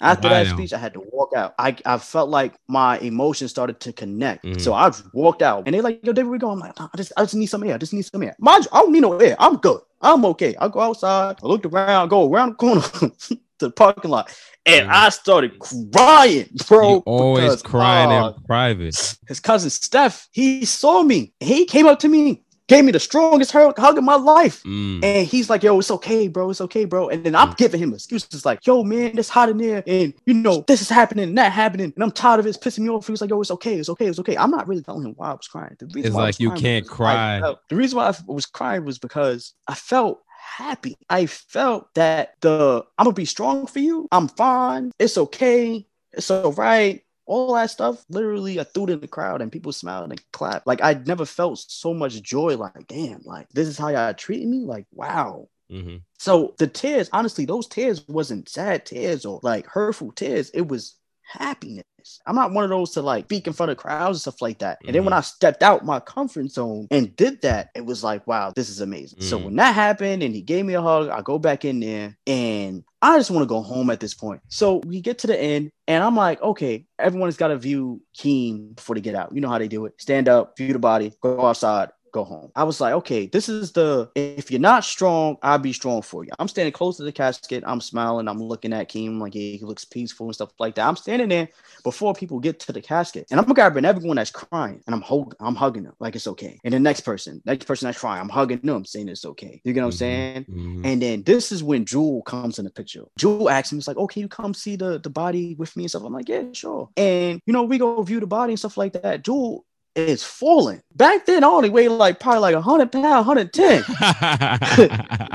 After 0.00 0.28
that 0.28 0.46
speech, 0.48 0.72
I 0.72 0.78
had 0.78 0.92
to 0.94 1.02
walk 1.12 1.32
out. 1.34 1.54
I, 1.58 1.76
I 1.84 1.98
felt 1.98 2.28
like 2.28 2.54
my 2.68 2.98
emotions 2.98 3.50
started 3.50 3.80
to 3.80 3.92
connect. 3.92 4.44
Mm-hmm. 4.44 4.58
So 4.58 4.74
I 4.74 4.92
walked 5.12 5.42
out 5.42 5.62
and 5.66 5.74
they're 5.74 5.82
like, 5.82 6.00
yo, 6.04 6.12
David, 6.12 6.30
we 6.30 6.38
going. 6.38 6.54
I'm 6.54 6.60
like, 6.60 6.78
I 6.78 6.88
just 6.96 7.12
I 7.16 7.22
just 7.22 7.34
need 7.34 7.46
some 7.46 7.64
air. 7.64 7.74
I 7.74 7.78
just 7.78 7.94
need 7.94 8.02
some 8.02 8.22
air. 8.22 8.36
Mind 8.38 8.64
you, 8.64 8.70
I 8.72 8.80
don't 8.80 8.92
need 8.92 9.00
no 9.00 9.16
air. 9.18 9.36
I'm 9.38 9.56
good. 9.56 9.80
I'm 10.02 10.24
okay. 10.26 10.54
I 10.60 10.68
go 10.68 10.80
outside, 10.80 11.36
I 11.42 11.46
looked 11.46 11.66
around, 11.66 12.08
go 12.08 12.30
around 12.30 12.50
the 12.50 12.54
corner 12.56 12.80
to 13.28 13.38
the 13.58 13.70
parking 13.70 14.10
lot, 14.10 14.30
and 14.66 14.88
mm. 14.88 14.92
I 14.92 15.08
started 15.08 15.58
crying, 15.58 16.48
bro. 16.68 16.90
You 16.90 17.02
always 17.06 17.44
because, 17.44 17.62
crying 17.62 18.10
uh, 18.10 18.28
in 18.28 18.42
private. 18.44 19.16
His 19.26 19.40
cousin 19.40 19.70
Steph, 19.70 20.28
he 20.32 20.64
saw 20.64 21.02
me. 21.02 21.32
He 21.40 21.64
came 21.64 21.86
up 21.86 21.98
to 22.00 22.08
me 22.08 22.42
gave 22.68 22.84
me 22.84 22.92
the 22.92 23.00
strongest 23.00 23.52
hug, 23.52 23.78
hug 23.78 23.98
of 23.98 24.04
my 24.04 24.16
life. 24.16 24.62
Mm. 24.64 25.04
And 25.04 25.26
he's 25.26 25.48
like, 25.48 25.62
yo, 25.62 25.78
it's 25.78 25.90
okay, 25.90 26.28
bro. 26.28 26.50
It's 26.50 26.60
okay, 26.60 26.84
bro. 26.84 27.08
And 27.08 27.24
then 27.24 27.34
I'm 27.34 27.50
mm. 27.50 27.56
giving 27.56 27.80
him 27.80 27.94
excuses 27.94 28.44
like, 28.44 28.66
yo, 28.66 28.82
man, 28.82 29.16
it's 29.16 29.28
hot 29.28 29.48
in 29.48 29.58
there. 29.58 29.84
And, 29.86 30.14
you 30.24 30.34
know, 30.34 30.64
this 30.66 30.82
is 30.82 30.88
happening 30.88 31.28
and 31.28 31.38
that 31.38 31.52
happening. 31.52 31.92
And 31.94 32.02
I'm 32.02 32.10
tired 32.10 32.40
of 32.40 32.46
it. 32.46 32.50
It's 32.50 32.58
pissing 32.58 32.80
me 32.80 32.90
off. 32.90 33.06
He 33.06 33.12
was 33.12 33.20
like, 33.20 33.30
yo, 33.30 33.40
it's 33.40 33.50
okay. 33.52 33.76
It's 33.76 33.88
okay. 33.90 34.06
It's 34.06 34.18
okay. 34.18 34.36
I'm 34.36 34.50
not 34.50 34.66
really 34.66 34.82
telling 34.82 35.04
him 35.04 35.14
why 35.16 35.30
I 35.30 35.34
was 35.34 35.48
crying. 35.48 35.76
The 35.78 35.86
reason 35.86 36.06
it's 36.06 36.14
like 36.14 36.40
you 36.40 36.50
can't 36.52 36.86
cry. 36.86 37.40
Felt, 37.40 37.68
the 37.68 37.76
reason 37.76 37.98
why 37.98 38.08
I 38.08 38.14
was 38.26 38.46
crying 38.46 38.84
was 38.84 38.98
because 38.98 39.54
I 39.68 39.74
felt 39.74 40.22
happy. 40.36 40.96
I 41.08 41.26
felt 41.26 41.92
that 41.94 42.34
the 42.40 42.84
I'm 42.98 43.04
gonna 43.04 43.14
be 43.14 43.24
strong 43.24 43.66
for 43.66 43.78
you. 43.78 44.08
I'm 44.10 44.28
fine. 44.28 44.92
It's 44.98 45.18
okay. 45.18 45.86
It's 46.12 46.30
all 46.30 46.52
right 46.52 47.02
all 47.26 47.54
that 47.54 47.70
stuff, 47.70 48.04
literally, 48.08 48.58
I 48.60 48.64
threw 48.64 48.84
it 48.84 48.90
in 48.90 49.00
the 49.00 49.08
crowd 49.08 49.42
and 49.42 49.52
people 49.52 49.72
smiled 49.72 50.10
and 50.10 50.32
clapped. 50.32 50.66
Like 50.66 50.82
I 50.82 50.94
never 50.94 51.26
felt 51.26 51.58
so 51.58 51.92
much 51.92 52.22
joy. 52.22 52.56
Like, 52.56 52.86
damn, 52.86 53.20
like 53.24 53.48
this 53.50 53.68
is 53.68 53.76
how 53.76 53.88
y'all 53.88 54.14
treating 54.14 54.50
me. 54.50 54.60
Like, 54.60 54.86
wow. 54.92 55.48
Mm-hmm. 55.70 55.96
So 56.18 56.54
the 56.58 56.68
tears, 56.68 57.10
honestly, 57.12 57.44
those 57.44 57.66
tears 57.66 58.06
wasn't 58.08 58.48
sad 58.48 58.86
tears 58.86 59.26
or 59.26 59.40
like 59.42 59.66
hurtful 59.66 60.12
tears. 60.12 60.50
It 60.50 60.68
was 60.68 60.96
happiness. 61.22 61.84
I'm 62.26 62.34
not 62.34 62.52
one 62.52 62.64
of 62.64 62.70
those 62.70 62.92
to 62.92 63.02
like 63.02 63.24
speak 63.24 63.46
in 63.46 63.52
front 63.52 63.72
of 63.72 63.78
crowds 63.78 64.16
and 64.16 64.20
stuff 64.22 64.42
like 64.42 64.58
that. 64.58 64.78
And 64.80 64.88
mm-hmm. 64.88 64.92
then 64.94 65.04
when 65.04 65.12
mm-hmm. 65.12 65.18
I 65.18 65.22
stepped 65.22 65.62
out 65.62 65.84
my 65.84 66.00
comfort 66.00 66.50
zone 66.50 66.88
and 66.90 67.14
did 67.16 67.42
that, 67.42 67.70
it 67.74 67.84
was 67.84 68.02
like, 68.04 68.26
wow, 68.26 68.52
this 68.54 68.68
is 68.68 68.80
amazing. 68.80 69.18
Mm-hmm. 69.18 69.28
So 69.28 69.38
mm. 69.38 69.44
when 69.44 69.56
that 69.56 69.74
happened 69.74 70.22
and 70.22 70.34
he 70.34 70.42
gave 70.42 70.64
me 70.64 70.74
a 70.74 70.82
hug, 70.82 71.08
I 71.08 71.22
go 71.22 71.38
back 71.38 71.64
in 71.64 71.80
there 71.80 72.16
and 72.26 72.84
I 73.02 73.18
just 73.18 73.30
want 73.30 73.42
to 73.42 73.46
go 73.46 73.62
home 73.62 73.90
at 73.90 74.00
this 74.00 74.14
point. 74.14 74.40
So 74.48 74.78
we 74.86 75.00
get 75.00 75.18
to 75.18 75.26
the 75.28 75.40
end, 75.40 75.70
and 75.86 76.02
I'm 76.02 76.16
like, 76.16 76.42
okay, 76.42 76.86
everyone's 76.98 77.36
got 77.36 77.48
to 77.48 77.56
view 77.56 78.02
Keem 78.18 78.74
before 78.74 78.96
they 78.96 79.00
get 79.00 79.14
out. 79.14 79.32
You 79.32 79.40
know 79.40 79.48
how 79.48 79.58
they 79.58 79.68
do 79.68 79.86
it. 79.86 79.94
Stand 79.98 80.28
up, 80.28 80.56
view 80.56 80.72
the 80.72 80.78
body, 80.80 81.12
go 81.20 81.46
outside, 81.46 81.90
go 82.16 82.24
home. 82.24 82.50
I 82.56 82.64
was 82.64 82.80
like, 82.80 82.94
okay, 82.94 83.26
this 83.26 83.48
is 83.48 83.72
the 83.72 84.10
if 84.14 84.50
you're 84.50 84.60
not 84.60 84.84
strong, 84.84 85.36
I'll 85.42 85.58
be 85.58 85.72
strong 85.72 86.02
for 86.02 86.24
you. 86.24 86.30
I'm 86.38 86.48
standing 86.48 86.72
close 86.72 86.96
to 86.96 87.02
the 87.02 87.12
casket. 87.12 87.62
I'm 87.66 87.80
smiling. 87.80 88.26
I'm 88.26 88.42
looking 88.42 88.72
at 88.72 88.88
Keem 88.88 89.20
like 89.20 89.34
yeah, 89.34 89.56
he 89.56 89.64
looks 89.64 89.84
peaceful 89.84 90.26
and 90.26 90.34
stuff 90.34 90.50
like 90.58 90.74
that. 90.76 90.86
I'm 90.86 90.96
standing 90.96 91.28
there 91.28 91.48
before 91.84 92.14
people 92.14 92.40
get 92.40 92.58
to 92.60 92.72
the 92.72 92.80
casket, 92.80 93.26
and 93.30 93.38
I'm 93.38 93.52
grabbing 93.52 93.84
everyone 93.84 94.16
that's 94.16 94.30
crying, 94.30 94.82
and 94.86 94.94
I'm 94.94 95.02
holding, 95.02 95.36
I'm 95.40 95.54
hugging 95.54 95.84
them 95.84 95.94
like 96.00 96.16
it's 96.16 96.26
okay. 96.26 96.58
And 96.64 96.72
the 96.72 96.80
next 96.80 97.02
person, 97.02 97.42
next 97.44 97.66
person 97.66 97.86
that's 97.86 97.98
crying, 97.98 98.20
I'm 98.20 98.28
hugging 98.28 98.60
them, 98.62 98.84
saying 98.84 99.08
it's 99.08 99.26
okay. 99.26 99.60
You 99.64 99.72
get 99.72 99.82
what 99.82 99.86
I'm 99.86 99.90
mm-hmm. 99.90 99.98
saying? 99.98 100.44
Mm-hmm. 100.44 100.86
And 100.86 101.02
then 101.02 101.22
this 101.22 101.52
is 101.52 101.62
when 101.62 101.84
Jewel 101.84 102.22
comes 102.22 102.58
in 102.58 102.64
the 102.64 102.70
picture. 102.70 103.04
Jewel 103.18 103.50
asks 103.50 103.72
me, 103.72 103.78
it's 103.78 103.88
like, 103.88 103.98
okay, 103.98 104.20
you 104.20 104.28
come 104.28 104.54
see 104.54 104.76
the 104.76 104.98
the 104.98 105.10
body 105.10 105.54
with 105.54 105.76
me 105.76 105.84
and 105.84 105.90
stuff. 105.90 106.04
I'm 106.04 106.12
like, 106.12 106.28
yeah, 106.28 106.44
sure. 106.52 106.88
And 106.96 107.40
you 107.44 107.52
know, 107.52 107.64
we 107.64 107.78
go 107.78 108.02
view 108.02 108.20
the 108.20 108.26
body 108.26 108.52
and 108.52 108.58
stuff 108.58 108.76
like 108.78 108.94
that. 108.94 109.22
Jewel 109.22 109.66
is 109.96 110.22
falling. 110.22 110.82
Back 110.94 111.26
then, 111.26 111.42
I 111.42 111.48
only 111.48 111.70
weighed 111.70 111.88
like 111.88 112.20
probably 112.20 112.40
like 112.40 112.54
100 112.54 112.92
pounds, 112.92 113.26
110. 113.26 113.82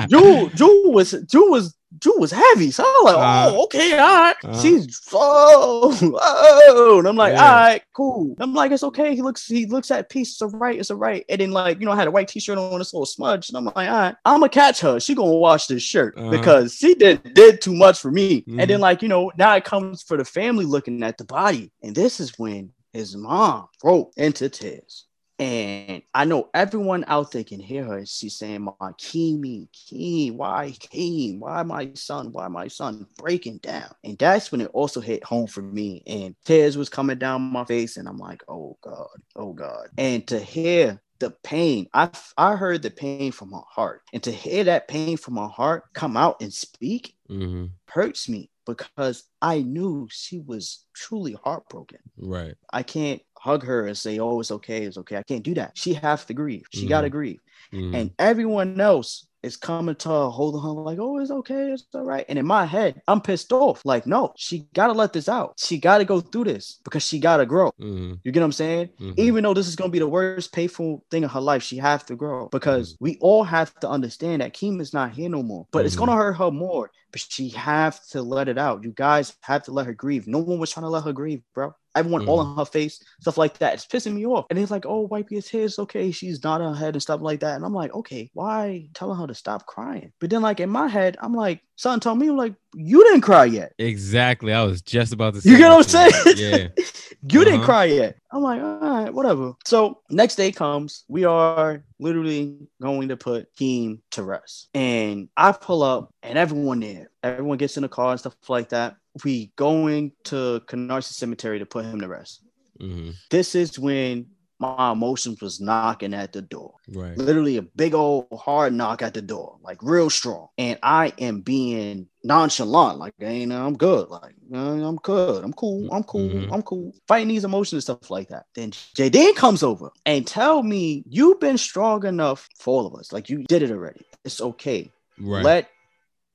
Jewel, 0.09 0.47
Jewel 0.55 0.93
was 0.93 1.11
Jewel 1.27 1.51
was 1.51 1.75
Jewel 1.99 2.19
was 2.19 2.31
heavy. 2.31 2.71
So 2.71 2.83
I'm 2.85 3.03
like, 3.03 3.15
uh, 3.15 3.51
oh, 3.51 3.63
okay, 3.65 3.97
all 3.99 4.21
right. 4.23 4.35
Uh, 4.43 4.61
She's 4.61 5.01
oh, 5.13 5.97
oh. 6.21 6.99
And 6.99 7.07
I'm 7.07 7.17
like, 7.17 7.33
yeah. 7.33 7.43
all 7.43 7.51
right, 7.51 7.81
cool. 7.93 8.35
I'm 8.39 8.53
like, 8.53 8.71
it's 8.71 8.83
okay. 8.83 9.13
He 9.13 9.21
looks, 9.21 9.45
he 9.45 9.65
looks 9.65 9.91
at 9.91 10.09
peace. 10.09 10.31
It's 10.31 10.41
all 10.41 10.49
right. 10.49 10.79
It's 10.79 10.89
all 10.89 10.97
right. 10.97 11.25
And 11.27 11.41
then 11.41 11.51
like, 11.51 11.79
you 11.79 11.85
know, 11.85 11.91
I 11.91 11.97
had 11.97 12.07
a 12.07 12.11
white 12.11 12.29
t-shirt 12.29 12.57
on 12.57 12.79
this 12.79 12.93
little 12.93 13.05
smudge. 13.05 13.49
And 13.49 13.57
I'm 13.57 13.65
like, 13.65 13.75
all 13.75 13.83
right, 13.83 14.15
I'm 14.25 14.39
gonna 14.39 14.49
catch 14.49 14.79
her. 14.81 14.99
She 14.99 15.15
gonna 15.15 15.31
wash 15.31 15.67
this 15.67 15.83
shirt 15.83 16.17
uh 16.17 16.29
because 16.29 16.75
she 16.75 16.95
did 16.95 17.33
did 17.33 17.61
too 17.61 17.75
much 17.75 17.99
for 17.99 18.09
me. 18.09 18.41
Mm-hmm. 18.41 18.59
And 18.59 18.69
then 18.69 18.75
mm-hmm. 18.75 18.81
like, 18.83 19.01
you 19.01 19.09
know, 19.09 19.31
now 19.37 19.53
it 19.55 19.65
comes 19.65 20.01
for 20.01 20.17
the 20.17 20.25
family 20.25 20.65
looking 20.65 21.03
at 21.03 21.17
the 21.17 21.25
body. 21.25 21.71
And 21.83 21.93
this 21.93 22.19
is 22.19 22.37
when 22.39 22.71
his 22.93 23.15
mom 23.15 23.67
broke 23.81 24.13
into 24.17 24.49
tears. 24.49 25.05
And 25.41 26.03
I 26.13 26.25
know 26.25 26.51
everyone 26.53 27.03
out 27.07 27.31
there 27.31 27.43
can 27.43 27.59
hear 27.59 27.83
her. 27.83 28.05
She's 28.05 28.37
saying, 28.37 28.61
My 28.61 28.91
Kimi, 28.99 29.69
Keem, 29.73 30.35
why 30.35 30.75
Keem? 30.79 31.39
Why 31.39 31.63
my 31.63 31.89
son? 31.95 32.31
Why 32.31 32.47
my 32.47 32.67
son 32.67 33.07
breaking 33.17 33.57
down? 33.57 33.89
And 34.03 34.19
that's 34.19 34.51
when 34.51 34.61
it 34.61 34.69
also 34.71 35.01
hit 35.01 35.23
home 35.23 35.47
for 35.47 35.63
me. 35.63 36.03
And 36.05 36.35
tears 36.45 36.77
was 36.77 36.89
coming 36.89 37.17
down 37.17 37.41
my 37.41 37.65
face. 37.65 37.97
And 37.97 38.07
I'm 38.07 38.19
like, 38.19 38.43
oh 38.47 38.77
God, 38.81 39.07
oh 39.35 39.53
God. 39.53 39.87
And 39.97 40.27
to 40.27 40.39
hear 40.39 41.01
the 41.17 41.31
pain, 41.43 41.87
I 41.91 42.11
I 42.37 42.55
heard 42.55 42.83
the 42.83 42.91
pain 42.91 43.31
from 43.31 43.51
her 43.51 43.63
heart. 43.67 44.03
And 44.13 44.21
to 44.21 44.31
hear 44.31 44.65
that 44.65 44.87
pain 44.87 45.17
from 45.17 45.37
her 45.37 45.47
heart 45.47 45.85
come 45.93 46.17
out 46.17 46.43
and 46.43 46.53
speak 46.53 47.15
mm-hmm. 47.27 47.65
hurts 47.87 48.29
me 48.29 48.50
because 48.65 49.23
I 49.41 49.61
knew 49.61 50.07
she 50.11 50.39
was 50.39 50.85
truly 50.93 51.37
heartbroken. 51.43 51.99
Right. 52.17 52.55
I 52.71 52.83
can't 52.83 53.21
hug 53.37 53.63
her 53.65 53.87
and 53.87 53.97
say, 53.97 54.19
"Oh, 54.19 54.39
it's 54.39 54.51
okay, 54.51 54.83
it's 54.83 54.97
okay." 54.97 55.17
I 55.17 55.23
can't 55.23 55.43
do 55.43 55.55
that. 55.55 55.77
She 55.77 55.93
has 55.95 56.25
to 56.25 56.33
grieve. 56.33 56.65
She 56.71 56.81
mm-hmm. 56.81 56.89
got 56.89 57.01
to 57.01 57.09
grieve. 57.09 57.39
Mm-hmm. 57.73 57.95
And 57.95 58.11
everyone 58.19 58.79
else 58.79 59.25
is 59.43 59.57
coming 59.57 59.95
to 59.95 60.09
her, 60.09 60.29
holding 60.29 60.61
her 60.61 60.69
like, 60.69 60.99
oh, 60.99 61.19
it's 61.19 61.31
okay, 61.31 61.71
it's 61.71 61.85
all 61.93 62.03
right. 62.03 62.25
And 62.29 62.37
in 62.37 62.45
my 62.45 62.65
head, 62.65 63.01
I'm 63.07 63.21
pissed 63.21 63.51
off. 63.51 63.81
Like, 63.85 64.05
no, 64.05 64.33
she 64.37 64.67
gotta 64.73 64.93
let 64.93 65.13
this 65.13 65.29
out. 65.29 65.55
She 65.57 65.77
gotta 65.77 66.05
go 66.05 66.21
through 66.21 66.45
this 66.45 66.79
because 66.83 67.03
she 67.03 67.19
gotta 67.19 67.45
grow. 67.45 67.71
Mm-hmm. 67.79 68.13
You 68.23 68.31
get 68.31 68.39
what 68.39 68.45
I'm 68.45 68.51
saying? 68.51 68.89
Mm-hmm. 68.99 69.13
Even 69.19 69.43
though 69.43 69.53
this 69.53 69.67
is 69.67 69.75
gonna 69.75 69.89
be 69.89 69.99
the 69.99 70.07
worst 70.07 70.53
painful 70.53 71.03
thing 71.09 71.23
in 71.23 71.29
her 71.29 71.41
life, 71.41 71.63
she 71.63 71.77
has 71.77 72.03
to 72.03 72.15
grow 72.15 72.49
because 72.49 72.93
mm-hmm. 72.93 73.05
we 73.05 73.17
all 73.21 73.43
have 73.43 73.73
to 73.79 73.89
understand 73.89 74.41
that 74.41 74.53
Keem 74.53 74.81
is 74.81 74.93
not 74.93 75.11
here 75.11 75.29
no 75.29 75.43
more. 75.43 75.67
But 75.71 75.85
it's 75.85 75.95
gonna 75.95 76.11
mm-hmm. 76.11 76.21
hurt 76.21 76.33
her 76.33 76.51
more. 76.51 76.91
But 77.11 77.25
she 77.29 77.49
have 77.49 77.99
to 78.09 78.21
let 78.21 78.47
it 78.47 78.57
out. 78.57 78.83
You 78.83 78.93
guys 78.95 79.35
have 79.41 79.63
to 79.63 79.71
let 79.71 79.85
her 79.85 79.93
grieve. 79.93 80.27
No 80.27 80.39
one 80.39 80.59
was 80.59 80.71
trying 80.71 80.85
to 80.85 80.89
let 80.89 81.03
her 81.03 81.13
grieve, 81.13 81.41
bro. 81.53 81.73
Everyone 81.95 82.27
all 82.27 82.43
mm-hmm. 82.43 82.51
in 82.51 82.57
her 82.57 82.65
face, 82.65 83.03
stuff 83.19 83.37
like 83.37 83.57
that. 83.59 83.73
It's 83.73 83.85
pissing 83.85 84.13
me 84.13 84.25
off. 84.25 84.45
And 84.49 84.57
he's 84.57 84.71
like, 84.71 84.85
oh, 84.85 85.01
wipe 85.01 85.31
your 85.31 85.41
tears. 85.41 85.79
Okay, 85.79 86.11
she's 86.11 86.43
nodding 86.43 86.67
her 86.67 86.75
head 86.75 86.95
and 86.95 87.01
stuff 87.01 87.21
like 87.21 87.39
that. 87.41 87.55
And 87.55 87.65
I'm 87.65 87.73
like, 87.73 87.93
okay, 87.93 88.29
why 88.33 88.87
telling 88.93 89.19
her 89.19 89.27
to 89.27 89.35
stop 89.35 89.65
crying? 89.65 90.11
But 90.19 90.29
then, 90.29 90.41
like 90.41 90.59
in 90.59 90.69
my 90.69 90.87
head, 90.87 91.17
I'm 91.21 91.33
like, 91.33 91.61
son 91.75 91.99
told 91.99 92.19
me, 92.19 92.29
I'm 92.29 92.37
like, 92.37 92.55
you 92.73 93.03
didn't 93.03 93.21
cry 93.21 93.45
yet. 93.45 93.73
Exactly. 93.77 94.53
I 94.53 94.63
was 94.63 94.81
just 94.81 95.13
about 95.13 95.33
to 95.35 95.41
say. 95.41 95.49
You 95.49 95.57
get 95.57 95.69
what 95.69 95.95
I'm 95.95 96.11
saying? 96.11 96.35
Yeah. 96.37 96.83
you 97.29 97.43
didn't 97.43 97.55
Uh-huh. 97.61 97.65
cry 97.65 97.85
yet. 97.85 98.17
I'm 98.31 98.41
like, 98.41 98.61
all 98.61 98.79
right, 98.79 99.13
whatever. 99.13 99.53
So 99.65 99.99
next 100.09 100.35
day 100.35 100.51
comes, 100.51 101.03
we 101.07 101.25
are 101.25 101.83
literally 101.99 102.57
going 102.81 103.09
to 103.09 103.17
put 103.17 103.53
Keem 103.55 103.99
to 104.11 104.23
rest. 104.23 104.69
And 104.73 105.29
I 105.35 105.51
pull 105.51 105.83
up 105.83 106.13
and 106.23 106.37
everyone 106.37 106.79
there, 106.79 107.11
everyone 107.23 107.57
gets 107.57 107.77
in 107.77 107.83
the 107.83 107.89
car 107.89 108.11
and 108.11 108.19
stuff 108.19 108.35
like 108.47 108.69
that. 108.69 108.95
We 109.25 109.51
going 109.57 110.13
to 110.25 110.61
Canarsie 110.67 111.13
Cemetery 111.13 111.59
to 111.59 111.65
put 111.65 111.85
him 111.85 111.99
to 112.01 112.07
rest. 112.07 112.41
Mhm. 112.79 113.13
This 113.29 113.53
is 113.55 113.77
when 113.77 114.27
my 114.61 114.91
emotions 114.91 115.41
was 115.41 115.59
knocking 115.59 116.13
at 116.13 116.31
the 116.31 116.41
door. 116.41 116.75
Right. 116.87 117.17
Literally 117.17 117.57
a 117.57 117.63
big 117.63 117.93
old 117.93 118.27
hard 118.31 118.73
knock 118.73 119.01
at 119.01 119.13
the 119.13 119.21
door, 119.21 119.57
like 119.61 119.79
real 119.81 120.09
strong. 120.09 120.47
And 120.57 120.77
I 120.83 121.13
am 121.17 121.41
being 121.41 122.07
nonchalant, 122.23 122.99
like, 122.99 123.15
hey, 123.17 123.45
no, 123.45 123.65
I'm 123.65 123.75
good. 123.75 124.07
Like, 124.09 124.35
I'm 124.53 124.97
good. 124.97 125.43
I'm 125.43 125.53
cool. 125.53 125.89
I'm 125.91 126.03
cool. 126.03 126.29
Mhm. 126.29 126.53
I'm 126.53 126.61
cool. 126.61 126.93
Fighting 127.07 127.29
these 127.29 127.43
emotions 127.43 127.89
and 127.89 127.97
stuff 127.97 128.11
like 128.11 128.29
that. 128.29 128.45
Then 128.53 128.71
Jaden 128.71 129.35
comes 129.35 129.63
over 129.63 129.91
and 130.05 130.25
tell 130.27 130.61
me, 130.61 131.03
you've 131.09 131.39
been 131.39 131.57
strong 131.57 132.05
enough 132.05 132.47
for 132.59 132.75
all 132.75 132.85
of 132.85 132.95
us. 132.95 133.11
Like, 133.11 133.29
you 133.29 133.43
did 133.43 133.63
it 133.63 133.71
already. 133.71 134.05
It's 134.23 134.39
okay. 134.39 134.91
Right. 135.19 135.43
Let 135.43 135.69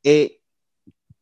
it 0.02 0.32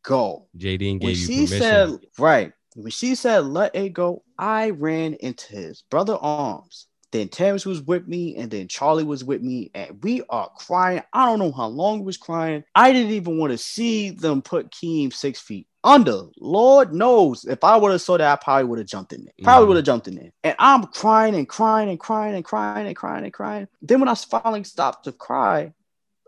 go 0.02 0.46
JD 0.58 0.90
when 0.92 0.98
gave 1.00 1.16
you 1.18 1.26
she 1.26 1.34
permission. 1.46 1.58
said 1.58 1.98
right 2.18 2.52
when 2.76 2.90
she 2.90 3.14
said 3.14 3.44
let 3.46 3.74
it 3.74 3.94
go 3.94 4.22
i 4.38 4.70
ran 4.70 5.14
into 5.14 5.56
his 5.56 5.82
brother 5.90 6.16
arms 6.20 6.86
then 7.14 7.28
Terrence 7.28 7.64
was 7.64 7.80
with 7.80 8.08
me 8.08 8.36
and 8.36 8.50
then 8.50 8.68
charlie 8.68 9.04
was 9.04 9.24
with 9.24 9.40
me 9.40 9.70
and 9.74 10.02
we 10.02 10.22
are 10.28 10.50
crying 10.56 11.02
i 11.12 11.24
don't 11.26 11.38
know 11.38 11.52
how 11.52 11.66
long 11.66 12.00
we 12.00 12.06
was 12.06 12.16
crying 12.16 12.64
i 12.74 12.92
didn't 12.92 13.12
even 13.12 13.38
want 13.38 13.52
to 13.52 13.58
see 13.58 14.10
them 14.10 14.42
put 14.42 14.70
keem 14.70 15.12
six 15.12 15.40
feet 15.40 15.66
under 15.84 16.22
lord 16.38 16.92
knows 16.92 17.44
if 17.44 17.62
i 17.62 17.76
would 17.76 17.92
have 17.92 18.00
saw 18.00 18.16
that 18.18 18.32
i 18.32 18.36
probably 18.42 18.64
would 18.64 18.78
have 18.78 18.88
jumped 18.88 19.12
in 19.12 19.24
there 19.24 19.34
probably 19.42 19.64
Mhm. 19.64 19.68
would 19.68 19.76
have 19.76 19.86
jumped 19.86 20.08
in 20.08 20.16
there 20.16 20.30
and 20.42 20.56
i'm 20.58 20.84
crying 20.88 21.34
and 21.34 21.48
crying 21.48 21.88
and 21.88 22.00
crying 22.00 22.34
and 22.34 22.44
crying 22.44 22.86
and 22.86 22.96
crying 22.96 23.24
and 23.24 23.32
crying 23.32 23.68
then 23.80 24.00
when 24.00 24.08
i 24.08 24.14
finally 24.14 24.64
stopped 24.64 25.04
to 25.04 25.12
cry 25.12 25.72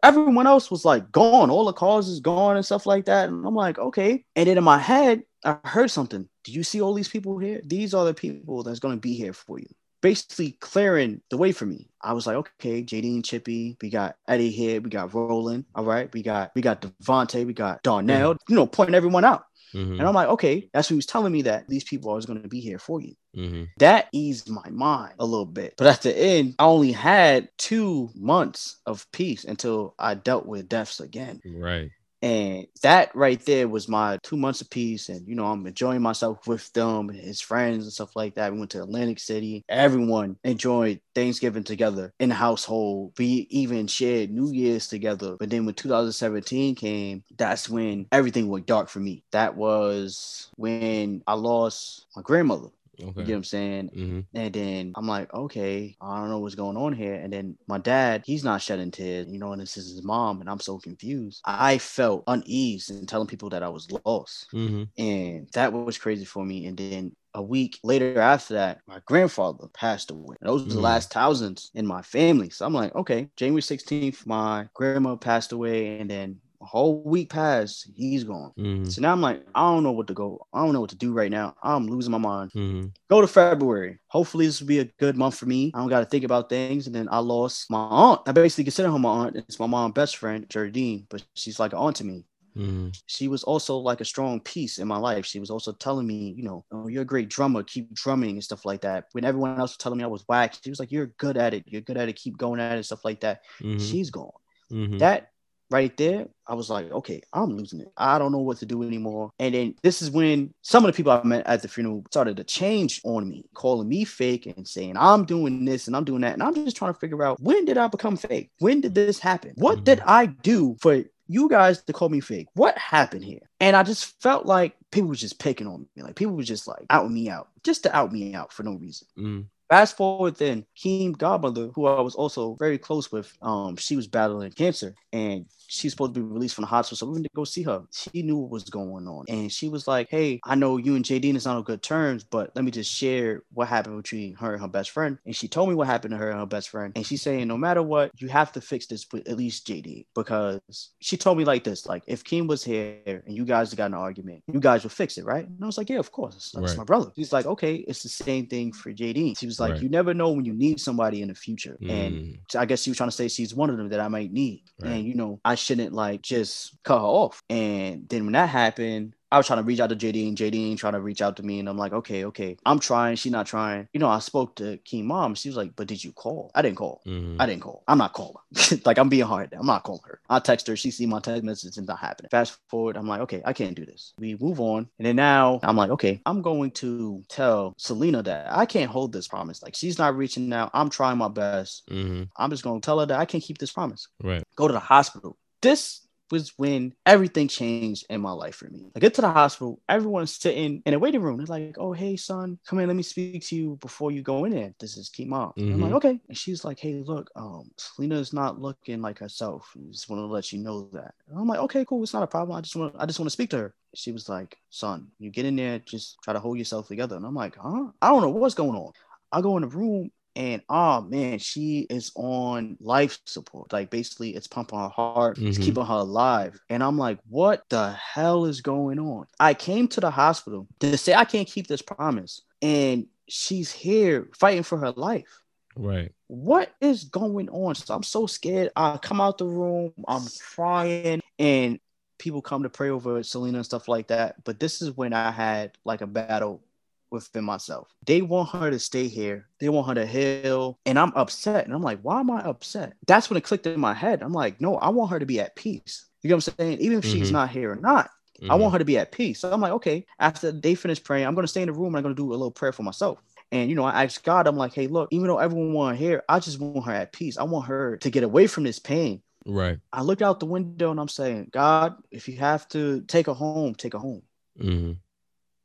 everyone 0.02 0.46
else 0.46 0.70
was 0.70 0.84
like 0.84 1.10
gone. 1.10 1.50
All 1.50 1.64
the 1.64 1.72
cars 1.72 2.06
is 2.06 2.20
gone 2.20 2.56
and 2.56 2.64
stuff 2.64 2.86
like 2.86 3.06
that. 3.06 3.28
And 3.28 3.44
I'm 3.44 3.54
like, 3.56 3.78
okay. 3.78 4.24
And 4.36 4.48
then 4.48 4.58
in 4.58 4.62
my 4.62 4.78
head, 4.78 5.22
I 5.44 5.58
heard 5.64 5.90
something. 5.90 6.28
Do 6.44 6.52
you 6.52 6.62
see 6.62 6.80
all 6.80 6.94
these 6.94 7.08
people 7.08 7.38
here? 7.38 7.60
These 7.64 7.92
are 7.94 8.04
the 8.04 8.14
people 8.14 8.62
that's 8.62 8.78
going 8.78 8.94
to 8.94 9.00
be 9.00 9.14
here 9.14 9.32
for 9.32 9.58
you. 9.58 9.66
Basically 10.06 10.52
clearing 10.60 11.20
the 11.30 11.36
way 11.36 11.50
for 11.50 11.66
me. 11.66 11.88
I 12.00 12.12
was 12.12 12.28
like, 12.28 12.36
okay, 12.36 12.84
JD 12.84 13.16
and 13.16 13.24
Chippy, 13.24 13.76
we 13.82 13.90
got 13.90 14.14
Eddie 14.28 14.50
here, 14.50 14.80
we 14.80 14.88
got 14.88 15.12
Roland, 15.12 15.64
all 15.74 15.84
right, 15.84 16.12
we 16.14 16.22
got 16.22 16.52
we 16.54 16.62
got 16.62 16.80
Devontae, 16.80 17.44
we 17.44 17.52
got 17.52 17.82
Darnell, 17.82 18.36
you 18.48 18.54
know, 18.54 18.66
pointing 18.66 18.94
everyone 18.94 19.24
out. 19.24 19.42
Mhm. 19.74 19.98
And 19.98 20.02
I'm 20.02 20.14
like, 20.14 20.28
okay, 20.28 20.70
that's 20.72 20.88
who 20.88 20.94
he 20.94 20.98
was 20.98 21.06
telling 21.06 21.32
me 21.32 21.42
that 21.42 21.66
these 21.68 21.82
people 21.82 22.12
are 22.12 22.20
going 22.20 22.40
to 22.40 22.48
be 22.48 22.60
here 22.60 22.78
for 22.78 23.00
you 23.00 23.14
Mm-hmm. 23.36 23.64
that 23.78 24.06
eased 24.12 24.48
my 24.48 24.70
mind 24.70 25.14
a 25.18 25.26
little 25.26 25.44
bit. 25.44 25.74
But 25.76 25.88
at 25.88 26.02
the 26.02 26.16
end, 26.16 26.54
I 26.58 26.64
only 26.64 26.92
had 26.92 27.50
two 27.58 28.08
months 28.14 28.80
of 28.86 29.06
peace 29.12 29.44
until 29.44 29.94
I 29.98 30.14
dealt 30.14 30.46
with 30.46 30.68
deaths 30.70 31.00
again. 31.00 31.42
Right. 31.44 31.90
And 32.22 32.66
that 32.82 33.14
right 33.14 33.40
there 33.44 33.68
was 33.68 33.88
my 33.88 34.18
two 34.22 34.36
months 34.36 34.60
of 34.60 34.70
peace. 34.70 35.08
And, 35.08 35.26
you 35.28 35.34
know, 35.34 35.46
I'm 35.46 35.66
enjoying 35.66 36.02
myself 36.02 36.46
with 36.46 36.72
them 36.72 37.10
and 37.10 37.18
his 37.18 37.40
friends 37.40 37.84
and 37.84 37.92
stuff 37.92 38.16
like 38.16 38.34
that. 38.34 38.52
We 38.52 38.58
went 38.58 38.70
to 38.72 38.82
Atlantic 38.82 39.18
City. 39.18 39.64
Everyone 39.68 40.36
enjoyed 40.44 41.00
Thanksgiving 41.14 41.64
together 41.64 42.12
in 42.18 42.30
the 42.30 42.34
household. 42.34 43.12
We 43.18 43.46
even 43.50 43.86
shared 43.86 44.30
New 44.30 44.50
Year's 44.52 44.88
together. 44.88 45.36
But 45.38 45.50
then 45.50 45.66
when 45.66 45.74
2017 45.74 46.74
came, 46.74 47.24
that's 47.36 47.68
when 47.68 48.06
everything 48.12 48.48
went 48.48 48.66
dark 48.66 48.88
for 48.88 49.00
me. 49.00 49.24
That 49.32 49.56
was 49.56 50.48
when 50.56 51.22
I 51.26 51.34
lost 51.34 52.06
my 52.16 52.22
grandmother. 52.22 52.68
You 53.16 53.24
Okay. 53.24 53.24
get 53.24 53.32
what 53.32 53.38
I'm 53.38 53.44
saying? 53.44 53.90
hmm 53.94 54.20
And 54.34 54.52
then 54.54 54.92
I'm 54.96 55.06
like, 55.06 55.32
okay, 55.32 55.96
I 56.00 56.18
don't 56.18 56.28
know 56.28 56.40
what's 56.40 56.54
going 56.54 56.76
on 56.76 56.92
here. 56.92 57.14
And 57.14 57.32
then 57.32 57.56
my 57.68 57.78
dad, 57.78 58.22
he's 58.26 58.44
not 58.44 58.60
shedding 58.62 58.90
tears, 58.90 59.26
you 59.30 59.38
know, 59.38 59.52
and 59.52 59.62
this 59.62 59.76
is 59.76 59.90
his 59.92 60.02
mom, 60.04 60.40
and 60.40 60.50
I'm 60.50 60.60
so 60.60 60.78
confused. 60.78 61.40
I 61.44 61.78
felt 61.78 62.24
unease 62.26 62.90
in 62.90 63.06
telling 63.06 63.28
people 63.28 63.48
that 63.50 63.62
I 63.62 63.68
was 63.68 63.90
lost. 64.04 64.48
hmm 64.52 64.88
And 64.98 65.48
that 65.54 65.72
was 65.72 65.98
crazy 65.98 66.24
for 66.24 66.44
me. 66.44 66.66
And 66.66 66.76
then 66.76 67.12
a 67.34 67.42
week 67.42 67.78
later 67.82 68.18
after 68.20 68.54
that, 68.54 68.80
my 68.86 69.00
grandfather 69.06 69.66
passed 69.74 70.10
away. 70.10 70.36
Those 70.42 70.66
were 70.66 70.74
the 70.74 70.80
Mm. 70.80 70.82
last 70.82 71.12
thousands 71.12 71.70
in 71.74 71.86
my 71.86 72.02
family. 72.02 72.50
So 72.50 72.64
I'm 72.66 72.72
like, 72.74 72.94
okay, 72.94 73.28
January 73.36 73.62
16th, 73.62 74.26
my 74.26 74.68
grandma 74.74 75.16
passed 75.16 75.52
away, 75.52 75.98
and 76.00 76.10
then 76.10 76.40
a 76.66 76.70
whole 76.70 77.02
week 77.04 77.30
passed, 77.30 77.90
he's 77.94 78.24
gone. 78.24 78.52
hmm 78.56 78.88
So 78.88 79.02
now 79.02 79.12
I'm 79.12 79.20
like, 79.20 79.44
I 79.54 79.62
don't 79.72 79.82
know 79.84 79.92
what 79.92 80.08
to 80.08 80.14
go. 80.14 80.46
I 80.52 80.64
don't 80.64 80.72
know 80.74 80.80
what 80.80 80.90
to 80.90 80.96
do 80.96 81.12
right 81.12 81.30
now. 81.30 81.56
I'm 81.62 81.86
losing 81.88 82.12
my 82.12 82.18
mind 82.18 82.52
hmm 82.54 82.92
go 83.10 83.20
to 83.20 83.28
February. 83.28 83.98
Hopefully, 84.08 84.46
this 84.46 84.60
will 84.60 84.68
be 84.68 84.80
a 84.80 84.84
good 84.98 85.16
month 85.16 85.36
for 85.36 85.46
me. 85.46 85.72
I 85.74 85.78
don't 85.80 85.88
got 85.88 86.00
to 86.00 86.06
think 86.06 86.24
about 86.24 86.48
things. 86.50 86.86
And 86.86 86.94
then 86.96 87.08
I 87.10 87.18
lost 87.18 87.70
my 87.70 87.78
aunt. 87.78 88.22
I 88.26 88.32
basically 88.32 88.64
consider 88.64 88.90
her 88.90 88.98
my 88.98 89.10
aunt. 89.10 89.36
It's 89.36 89.60
my 89.60 89.66
mom's 89.66 89.94
best 89.94 90.16
friend, 90.18 90.46
Jardine, 90.50 91.06
but 91.10 91.24
she's 91.34 91.60
like 91.60 91.72
an 91.72 91.78
aunt 91.78 91.96
to 91.96 92.04
me. 92.04 92.24
hmm 92.56 92.98
She 93.06 93.28
was 93.28 93.44
also 93.44 93.76
like 93.78 94.00
a 94.00 94.04
strong 94.04 94.40
piece 94.40 94.78
in 94.78 94.88
my 94.88 94.98
life. 94.98 95.26
She 95.26 95.40
was 95.40 95.50
also 95.50 95.72
telling 95.72 96.06
me, 96.06 96.34
you 96.36 96.42
know, 96.44 96.64
oh, 96.72 96.88
you're 96.88 97.02
a 97.02 97.06
great 97.06 97.28
drummer. 97.28 97.62
Keep 97.62 97.94
drumming 97.94 98.30
and 98.32 98.44
stuff 98.44 98.64
like 98.64 98.80
that. 98.82 99.06
When 99.12 99.24
everyone 99.24 99.58
else 99.60 99.72
was 99.72 99.76
telling 99.78 99.98
me 99.98 100.04
I 100.04 100.08
was 100.08 100.24
whack, 100.28 100.54
she 100.62 100.70
was 100.70 100.80
like, 100.80 100.92
you're 100.92 101.06
good 101.18 101.36
at 101.36 101.54
it. 101.54 101.64
You're 101.66 101.82
good 101.82 101.96
at 101.98 102.08
it. 102.08 102.16
Keep 102.16 102.38
going 102.38 102.60
at 102.60 102.78
it. 102.78 102.84
Stuff 102.84 103.04
like 103.04 103.20
that. 103.20 103.42
hmm 103.60 103.96
She's 103.96 104.10
gone. 104.10 104.30
hmm 104.70 104.98
That 104.98 105.30
right 105.70 105.96
there, 105.96 106.28
I 106.46 106.54
was 106.54 106.70
like, 106.70 106.90
okay, 106.90 107.20
I'm 107.32 107.56
losing 107.56 107.80
it. 107.80 107.92
I 107.96 108.18
don't 108.18 108.32
know 108.32 108.38
what 108.38 108.58
to 108.58 108.66
do 108.66 108.82
anymore. 108.82 109.30
And 109.38 109.54
then 109.54 109.74
this 109.82 110.00
is 110.00 110.10
when 110.10 110.52
some 110.62 110.84
of 110.84 110.92
the 110.92 110.96
people 110.96 111.12
I 111.12 111.22
met 111.24 111.46
at 111.46 111.62
the 111.62 111.68
funeral 111.68 112.04
started 112.10 112.36
to 112.36 112.44
change 112.44 113.00
on 113.04 113.28
me, 113.28 113.44
calling 113.54 113.88
me 113.88 114.04
fake 114.04 114.46
and 114.46 114.66
saying 114.66 114.96
I'm 114.96 115.24
doing 115.24 115.64
this 115.64 115.86
and 115.86 115.96
I'm 115.96 116.04
doing 116.04 116.20
that. 116.22 116.34
And 116.34 116.42
I'm 116.42 116.54
just 116.54 116.76
trying 116.76 116.94
to 116.94 117.00
figure 117.00 117.24
out 117.24 117.40
when 117.40 117.64
did 117.64 117.78
I 117.78 117.88
become 117.88 118.16
fake? 118.16 118.50
When 118.58 118.80
did 118.80 118.94
this 118.94 119.18
happen? 119.18 119.52
What 119.56 119.84
did 119.84 120.00
I 120.06 120.26
do 120.26 120.76
for 120.80 121.02
you 121.28 121.48
guys 121.48 121.82
to 121.82 121.92
call 121.92 122.08
me 122.08 122.20
fake? 122.20 122.46
What 122.54 122.78
happened 122.78 123.24
here? 123.24 123.40
And 123.60 123.74
I 123.74 123.82
just 123.82 124.20
felt 124.22 124.46
like 124.46 124.76
people 124.92 125.08
were 125.08 125.16
just 125.16 125.38
picking 125.40 125.66
on 125.66 125.86
me. 125.96 126.02
Like 126.02 126.14
people 126.14 126.34
were 126.36 126.42
just 126.42 126.68
like 126.68 126.84
out 126.90 127.10
me 127.10 127.28
out, 127.28 127.48
just 127.64 127.82
to 127.82 127.96
out 127.96 128.12
me 128.12 128.34
out 128.34 128.52
for 128.52 128.62
no 128.62 128.74
reason. 128.74 129.08
hmm 129.16 129.40
Fast 129.68 129.96
forward 129.96 130.36
then, 130.36 130.64
Keem 130.76 131.16
Godmother, 131.18 131.68
who 131.74 131.86
I 131.86 132.00
was 132.00 132.14
also 132.14 132.54
very 132.54 132.78
close 132.78 133.10
with, 133.10 133.32
um, 133.42 133.76
she 133.76 133.96
was 133.96 134.06
battling 134.06 134.52
cancer 134.52 134.94
and 135.12 135.46
she's 135.68 135.92
supposed 135.92 136.14
to 136.14 136.20
be 136.20 136.26
released 136.26 136.54
from 136.54 136.62
the 136.62 136.68
hospital. 136.68 136.96
So 136.96 137.06
we 137.06 137.12
went 137.12 137.24
to 137.24 137.30
go 137.34 137.44
see 137.44 137.62
her. 137.64 137.82
She 137.92 138.22
knew 138.22 138.36
what 138.36 138.50
was 138.50 138.64
going 138.64 139.06
on. 139.06 139.24
And 139.28 139.50
she 139.52 139.68
was 139.68 139.86
like, 139.86 140.08
Hey, 140.10 140.40
I 140.44 140.54
know 140.54 140.76
you 140.76 140.94
and 140.96 141.04
JD 141.04 141.34
is 141.36 141.46
not 141.46 141.56
on 141.56 141.62
good 141.62 141.82
terms, 141.82 142.24
but 142.24 142.50
let 142.54 142.64
me 142.64 142.70
just 142.70 142.90
share 142.92 143.42
what 143.52 143.68
happened 143.68 144.02
between 144.02 144.34
her 144.36 144.52
and 144.52 144.62
her 144.62 144.68
best 144.68 144.90
friend. 144.90 145.18
And 145.26 145.34
she 145.34 145.48
told 145.48 145.68
me 145.68 145.74
what 145.74 145.86
happened 145.86 146.12
to 146.12 146.18
her 146.18 146.30
and 146.30 146.38
her 146.40 146.46
best 146.46 146.68
friend. 146.70 146.92
And 146.96 147.06
she's 147.06 147.22
saying, 147.22 147.48
No 147.48 147.56
matter 147.58 147.82
what, 147.82 148.10
you 148.18 148.28
have 148.28 148.52
to 148.52 148.60
fix 148.60 148.86
this 148.86 149.06
with 149.12 149.28
at 149.28 149.36
least 149.36 149.66
JD. 149.66 150.06
Because 150.14 150.60
she 151.00 151.16
told 151.16 151.38
me 151.38 151.44
like 151.44 151.64
this, 151.64 151.86
like 151.86 152.02
if 152.06 152.24
Keem 152.24 152.46
was 152.46 152.62
here 152.64 153.22
and 153.26 153.36
you 153.36 153.44
guys 153.44 153.72
got 153.74 153.86
an 153.86 153.94
argument, 153.94 154.42
you 154.52 154.60
guys 154.60 154.82
would 154.84 154.92
fix 154.92 155.18
it, 155.18 155.24
right? 155.24 155.46
And 155.46 155.58
I 155.62 155.66
was 155.66 155.78
like, 155.78 155.90
Yeah, 155.90 155.98
of 155.98 156.12
course. 156.12 156.34
That's, 156.34 156.50
that's 156.52 156.70
Right. 156.72 156.78
my 156.78 156.84
brother. 156.84 157.10
She's 157.16 157.32
like, 157.32 157.46
Okay, 157.46 157.76
it's 157.76 158.02
the 158.02 158.08
same 158.08 158.46
thing 158.46 158.72
for 158.72 158.92
JD. 158.92 159.38
She 159.38 159.46
was 159.46 159.60
like, 159.60 159.72
Right. 159.74 159.82
You 159.82 159.88
never 159.88 160.14
know 160.14 160.30
when 160.30 160.44
you 160.44 160.54
need 160.54 160.80
somebody 160.80 161.22
in 161.22 161.28
the 161.28 161.34
future. 161.34 161.76
And 161.88 162.06
Mm. 162.16 162.38
so 162.50 162.60
I 162.60 162.64
guess 162.66 162.82
she 162.82 162.90
was 162.90 162.96
trying 162.96 163.08
to 163.10 163.16
say 163.16 163.28
she's 163.28 163.54
one 163.54 163.68
of 163.70 163.76
them 163.76 163.88
that 163.90 164.00
I 164.00 164.08
might 164.08 164.32
need. 164.32 164.62
Right. 164.80 164.92
And 164.92 165.04
you 165.04 165.14
know, 165.14 165.40
I 165.44 165.54
shouldn't 165.56 165.92
like 165.92 166.22
just 166.22 166.82
cut 166.84 166.98
her 167.00 167.04
off. 167.04 167.42
And 167.50 168.08
then 168.08 168.24
when 168.24 168.32
that 168.34 168.48
happened, 168.48 169.14
I 169.32 169.38
was 169.38 169.46
trying 169.48 169.58
to 169.58 169.64
reach 169.64 169.80
out 169.80 169.88
to 169.90 169.96
JD 169.96 170.28
and 170.28 170.38
JD 170.38 170.54
ain't 170.70 170.78
trying 170.78 170.92
to 170.92 171.00
reach 171.00 171.20
out 171.20 171.36
to 171.38 171.42
me. 171.42 171.58
And 171.58 171.68
I'm 171.68 171.76
like, 171.76 171.92
okay, 171.92 172.24
okay. 172.26 172.56
I'm 172.64 172.78
trying. 172.78 173.16
She's 173.16 173.32
not 173.32 173.44
trying. 173.46 173.88
You 173.92 173.98
know, 173.98 174.08
I 174.08 174.20
spoke 174.20 174.54
to 174.56 174.78
Keem 174.86 175.04
mom. 175.04 175.34
She 175.34 175.48
was 175.48 175.56
like, 175.56 175.74
but 175.74 175.88
did 175.88 176.02
you 176.04 176.12
call? 176.12 176.52
I 176.54 176.62
didn't 176.62 176.76
call. 176.76 177.02
Mhm. 177.06 177.36
I 177.40 177.46
didn't 177.46 177.62
call. 177.62 177.82
I'm 177.88 177.98
not 177.98 178.12
calling. 178.12 178.36
like 178.84 178.98
I'm 178.98 179.08
being 179.08 179.26
hard. 179.26 179.52
I'm 179.52 179.66
not 179.66 179.82
calling 179.82 180.00
her. 180.06 180.20
I 180.30 180.38
text 180.38 180.68
her. 180.68 180.76
She 180.76 180.92
see 180.92 181.06
my 181.06 181.18
text 181.18 181.42
message 181.42 181.76
It's 181.76 181.78
not 181.88 181.98
happening. 181.98 182.30
Fast 182.30 182.56
forward. 182.68 182.96
I'm 182.96 183.08
like, 183.08 183.20
okay, 183.22 183.42
I 183.44 183.52
can't 183.52 183.74
do 183.74 183.84
this. 183.84 184.14
We 184.18 184.36
move 184.40 184.60
on. 184.60 184.88
And 184.98 185.06
then 185.06 185.16
now 185.16 185.58
I'm 185.64 185.76
like, 185.76 185.90
okay, 185.90 186.20
I'm 186.24 186.40
going 186.40 186.70
to 186.72 187.24
tell 187.28 187.74
Selena 187.78 188.22
that 188.22 188.46
I 188.52 188.64
can't 188.64 188.90
hold 188.90 189.12
this 189.12 189.26
promise. 189.26 189.60
Like 189.62 189.74
she's 189.74 189.98
not 189.98 190.16
reaching 190.16 190.52
out. 190.52 190.70
I'm 190.72 190.88
trying 190.88 191.18
my 191.18 191.28
best. 191.28 191.82
hmm 191.88 192.22
I'm 192.36 192.50
just 192.50 192.62
going 192.62 192.80
to 192.80 192.84
tell 192.86 193.00
her 193.00 193.06
that 193.06 193.18
I 193.18 193.24
can't 193.24 193.42
keep 193.42 193.58
this 193.58 193.72
promise. 193.72 194.08
Right. 194.22 194.42
Go 194.56 194.68
to 194.68 194.72
the 194.72 194.80
hospital. 194.80 195.36
This 195.66 196.06
was 196.30 196.52
when 196.58 196.92
everything 197.04 197.46
changed 197.48 198.04
in 198.10 198.20
my 198.20 198.32
life 198.32 198.56
for 198.56 198.68
me. 198.68 198.90
I 198.96 199.00
get 199.00 199.14
to 199.14 199.20
the 199.20 199.30
hospital, 199.30 199.80
everyone's 199.88 200.34
sitting 200.34 200.82
in 200.86 200.94
a 200.94 200.98
waiting 200.98 201.22
room. 201.22 201.36
They're 201.38 201.46
like, 201.46 201.76
"Oh, 201.78 201.92
hey, 201.92 202.16
son, 202.16 202.58
come 202.66 202.78
in. 202.80 202.86
Let 202.88 202.96
me 202.96 203.02
speak 203.02 203.44
to 203.46 203.56
you 203.56 203.76
before 203.80 204.10
you 204.10 204.22
go 204.22 204.44
in 204.44 204.52
there. 204.52 204.74
This 204.80 204.96
is 204.96 205.08
Keem 205.08 205.28
Mom." 205.28 205.52
I'm 205.72 205.80
like. 205.80 205.92
"Okay." 205.92 206.20
And 206.28 206.36
she's 206.36 206.64
like, 206.64 206.78
"Hey, 206.78 206.94
look, 206.94 207.30
um, 207.36 207.70
Selena's 207.78 208.32
not 208.32 208.60
looking 208.60 209.00
like 209.02 209.18
herself. 209.18 209.72
I 209.76 209.90
just 209.90 210.08
want 210.08 210.20
to 210.20 210.26
let 210.26 210.52
you 210.52 210.58
know 210.58 210.88
that." 210.92 211.14
And 211.28 211.38
I'm 211.38 211.46
like, 211.48 211.60
"Okay, 211.60 211.84
cool. 211.84 212.02
It's 212.02 212.14
not 212.14 212.22
a 212.22 212.26
problem. 212.26 212.56
I 212.56 212.60
just 212.60 212.76
want, 212.76 212.94
I 212.98 213.06
just 213.06 213.18
want 213.20 213.26
to 213.26 213.38
speak 213.38 213.50
to 213.50 213.58
her." 213.58 213.74
She 213.94 214.12
was 214.12 214.28
like, 214.28 214.56
"Son, 214.70 215.08
you 215.18 215.30
get 215.30 215.46
in 215.46 215.56
there, 215.56 215.78
just 215.80 216.18
try 216.24 216.32
to 216.32 216.40
hold 216.40 216.58
yourself 216.58 216.88
together." 216.88 217.16
And 217.16 217.26
I'm 217.26 217.34
like, 217.34 217.56
"Huh? 217.56 217.86
I 218.02 218.08
don't 218.10 218.22
know 218.22 218.30
what's 218.30 218.54
going 218.54 218.76
on." 218.76 218.92
I 219.32 219.40
go 219.40 219.56
in 219.56 219.62
the 219.62 219.68
room 219.68 220.10
and 220.36 220.62
oh 220.68 221.00
man, 221.02 221.38
she 221.38 221.86
is 221.90 222.12
on 222.14 222.76
life 222.80 223.18
support. 223.24 223.72
Like 223.72 223.90
basically, 223.90 224.36
it's 224.36 224.46
pumping 224.46 224.78
her 224.78 224.88
heart, 224.88 225.38
it's 225.38 225.58
Mhm. 225.58 225.62
keeping 225.62 225.84
her 225.86 225.94
alive. 225.94 226.60
And 226.70 226.82
I'm 226.82 226.98
like, 226.98 227.18
what 227.28 227.64
the 227.70 227.92
hell 227.92 228.44
is 228.44 228.60
going 228.60 228.98
on? 228.98 229.26
I 229.40 229.54
came 229.54 229.88
to 229.88 230.00
the 230.00 230.10
hospital 230.10 230.68
to 230.80 230.96
say 230.96 231.14
I 231.14 231.24
can't 231.24 231.48
keep 231.48 231.66
this 231.66 231.82
promise, 231.82 232.42
and 232.62 233.06
she's 233.28 233.72
here 233.72 234.28
fighting 234.38 234.62
for 234.62 234.78
her 234.78 234.92
life. 234.92 235.40
Right. 235.76 236.12
What 236.28 236.72
is 236.80 237.04
going 237.04 237.48
on? 237.50 237.74
So 237.74 237.94
I'm 237.94 238.02
so 238.02 238.26
scared. 238.26 238.70
I 238.76 238.96
come 238.98 239.20
out 239.20 239.38
the 239.38 239.46
room, 239.46 239.92
I'm 240.08 240.22
crying, 240.54 241.20
and 241.38 241.78
people 242.18 242.42
come 242.42 242.62
to 242.62 242.70
pray 242.70 242.90
over 242.90 243.22
Selena 243.22 243.58
and 243.58 243.64
stuff 243.64 243.88
like 243.88 244.08
that. 244.08 244.42
But 244.44 244.58
this 244.58 244.82
is 244.82 244.90
when 244.96 245.12
I 245.12 245.30
had 245.30 245.76
like 245.84 246.00
a 246.00 246.06
battle 246.06 246.62
within 247.10 247.44
myself. 247.44 247.88
They 248.04 248.22
want 248.22 248.50
her 248.50 248.70
to 248.70 248.78
stay 248.78 249.08
here. 249.08 249.48
They 249.60 249.68
want 249.68 249.88
her 249.88 249.94
to 249.94 250.06
heal. 250.06 250.78
And 250.86 250.98
I'm 250.98 251.12
upset. 251.14 251.64
And 251.64 251.74
I'm 251.74 251.82
like, 251.82 252.00
why 252.02 252.20
am 252.20 252.30
I 252.30 252.40
upset? 252.42 252.94
That's 253.06 253.30
when 253.30 253.36
it 253.36 253.44
clicked 253.44 253.66
in 253.66 253.80
my 253.80 253.94
head. 253.94 254.22
I'm 254.22 254.32
like, 254.32 254.60
no, 254.60 254.76
I 254.76 254.88
want 254.90 255.10
her 255.10 255.18
to 255.18 255.26
be 255.26 255.40
at 255.40 255.56
peace. 255.56 256.06
You 256.22 256.30
know 256.30 256.36
what 256.36 256.48
I'm 256.48 256.54
saying? 256.58 256.78
Even 256.80 256.98
if 256.98 257.04
she's 257.04 257.30
Mhm. 257.30 257.32
not 257.32 257.50
here 257.50 257.72
or 257.72 257.76
not, 257.76 258.10
I 258.48 258.56
Mhm. 258.56 258.60
want 258.60 258.72
her 258.72 258.78
to 258.78 258.84
be 258.84 258.98
at 258.98 259.12
peace. 259.12 259.40
So 259.40 259.52
I'm 259.52 259.60
like, 259.60 259.72
okay, 259.72 260.04
after 260.18 260.52
they 260.52 260.74
finish 260.74 261.02
praying, 261.02 261.26
I'm 261.26 261.34
going 261.34 261.44
to 261.44 261.48
stay 261.48 261.62
in 261.62 261.68
the 261.68 261.72
room 261.72 261.88
and 261.88 261.96
I'm 261.98 262.02
going 262.02 262.14
to 262.14 262.22
do 262.22 262.30
a 262.30 262.32
little 262.32 262.50
prayer 262.50 262.72
for 262.72 262.82
myself. 262.82 263.22
And, 263.52 263.70
you 263.70 263.76
know, 263.76 263.84
I 263.84 264.04
asked 264.04 264.24
God, 264.24 264.46
I'm 264.46 264.56
like, 264.56 264.74
hey, 264.74 264.88
look, 264.88 265.08
even 265.12 265.28
though 265.28 265.38
everyone 265.38 265.72
want 265.72 265.96
her 265.96 266.04
here, 266.04 266.22
I 266.28 266.40
just 266.40 266.60
want 266.60 266.84
her 266.86 266.92
at 266.92 267.12
peace. 267.12 267.38
I 267.38 267.44
want 267.44 267.66
her 267.66 267.96
to 267.98 268.10
get 268.10 268.24
away 268.24 268.46
from 268.46 268.64
this 268.64 268.78
pain. 268.78 269.22
Right. 269.46 269.78
I 269.92 270.02
look 270.02 270.20
out 270.20 270.40
the 270.40 270.46
window 270.46 270.90
and 270.90 270.98
I'm 271.00 271.08
saying, 271.08 271.50
God, 271.52 271.96
if 272.10 272.28
you 272.28 272.36
have 272.38 272.68
to 272.70 273.02
take 273.02 273.26
her 273.26 273.32
home, 273.34 273.74
take 273.74 273.92
her 273.92 273.98
home. 274.00 274.22
hmm 274.60 274.92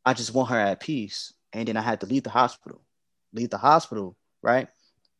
I 0.06 0.14
just 0.14 0.34
want 0.34 0.50
her 0.50 0.60
at 0.60 0.80
peace. 0.80 1.34
And 1.54 1.68
then 1.68 1.78
I 1.78 1.82
had 1.82 2.00
to 2.02 2.06
leave 2.06 2.24
the 2.24 2.30
hospital. 2.30 2.82
Leave 3.34 3.50
the 3.50 3.58
hospital, 3.58 4.16
right? 4.42 4.68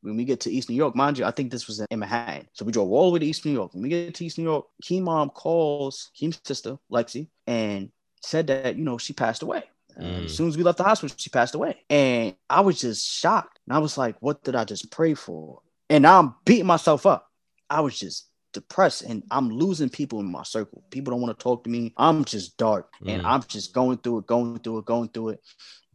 When 0.02 0.18
we 0.18 0.26
get 0.26 0.40
to 0.42 0.52
East 0.52 0.70
New 0.70 0.76
York, 0.76 0.96
mind 0.96 1.18
you, 1.18 1.26
I 1.26 1.32
think 1.32 1.52
this 1.52 1.68
was 1.68 1.80
in 1.92 2.00
Manhattan. 2.00 2.48
So 2.54 2.66
we 2.66 2.72
drove 2.72 2.90
all 2.92 3.08
the 3.08 3.14
way 3.14 3.20
to 3.20 3.26
East 3.26 3.46
New 3.46 3.52
York. 3.52 3.74
When 3.74 3.84
we 3.84 3.90
get 3.90 4.16
to 4.16 4.26
East 4.26 4.38
New 4.38 4.44
York, 4.46 4.66
Keem 4.84 5.04
mom 5.04 5.30
calls 5.30 6.10
Keem's 6.20 6.40
sister, 6.44 6.78
Lexi, 6.92 7.28
and 7.46 7.92
said 8.24 8.48
that, 8.48 8.76
you 8.76 8.84
know, 8.84 8.98
she 8.98 9.14
passed 9.14 9.44
away. 9.44 9.64
Uh, 9.96 10.04
Mm. 10.04 10.26
as 10.26 10.36
soon 10.36 10.48
as 10.48 10.58
we 10.58 10.64
left 10.64 10.78
the 10.78 10.84
hospital, 10.86 11.14
she 11.18 11.30
passed 11.30 11.54
away. 11.54 11.78
And 11.90 12.36
I 12.50 12.62
was 12.62 12.80
just 12.80 13.06
shocked. 13.08 13.60
And 13.68 13.76
I 13.76 13.80
was 13.80 13.98
like, 13.98 14.16
what 14.22 14.44
did 14.44 14.56
I 14.56 14.64
just 14.64 14.90
pray 14.90 15.14
for? 15.14 15.62
And 15.90 16.04
now 16.04 16.20
I'm 16.20 16.36
beating 16.46 16.66
myself 16.66 17.06
up. 17.06 17.30
I 17.70 17.82
was 17.82 18.00
just 18.00 18.28
depressed 18.54 19.04
and 19.04 19.24
I'm 19.32 19.50
losing 19.50 19.90
people 19.90 20.20
in 20.20 20.32
my 20.32 20.44
circle. 20.44 20.84
People 20.92 21.12
don't 21.12 21.22
want 21.22 21.38
to 21.38 21.44
talk 21.44 21.64
to 21.64 21.70
me. 21.70 21.94
I'm 21.98 22.26
just 22.26 22.58
dark 22.58 22.90
and 23.06 23.22
Mm. 23.22 23.26
I'm 23.26 23.44
just 23.44 23.74
going 23.74 23.98
through 24.00 24.20
it, 24.20 24.28
going 24.28 24.60
through 24.60 24.80
it, 24.80 24.86
going 24.86 25.10
through 25.10 25.30
it. 25.30 25.40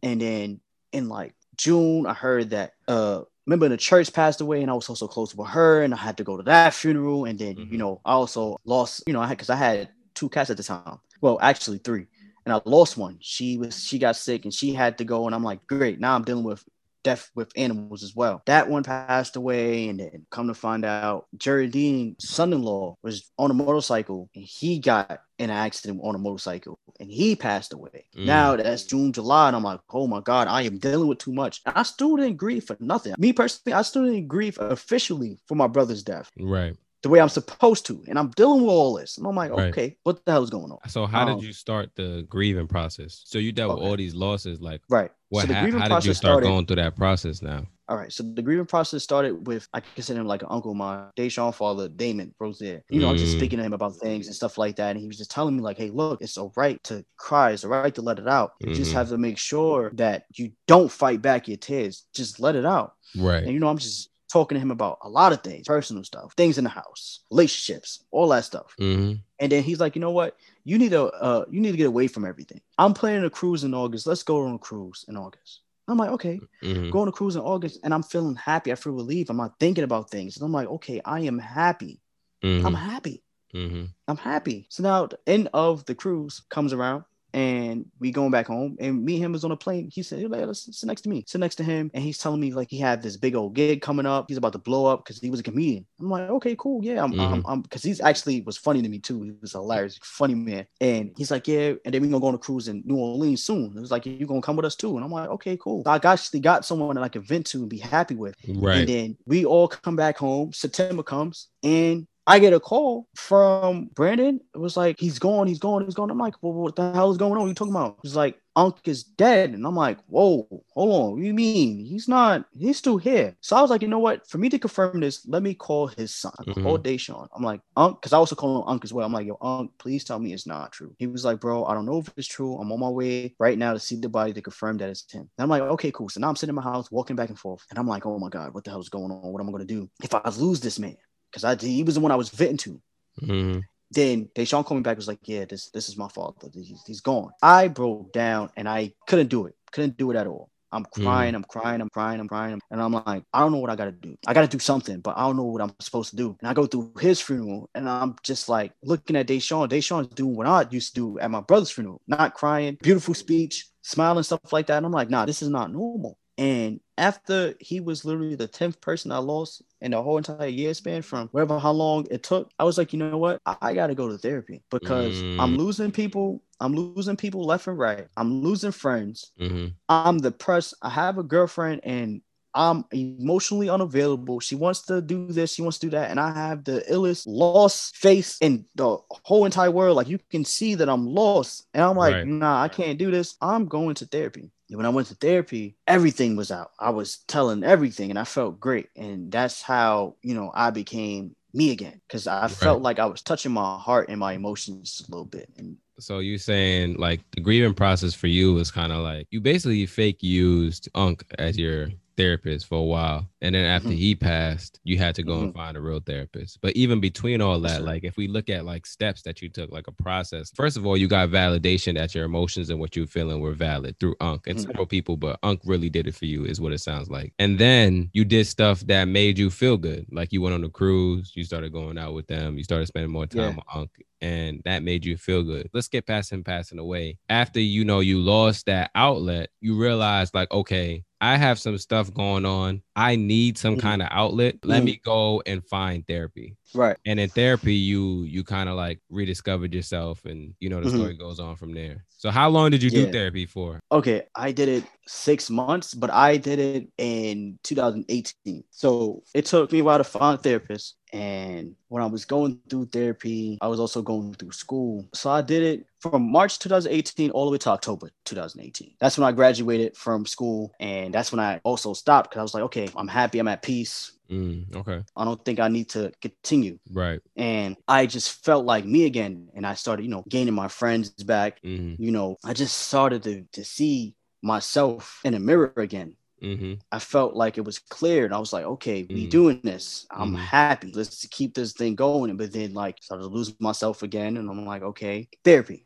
And 0.03 0.21
then 0.21 0.61
in 0.91 1.09
like 1.09 1.35
June, 1.57 2.05
I 2.05 2.13
heard 2.13 2.51
that 2.51 2.73
uh 2.87 3.21
remember 3.45 3.65
in 3.65 3.71
the 3.71 3.77
church 3.77 4.13
passed 4.13 4.41
away 4.41 4.61
and 4.61 4.69
I 4.69 4.73
was 4.73 4.89
also 4.89 5.07
close 5.07 5.33
with 5.33 5.47
her 5.49 5.81
and 5.83 5.93
I 5.93 5.97
had 5.97 6.17
to 6.17 6.23
go 6.23 6.37
to 6.37 6.43
that 6.43 6.73
funeral. 6.73 7.25
And 7.25 7.39
then, 7.39 7.55
Mhm. 7.55 7.71
you 7.71 7.77
know, 7.77 8.01
I 8.05 8.13
also 8.13 8.57
lost, 8.65 9.03
you 9.07 9.13
know, 9.13 9.21
I 9.21 9.27
had 9.27 9.37
because 9.37 9.49
I 9.49 9.55
had 9.55 9.89
two 10.13 10.29
cats 10.29 10.49
at 10.49 10.57
the 10.57 10.63
time. 10.63 10.99
Well, 11.21 11.39
actually 11.41 11.79
three. 11.79 12.07
And 12.45 12.53
I 12.53 12.61
lost 12.65 12.97
one. 12.97 13.17
She 13.21 13.57
was 13.57 13.83
she 13.83 13.99
got 13.99 14.15
sick 14.15 14.45
and 14.45 14.53
she 14.53 14.73
had 14.73 14.97
to 14.99 15.03
go. 15.05 15.25
And 15.25 15.35
I'm 15.35 15.43
like, 15.43 15.65
great. 15.67 15.99
Now 15.99 16.15
I'm 16.15 16.23
dealing 16.23 16.43
with 16.43 16.63
death 17.03 17.29
with 17.35 17.51
animals 17.55 18.03
as 18.03 18.15
well. 18.15 18.41
That 18.45 18.69
one 18.69 18.83
passed 18.83 19.35
away, 19.35 19.89
and 19.89 19.99
then 19.99 20.25
come 20.31 20.47
to 20.47 20.53
find 20.53 20.85
out, 20.85 21.27
Jerry 21.37 21.67
Dean's 21.67 22.27
son-in-law 22.27 22.95
was 23.03 23.31
on 23.37 23.51
a 23.51 23.53
motorcycle, 23.53 24.29
and 24.35 24.43
he 24.43 24.79
got 24.79 25.21
in 25.39 25.49
an 25.49 25.55
accident 25.55 25.99
on 26.03 26.15
a 26.15 26.19
motorcycle, 26.19 26.79
and 26.99 27.11
he 27.11 27.35
passed 27.35 27.73
away. 27.73 28.05
Mm. 28.15 28.25
Now 28.25 28.55
that's 28.55 28.83
June, 28.83 29.13
July, 29.13 29.47
and 29.47 29.55
I'm 29.55 29.63
like, 29.63 29.79
oh 29.91 30.07
my 30.07 30.21
god, 30.21 30.47
I 30.47 30.63
am 30.63 30.79
dealing 30.79 31.07
with 31.07 31.19
too 31.19 31.33
much. 31.33 31.61
I 31.65 31.83
still 31.83 32.15
didn't 32.15 32.37
grieve 32.37 32.63
for 32.63 32.77
nothing. 32.79 33.13
Me 33.17 33.33
personally, 33.33 33.73
I 33.73 33.81
still 33.83 34.05
didn't 34.05 34.27
grieve 34.27 34.57
officially 34.59 35.39
for 35.47 35.55
my 35.55 35.67
brother's 35.67 36.03
death 36.03 36.31
Right. 36.39 36.75
The 37.03 37.09
way 37.09 37.19
I'm 37.21 37.29
supposed 37.29 37.85
to, 37.87 38.03
and 38.07 38.17
I'm 38.17 38.29
dealing 38.31 38.61
with 38.61 38.71
all 38.71 38.93
this. 38.95 39.17
And 39.17 39.27
I'm 39.27 39.35
like, 39.35 39.51
Right. 39.51 39.69
okay, 39.69 39.97
what 40.03 40.23
the 40.25 40.31
hell 40.31 40.43
is 40.43 40.49
going 40.49 40.71
on? 40.71 40.79
So 40.89 41.05
how 41.05 41.27
Um, 41.27 41.37
did 41.39 41.45
you 41.45 41.53
start 41.53 41.91
the 41.95 42.25
grieving 42.27 42.67
process? 42.67 43.21
So 43.25 43.37
you 43.37 43.51
dealt 43.51 43.75
with 43.77 43.87
all 43.87 43.95
these 43.95 44.15
losses. 44.15 44.59
Like, 44.61 44.81
Right. 44.89 45.11
what? 45.29 45.41
so 45.41 45.47
the 45.47 45.53
how, 45.53 45.61
grieving 45.61 45.79
how 45.79 45.87
did 45.87 45.91
you 45.91 45.95
process 45.95 46.17
start 46.17 46.31
started- 46.33 46.47
going 46.47 46.65
through 46.65 46.75
that 46.77 46.95
process 46.95 47.41
now? 47.41 47.65
All 47.89 47.95
right, 47.95 48.11
so 48.11 48.21
the 48.23 48.41
grieving 48.41 48.65
process 48.65 49.01
started 49.01 49.47
with 49.47 49.65
I 49.73 49.79
consider 49.79 50.19
him 50.19 50.27
like 50.27 50.41
an 50.41 50.49
uncle 50.51 50.71
of 50.71 50.77
mine, 50.77 51.05
Deshaun 51.15 51.53
father, 51.55 51.87
Damon 51.87 52.33
Rozier. 52.37 52.83
You 52.89 52.99
know, 52.99 53.09
I'm 53.09 53.15
just 53.17 53.35
Mm. 53.35 53.37
speaking 53.37 53.59
to 53.59 53.63
him 53.63 53.71
about 53.71 53.95
things 53.95 54.27
and 54.27 54.35
stuff 54.35 54.57
like 54.57 54.75
that. 54.75 54.91
And 54.91 54.99
he 54.99 55.07
was 55.07 55.17
just 55.17 55.31
telling 55.31 55.55
me, 55.55 55.61
like, 55.61 55.77
hey, 55.77 55.89
look, 55.89 56.21
it's 56.21 56.37
all 56.37 56.51
right 56.57 56.83
to 56.85 57.05
cry, 57.15 57.51
it's 57.51 57.63
all 57.63 57.69
right 57.69 57.95
to 57.95 58.01
let 58.01 58.19
it 58.19 58.27
out. 58.27 58.51
You 58.59 58.73
just 58.73 58.91
Mhm. 58.91 58.95
have 58.95 59.09
to 59.09 59.17
make 59.17 59.37
sure 59.37 59.91
that 59.93 60.25
you 60.35 60.51
don't 60.67 60.91
fight 60.91 61.21
back 61.21 61.47
your 61.47 61.55
tears. 61.55 62.03
Just 62.13 62.41
let 62.41 62.55
it 62.57 62.65
out. 62.65 62.95
Right. 63.15 63.43
And 63.43 63.53
you 63.53 63.59
know, 63.59 63.69
I'm 63.69 63.77
just 63.77 64.09
talking 64.31 64.55
to 64.55 64.59
him 64.59 64.71
about 64.71 64.99
a 65.01 65.09
lot 65.09 65.31
of 65.33 65.41
things, 65.43 65.67
personal 65.67 66.03
stuff, 66.03 66.33
things 66.35 66.57
in 66.57 66.63
the 66.63 66.69
house, 66.69 67.21
relationships, 67.31 68.03
all 68.11 68.27
that 68.29 68.45
stuff. 68.45 68.73
hmm 68.77 69.13
And 69.39 69.51
then 69.51 69.63
he's 69.63 69.79
like, 69.79 69.95
you 69.95 70.01
know 70.01 70.11
what? 70.11 70.35
You 70.63 70.77
need 70.77 70.91
to 70.91 71.05
uh 71.05 71.45
you 71.49 71.61
need 71.61 71.71
to 71.71 71.77
get 71.77 71.87
away 71.87 72.07
from 72.07 72.25
everything. 72.25 72.61
I'm 72.77 72.93
planning 72.93 73.25
a 73.25 73.29
cruise 73.29 73.63
in 73.63 73.73
August. 73.73 74.07
Let's 74.07 74.23
go 74.23 74.45
on 74.45 74.55
a 74.55 74.59
cruise 74.59 75.05
in 75.07 75.17
August. 75.17 75.61
I'm 75.87 75.97
like, 75.97 76.09
okay 76.11 76.39
hmm 76.61 76.89
going 76.89 77.05
to 77.05 77.11
cruise 77.11 77.35
in 77.35 77.41
August 77.41 77.79
and 77.83 77.93
I'm 77.93 78.03
feeling 78.03 78.35
happy. 78.35 78.71
I 78.71 78.75
feel 78.75 78.93
relief. 78.93 79.29
I'm 79.29 79.37
not 79.37 79.59
thinking 79.59 79.83
about 79.83 80.09
things. 80.09 80.37
And 80.37 80.45
I'm 80.45 80.51
like, 80.53 80.67
okay, 80.69 81.01
I 81.05 81.21
am 81.21 81.37
happy. 81.39 82.01
I'm 82.43 82.73
hmm 82.73 82.73
happy. 82.73 83.23
hmm 83.51 83.85
I'm 84.07 84.17
happy. 84.17 84.67
So 84.69 84.83
now 84.83 85.05
the 85.07 85.19
end 85.27 85.49
of 85.53 85.85
the 85.85 85.95
cruise 85.95 86.41
comes 86.49 86.73
around 86.73 87.03
and 87.37 87.85
we 87.99 88.11
going 88.11 88.31
back 88.31 88.47
home 88.47 88.75
and 88.79 89.05
me 89.05 89.13
and 89.17 89.25
him 89.25 89.31
was 89.31 89.43
on 89.43 89.51
a 89.51 89.55
plane. 89.55 89.91
He 89.93 90.01
said, 90.01 90.17
hey, 90.17 90.25
let's 90.27 90.75
sit 90.75 90.87
next 90.87 91.01
to 91.01 91.09
me. 91.09 91.23
Sit 91.27 91.39
next 91.39 91.55
to 91.55 91.63
him. 91.63 91.91
And 91.93 92.03
he's 92.03 92.17
telling 92.17 92.41
me 92.41 92.51
like 92.51 92.67
he 92.71 92.79
had 92.79 93.03
this 93.03 93.15
big 93.15 93.35
old 93.35 93.53
gig 93.53 93.79
coming 93.79 94.07
up. 94.07 94.25
He's 94.27 94.37
about 94.37 94.53
to 94.53 94.57
blow 94.57 94.87
up 94.87 95.05
because 95.05 95.19
he 95.19 95.29
was 95.29 95.41
a 95.41 95.43
comedian. 95.43 95.85
I'm 95.99 96.09
like, 96.09 96.31
okay, 96.31 96.55
cool. 96.57 96.83
Yeah. 96.83 97.03
I'm, 97.03 97.13
I'm, 97.19 97.41
mm-hmm. 97.43 97.47
I'm, 97.47 97.63
cause 97.63 97.83
he's 97.83 98.01
actually 98.01 98.41
was 98.41 98.57
funny 98.57 98.81
to 98.81 98.89
me 98.89 98.97
too. 98.97 99.21
He 99.21 99.33
was 99.39 99.53
a 99.53 99.59
hilarious, 99.59 99.99
funny 100.01 100.33
man. 100.33 100.65
And 100.81 101.11
he's 101.15 101.29
like, 101.29 101.47
yeah. 101.47 101.73
And 101.85 101.93
then 101.93 102.01
we 102.01 102.07
gonna 102.07 102.21
go 102.21 102.27
on 102.27 102.33
a 102.33 102.39
cruise 102.39 102.69
in 102.69 102.81
New 102.85 102.97
Orleans 102.97 103.43
soon. 103.43 103.71
It 103.77 103.81
was 103.81 103.91
like, 103.91 104.07
you 104.07 104.25
gonna 104.25 104.41
come 104.41 104.55
with 104.55 104.65
us 104.65 104.75
too. 104.75 104.95
And 104.95 105.05
I'm 105.05 105.11
like, 105.11 105.29
okay, 105.29 105.57
cool. 105.57 105.83
I 105.85 105.99
actually 106.03 106.39
got 106.39 106.65
someone 106.65 106.95
that 106.95 107.03
I 107.03 107.09
can 107.09 107.21
vent 107.21 107.45
to 107.47 107.59
and 107.59 107.69
be 107.69 107.77
happy 107.77 108.15
with. 108.15 108.33
Right. 108.47 108.79
And 108.79 108.89
then 108.89 109.17
we 109.27 109.45
all 109.45 109.67
come 109.67 109.95
back 109.95 110.17
home. 110.17 110.53
September 110.53 111.03
comes 111.03 111.49
and 111.61 112.07
I 112.29 112.39
get 112.39 112.51
a 112.51 112.59
call 112.59 113.07
from 113.15 113.85
Brandon. 113.95 114.41
It 114.53 114.57
was 114.57 114.75
like, 114.75 114.99
he's 114.99 115.17
gone, 115.17 115.47
he's 115.47 115.59
gone, 115.59 115.85
he's 115.85 115.95
gone. 115.95 116.11
I'm 116.11 116.17
like, 116.17 116.35
well, 116.41 116.51
what 116.51 116.75
the 116.75 116.91
hell 116.91 117.09
is 117.09 117.17
going 117.17 117.31
on? 117.31 117.37
What 117.39 117.45
are 117.45 117.47
you 117.47 117.53
talking 117.55 117.73
about? 117.73 117.99
He's 118.03 118.17
like, 118.17 118.37
Unc 118.57 118.75
is 118.85 119.03
dead. 119.03 119.51
And 119.51 119.65
I'm 119.65 119.75
like, 119.77 119.99
whoa, 120.07 120.45
hold 120.73 120.93
on. 120.93 121.11
What 121.11 121.21
do 121.21 121.25
you 121.25 121.33
mean? 121.33 121.85
He's 121.85 122.09
not, 122.09 122.45
he's 122.53 122.77
still 122.77 122.97
here. 122.97 123.37
So 123.39 123.55
I 123.55 123.61
was 123.61 123.69
like, 123.69 123.81
you 123.81 123.87
know 123.87 123.99
what? 123.99 124.27
For 124.29 124.39
me 124.39 124.49
to 124.49 124.59
confirm 124.59 124.99
this, 124.99 125.25
let 125.25 125.41
me 125.41 125.53
call 125.53 125.87
his 125.87 126.13
son. 126.13 126.33
I 126.37 126.43
Mhm. 126.43 126.63
called 126.63 126.83
Deshaun. 126.83 127.27
I'm 127.33 127.43
like, 127.43 127.61
Unc, 127.77 128.01
because 128.01 128.11
I 128.11 128.17
also 128.17 128.35
call 128.35 128.57
him 128.61 128.67
Unc 128.67 128.83
as 128.83 128.91
well. 128.91 129.05
I'm 129.05 129.13
like, 129.13 129.27
yo, 129.27 129.37
Unc, 129.41 129.71
please 129.77 130.03
tell 130.03 130.19
me 130.19 130.33
it's 130.33 130.47
not 130.47 130.73
true. 130.73 130.93
He 130.97 131.07
was 131.07 131.23
like, 131.23 131.39
bro, 131.39 131.63
I 131.65 131.73
don't 131.75 131.85
know 131.85 131.99
if 131.99 132.11
it's 132.17 132.27
true. 132.27 132.57
I'm 132.57 132.71
on 132.73 132.79
my 132.81 132.89
way 132.89 133.35
right 133.39 133.57
now 133.57 133.71
to 133.71 133.79
see 133.79 133.95
the 133.95 134.09
body 134.09 134.33
to 134.33 134.41
confirm 134.41 134.77
that 134.79 134.89
it's 134.89 135.09
him. 135.09 135.21
And 135.37 135.43
I'm 135.43 135.49
like, 135.49 135.61
okay, 135.61 135.91
cool. 135.93 136.09
So 136.09 136.19
now 136.19 136.27
I'm 136.27 136.35
sitting 136.35 136.49
in 136.51 136.55
my 136.55 136.61
house, 136.63 136.91
walking 136.91 137.15
back 137.15 137.29
and 137.29 137.39
forth. 137.39 137.63
And 137.69 137.79
I'm 137.79 137.87
like, 137.87 138.05
oh 138.05 138.19
my 138.19 138.27
God, 138.29 138.53
what 138.53 138.65
the 138.65 138.71
hell 138.71 138.81
is 138.81 138.89
going 138.89 139.11
on? 139.11 139.31
What 139.31 139.39
am 139.39 139.47
I 139.47 139.51
going 139.51 139.65
to 139.65 139.73
do 139.73 139.89
if 140.03 140.13
I 140.13 140.27
lose 140.37 140.59
this 140.59 140.77
man? 140.77 140.97
Because 141.31 141.43
I 141.43 141.55
he 141.55 141.83
was 141.83 141.95
the 141.95 142.01
one 142.01 142.11
I 142.11 142.15
was 142.15 142.29
venting 142.29 142.57
to. 142.57 142.81
hmm 143.25 143.59
Then 143.91 144.29
Deshaun 144.35 144.69
me 144.71 144.81
back. 144.81 144.97
Was 144.97 145.07
like, 145.07 145.19
"Yeah, 145.23 145.45
this 145.45 145.69
this 145.69 145.89
is 145.89 145.97
my 145.97 146.07
fault. 146.09 146.43
He's, 146.53 146.81
he's 146.85 147.01
gone." 147.01 147.31
I 147.41 147.67
broke 147.67 148.11
down 148.13 148.49
and 148.57 148.67
I 148.67 148.93
couldn't 149.07 149.29
do 149.29 149.45
it. 149.47 149.55
Couldn't 149.71 149.97
do 149.97 150.11
it 150.11 150.17
at 150.17 150.27
all. 150.27 150.49
I'm 150.71 150.85
crying. 150.85 151.33
I'm 151.35 151.43
crying. 151.45 151.79
I'm 151.79 151.89
crying. 151.89 152.19
I'm 152.19 152.27
crying. 152.27 152.59
And 152.71 152.81
I'm 152.81 152.91
like, 152.91 153.23
I 153.33 153.39
don't 153.39 153.51
know 153.51 153.59
what 153.59 153.69
I 153.69 153.75
gotta 153.75 153.93
do. 153.93 154.17
I 154.27 154.33
gotta 154.33 154.47
do 154.47 154.59
something, 154.59 154.99
but 154.99 155.17
I 155.17 155.21
don't 155.21 155.37
know 155.37 155.43
what 155.45 155.61
I'm 155.61 155.73
supposed 155.79 156.09
to 156.11 156.15
do. 156.17 156.35
And 156.41 156.49
I 156.49 156.53
go 156.53 156.65
through 156.65 156.91
his 156.99 157.21
funeral, 157.21 157.69
and 157.73 157.87
I'm 157.87 158.15
just 158.23 158.49
like 158.49 158.73
looking 158.83 159.15
at 159.15 159.27
Deshaun. 159.27 159.69
Deshaun's 159.69 160.07
doing 160.13 160.35
what 160.35 160.47
I 160.47 160.65
used 160.69 160.93
to 160.95 161.01
do 161.01 161.19
at 161.19 161.31
my 161.31 161.41
brother's 161.41 161.71
funeral, 161.71 162.01
not 162.07 162.33
crying, 162.33 162.77
beautiful 162.81 163.13
speech, 163.13 163.67
smiling, 163.81 164.23
stuff 164.23 164.51
like 164.51 164.67
that. 164.67 164.77
And 164.77 164.85
I'm 164.85 164.91
like, 164.91 165.09
nah, 165.09 165.25
this 165.25 165.41
is 165.41 165.49
not 165.49 165.71
normal. 165.71 166.17
And 166.37 166.79
after 166.97 167.53
he 167.59 167.79
was 167.79 168.05
literally 168.05 168.35
the 168.35 168.47
10th 168.47 168.81
person 168.81 169.11
I 169.11 169.19
lost 169.19 169.61
in 169.81 169.91
the 169.91 170.01
whole 170.01 170.17
entire 170.17 170.47
year 170.47 170.73
span 170.73 171.01
from 171.01 171.27
wherever 171.29 171.59
how 171.59 171.71
long 171.71 172.07
it 172.11 172.23
took, 172.23 172.49
I 172.59 172.63
was 172.63 172.77
like, 172.77 172.93
you 172.93 172.99
know 172.99 173.17
what? 173.17 173.39
I, 173.45 173.57
I 173.61 173.73
got 173.73 173.87
to 173.87 173.95
go 173.95 174.09
to 174.09 174.17
therapy 174.17 174.63
because 174.71 175.23
Mm. 175.23 175.35
I'm 175.39 175.57
losing 175.57 175.91
people. 175.91 176.41
I'm 176.59 176.73
losing 176.75 177.15
people 177.17 177.45
left 177.45 177.67
and 177.67 177.77
right. 177.77 178.07
I'm 178.17 178.41
losing 178.43 178.71
friends. 178.71 179.31
hmm 179.37 179.67
I'm 179.89 180.17
depressed. 180.17 180.73
I 180.81 180.89
have 180.89 181.17
a 181.17 181.23
girlfriend 181.23 181.81
and 181.83 182.21
I'm 182.53 182.85
emotionally 182.91 183.69
unavailable. 183.69 184.39
She 184.39 184.55
wants 184.55 184.81
to 184.87 185.01
do 185.01 185.27
this, 185.31 185.53
she 185.53 185.61
wants 185.61 185.77
to 185.79 185.87
do 185.87 185.91
that, 185.91 186.09
and 186.09 186.19
I 186.19 186.33
have 186.33 186.63
the 186.63 186.83
illest 186.89 187.23
lost 187.27 187.95
face 187.97 188.37
in 188.41 188.65
the 188.75 188.97
whole 189.23 189.45
entire 189.45 189.69
world. 189.71 189.95
Like 189.95 190.07
you 190.07 190.17
can 190.31 190.43
see 190.43 190.73
that 190.75 190.89
I'm 190.89 191.05
lost, 191.05 191.67
and 191.73 191.83
I'm 191.83 191.95
like, 191.95 192.17
Right. 192.17 192.23
nah, 192.23 192.61
I 192.63 192.67
can't 192.69 192.97
do 192.97 193.11
this. 193.11 193.35
I'm 193.41 193.67
going 193.67 193.95
to 193.95 194.05
therapy. 194.07 194.51
When 194.69 194.85
I 194.85 194.89
went 194.89 195.07
to 195.07 195.15
therapy, 195.15 195.77
everything 195.87 196.35
was 196.35 196.51
out. 196.51 196.71
I 196.79 196.89
was 196.89 197.19
telling 197.27 197.63
everything, 197.63 198.09
and 198.09 198.19
I 198.19 198.25
felt 198.25 198.59
great, 198.59 198.89
and 198.95 199.31
that's 199.31 199.61
how 199.61 200.15
you 200.21 200.33
know 200.33 200.51
I 200.53 200.71
became 200.71 201.35
me 201.53 201.71
again 201.71 202.01
because 202.07 202.27
I 202.27 202.47
felt 202.47 202.81
like 202.81 202.99
I 202.99 203.05
was 203.05 203.21
touching 203.21 203.51
my 203.51 203.77
heart 203.77 204.09
and 204.09 204.19
my 204.19 204.33
emotions 204.33 205.03
a 205.07 205.11
little 205.11 205.25
bit, 205.25 205.49
and 205.57 205.77
So 205.99 206.19
you're 206.19 206.37
saying 206.37 206.95
like 206.95 207.21
the 207.31 207.41
grieving 207.41 207.73
process 207.73 208.13
for 208.13 208.27
you 208.27 208.53
was 208.53 208.69
kind 208.69 208.91
of 208.91 208.99
like 208.99 209.27
you 209.31 209.41
basically 209.41 209.85
fake 209.85 210.21
used 210.21 210.89
Unc 210.95 211.23
as 211.39 211.57
your 211.57 211.89
therapist 212.17 212.65
for 212.67 212.79
a 212.79 212.83
while, 212.83 213.29
and 213.41 213.53
then 213.55 213.63
after 213.65 213.89
Mhm. 213.89 213.97
he 213.97 214.15
passed, 214.15 214.79
you 214.83 214.97
had 214.97 215.15
to 215.15 215.23
go 215.23 215.41
and 215.41 215.53
find 215.53 215.77
a 215.77 215.81
real 215.81 215.99
therapist. 215.99 216.59
But 216.61 216.75
even 216.75 216.99
between 216.99 217.39
all 217.41 217.59
that, 217.61 217.83
like 217.83 218.03
if 218.03 218.17
we 218.17 218.27
look 218.27 218.49
at 218.49 218.65
like 218.65 218.85
steps 218.85 219.21
that 219.21 219.41
you 219.41 219.49
took, 219.49 219.71
like 219.71 219.87
a 219.87 219.91
process. 219.91 220.51
First 220.55 220.75
of 220.77 220.85
all, 220.85 220.97
you 220.97 221.07
got 221.07 221.29
validation 221.29 221.93
that 221.95 222.15
your 222.15 222.25
emotions 222.25 222.69
and 222.69 222.79
what 222.79 222.95
you 222.95 223.03
were 223.03 223.07
feeling 223.07 223.39
were 223.39 223.53
valid 223.53 223.99
through 223.99 224.15
Unc 224.19 224.47
and 224.47 224.57
Mhm. 224.57 224.63
several 224.65 224.85
people, 224.87 225.15
but 225.17 225.39
Unc 225.43 225.61
really 225.63 225.89
did 225.89 226.07
it 226.07 226.15
for 226.15 226.25
you, 226.25 226.43
is 226.45 226.59
what 226.59 226.73
it 226.73 226.79
sounds 226.79 227.09
like. 227.09 227.33
And 227.39 227.59
then 227.59 228.09
you 228.13 228.25
did 228.25 228.47
stuff 228.47 228.81
that 228.87 229.05
made 229.07 229.37
you 229.37 229.49
feel 229.49 229.77
good, 229.77 230.05
like 230.11 230.33
you 230.33 230.41
went 230.41 230.55
on 230.55 230.63
a 230.63 230.69
cruise, 230.69 231.31
you 231.35 231.43
started 231.43 231.71
going 231.71 231.97
out 231.97 232.13
with 232.13 232.27
them, 232.27 232.57
you 232.57 232.63
started 232.63 232.87
spending 232.87 233.11
more 233.11 233.27
time 233.27 233.41
Yeah. 233.41 233.55
with 233.55 233.65
Unc 233.73 233.91
and 234.21 234.61
that 234.65 234.83
made 234.83 235.05
you 235.05 235.17
feel 235.17 235.43
good. 235.43 235.69
Let's 235.73 235.87
get 235.87 236.05
past 236.07 236.31
him 236.31 236.43
passing 236.43 236.79
away. 236.79 237.17
After 237.29 237.59
you 237.59 237.85
know 237.85 237.99
you 237.99 238.19
lost 238.19 238.65
that 238.67 238.91
outlet, 238.95 239.49
you 239.61 239.77
realize 239.77 240.33
like, 240.33 240.51
okay, 240.51 241.03
I 241.21 241.37
have 241.37 241.59
some 241.59 241.77
stuff 241.77 242.13
going 242.13 242.45
on. 242.45 242.81
I 242.95 243.15
need 243.15 243.57
some 243.57 243.75
Mhm. 243.75 243.81
kind 243.81 244.01
of 244.01 244.09
outlet. 244.11 244.55
Let 244.63 244.81
Mhm. 244.81 244.85
me 244.85 245.01
go 245.03 245.41
and 245.45 245.63
find 245.65 246.05
therapy. 246.07 246.55
right. 246.73 246.97
And 247.05 247.19
in 247.19 247.29
therapy, 247.29 247.75
you 247.75 248.23
you 248.23 248.43
kind 248.43 248.67
of 248.69 248.75
like 248.75 248.99
rediscovered 249.09 249.73
yourself, 249.73 250.25
and 250.25 250.53
you 250.59 250.69
know 250.69 250.81
the 250.81 250.87
Mhm. 250.87 250.89
story 250.89 251.15
goes 251.15 251.39
on 251.39 251.55
from 251.55 251.73
there. 251.73 252.05
So 252.17 252.29
how 252.31 252.49
long 252.49 252.71
did 252.71 252.83
you 252.83 252.91
do 252.91 253.07
therapy 253.07 253.45
for? 253.45 253.79
Okay, 253.91 254.23
I 254.35 254.51
did 254.51 254.67
it 254.67 254.91
six 255.07 255.49
months, 255.49 255.93
but 255.93 256.09
I 256.11 256.35
did 256.37 256.59
it 256.59 256.89
in 256.97 257.57
2018. 257.63 258.65
So 258.71 259.23
it 259.33 259.45
took 259.45 259.71
me 259.71 259.79
a 259.79 259.83
while 259.85 259.97
to 259.99 260.03
find 260.03 260.37
a 260.37 260.41
therapist. 260.41 260.96
And 261.13 261.75
when 261.87 262.03
I 262.03 262.05
was 262.07 262.25
going 262.25 262.59
through 262.69 262.87
therapy, 262.87 263.57
I 263.61 263.67
was 263.67 263.79
also 263.79 264.01
going 264.01 264.33
through 264.33 264.51
school. 264.51 265.07
So 265.13 265.29
I 265.29 265.41
did 265.41 265.63
it 265.63 265.85
from 266.01 266.29
March 266.31 266.59
2018 266.59 267.31
all 267.31 267.45
the 267.45 267.51
way 267.51 267.57
to 267.59 267.69
October 267.69 268.09
2018. 268.25 268.95
That's 268.99 269.17
when 269.17 269.27
I 269.27 269.31
graduated 269.31 269.95
from 269.95 270.25
school. 270.25 270.73
And 270.79 271.13
that's 271.13 271.31
when 271.31 271.39
I 271.39 271.59
also 271.63 271.93
stopped 271.93 272.29
because 272.29 272.39
I 272.39 272.43
was 272.43 272.53
like, 272.53 272.63
okay, 272.63 272.89
I'm 272.95 273.07
happy, 273.07 273.39
I'm 273.39 273.47
at 273.47 273.61
peace. 273.61 274.11
Mm, 274.29 274.75
okay, 274.75 275.03
I 275.15 275.23
don't 275.25 275.43
think 275.43 275.59
I 275.59 275.69
need 275.69 275.89
to 275.89 276.11
continue. 276.21 276.79
right. 276.91 277.21
And 277.35 277.77
I 277.87 278.05
just 278.05 278.43
felt 278.43 278.65
like 278.65 278.85
me 278.85 279.05
again. 279.05 279.49
And 279.55 279.65
I 279.65 279.75
started, 279.75 280.03
you 280.03 280.09
know, 280.09 280.23
gaining 280.27 280.53
my 280.53 280.67
friends 280.67 281.09
back. 281.11 281.59
hmm 281.63 281.93
You 281.97 282.11
know, 282.11 282.37
I 282.43 282.53
just 282.53 282.77
started 282.77 283.23
to, 283.23 283.45
to 283.53 283.63
see 283.63 284.15
myself 284.41 285.21
in 285.23 285.33
a 285.33 285.39
mirror 285.39 285.73
again. 285.77 286.15
Hmm 286.41 286.73
I 286.91 286.99
felt 286.99 287.35
like 287.35 287.57
it 287.57 287.65
was 287.65 287.79
clear, 287.79 288.25
and 288.25 288.33
I 288.33 288.39
was 288.39 288.53
like, 288.53 288.65
okay, 288.65 289.07
we 289.11 289.25
Mhm. 289.25 289.29
doing 289.29 289.61
this. 289.63 290.05
I'm 290.11 290.33
Mhm. 290.33 290.35
happy. 290.35 290.91
Let's 290.91 291.25
keep 291.27 291.53
this 291.55 291.73
thing 291.73 291.95
going. 291.95 292.35
But 292.37 292.53
then, 292.53 292.73
like, 292.73 292.97
started 293.03 293.23
to 293.23 293.29
lose 293.29 293.59
myself 293.59 294.03
again, 294.03 294.37
and 294.37 294.49
I'm 294.49 294.65
like, 294.65 294.83
okay, 294.83 295.29
therapy. 295.43 295.85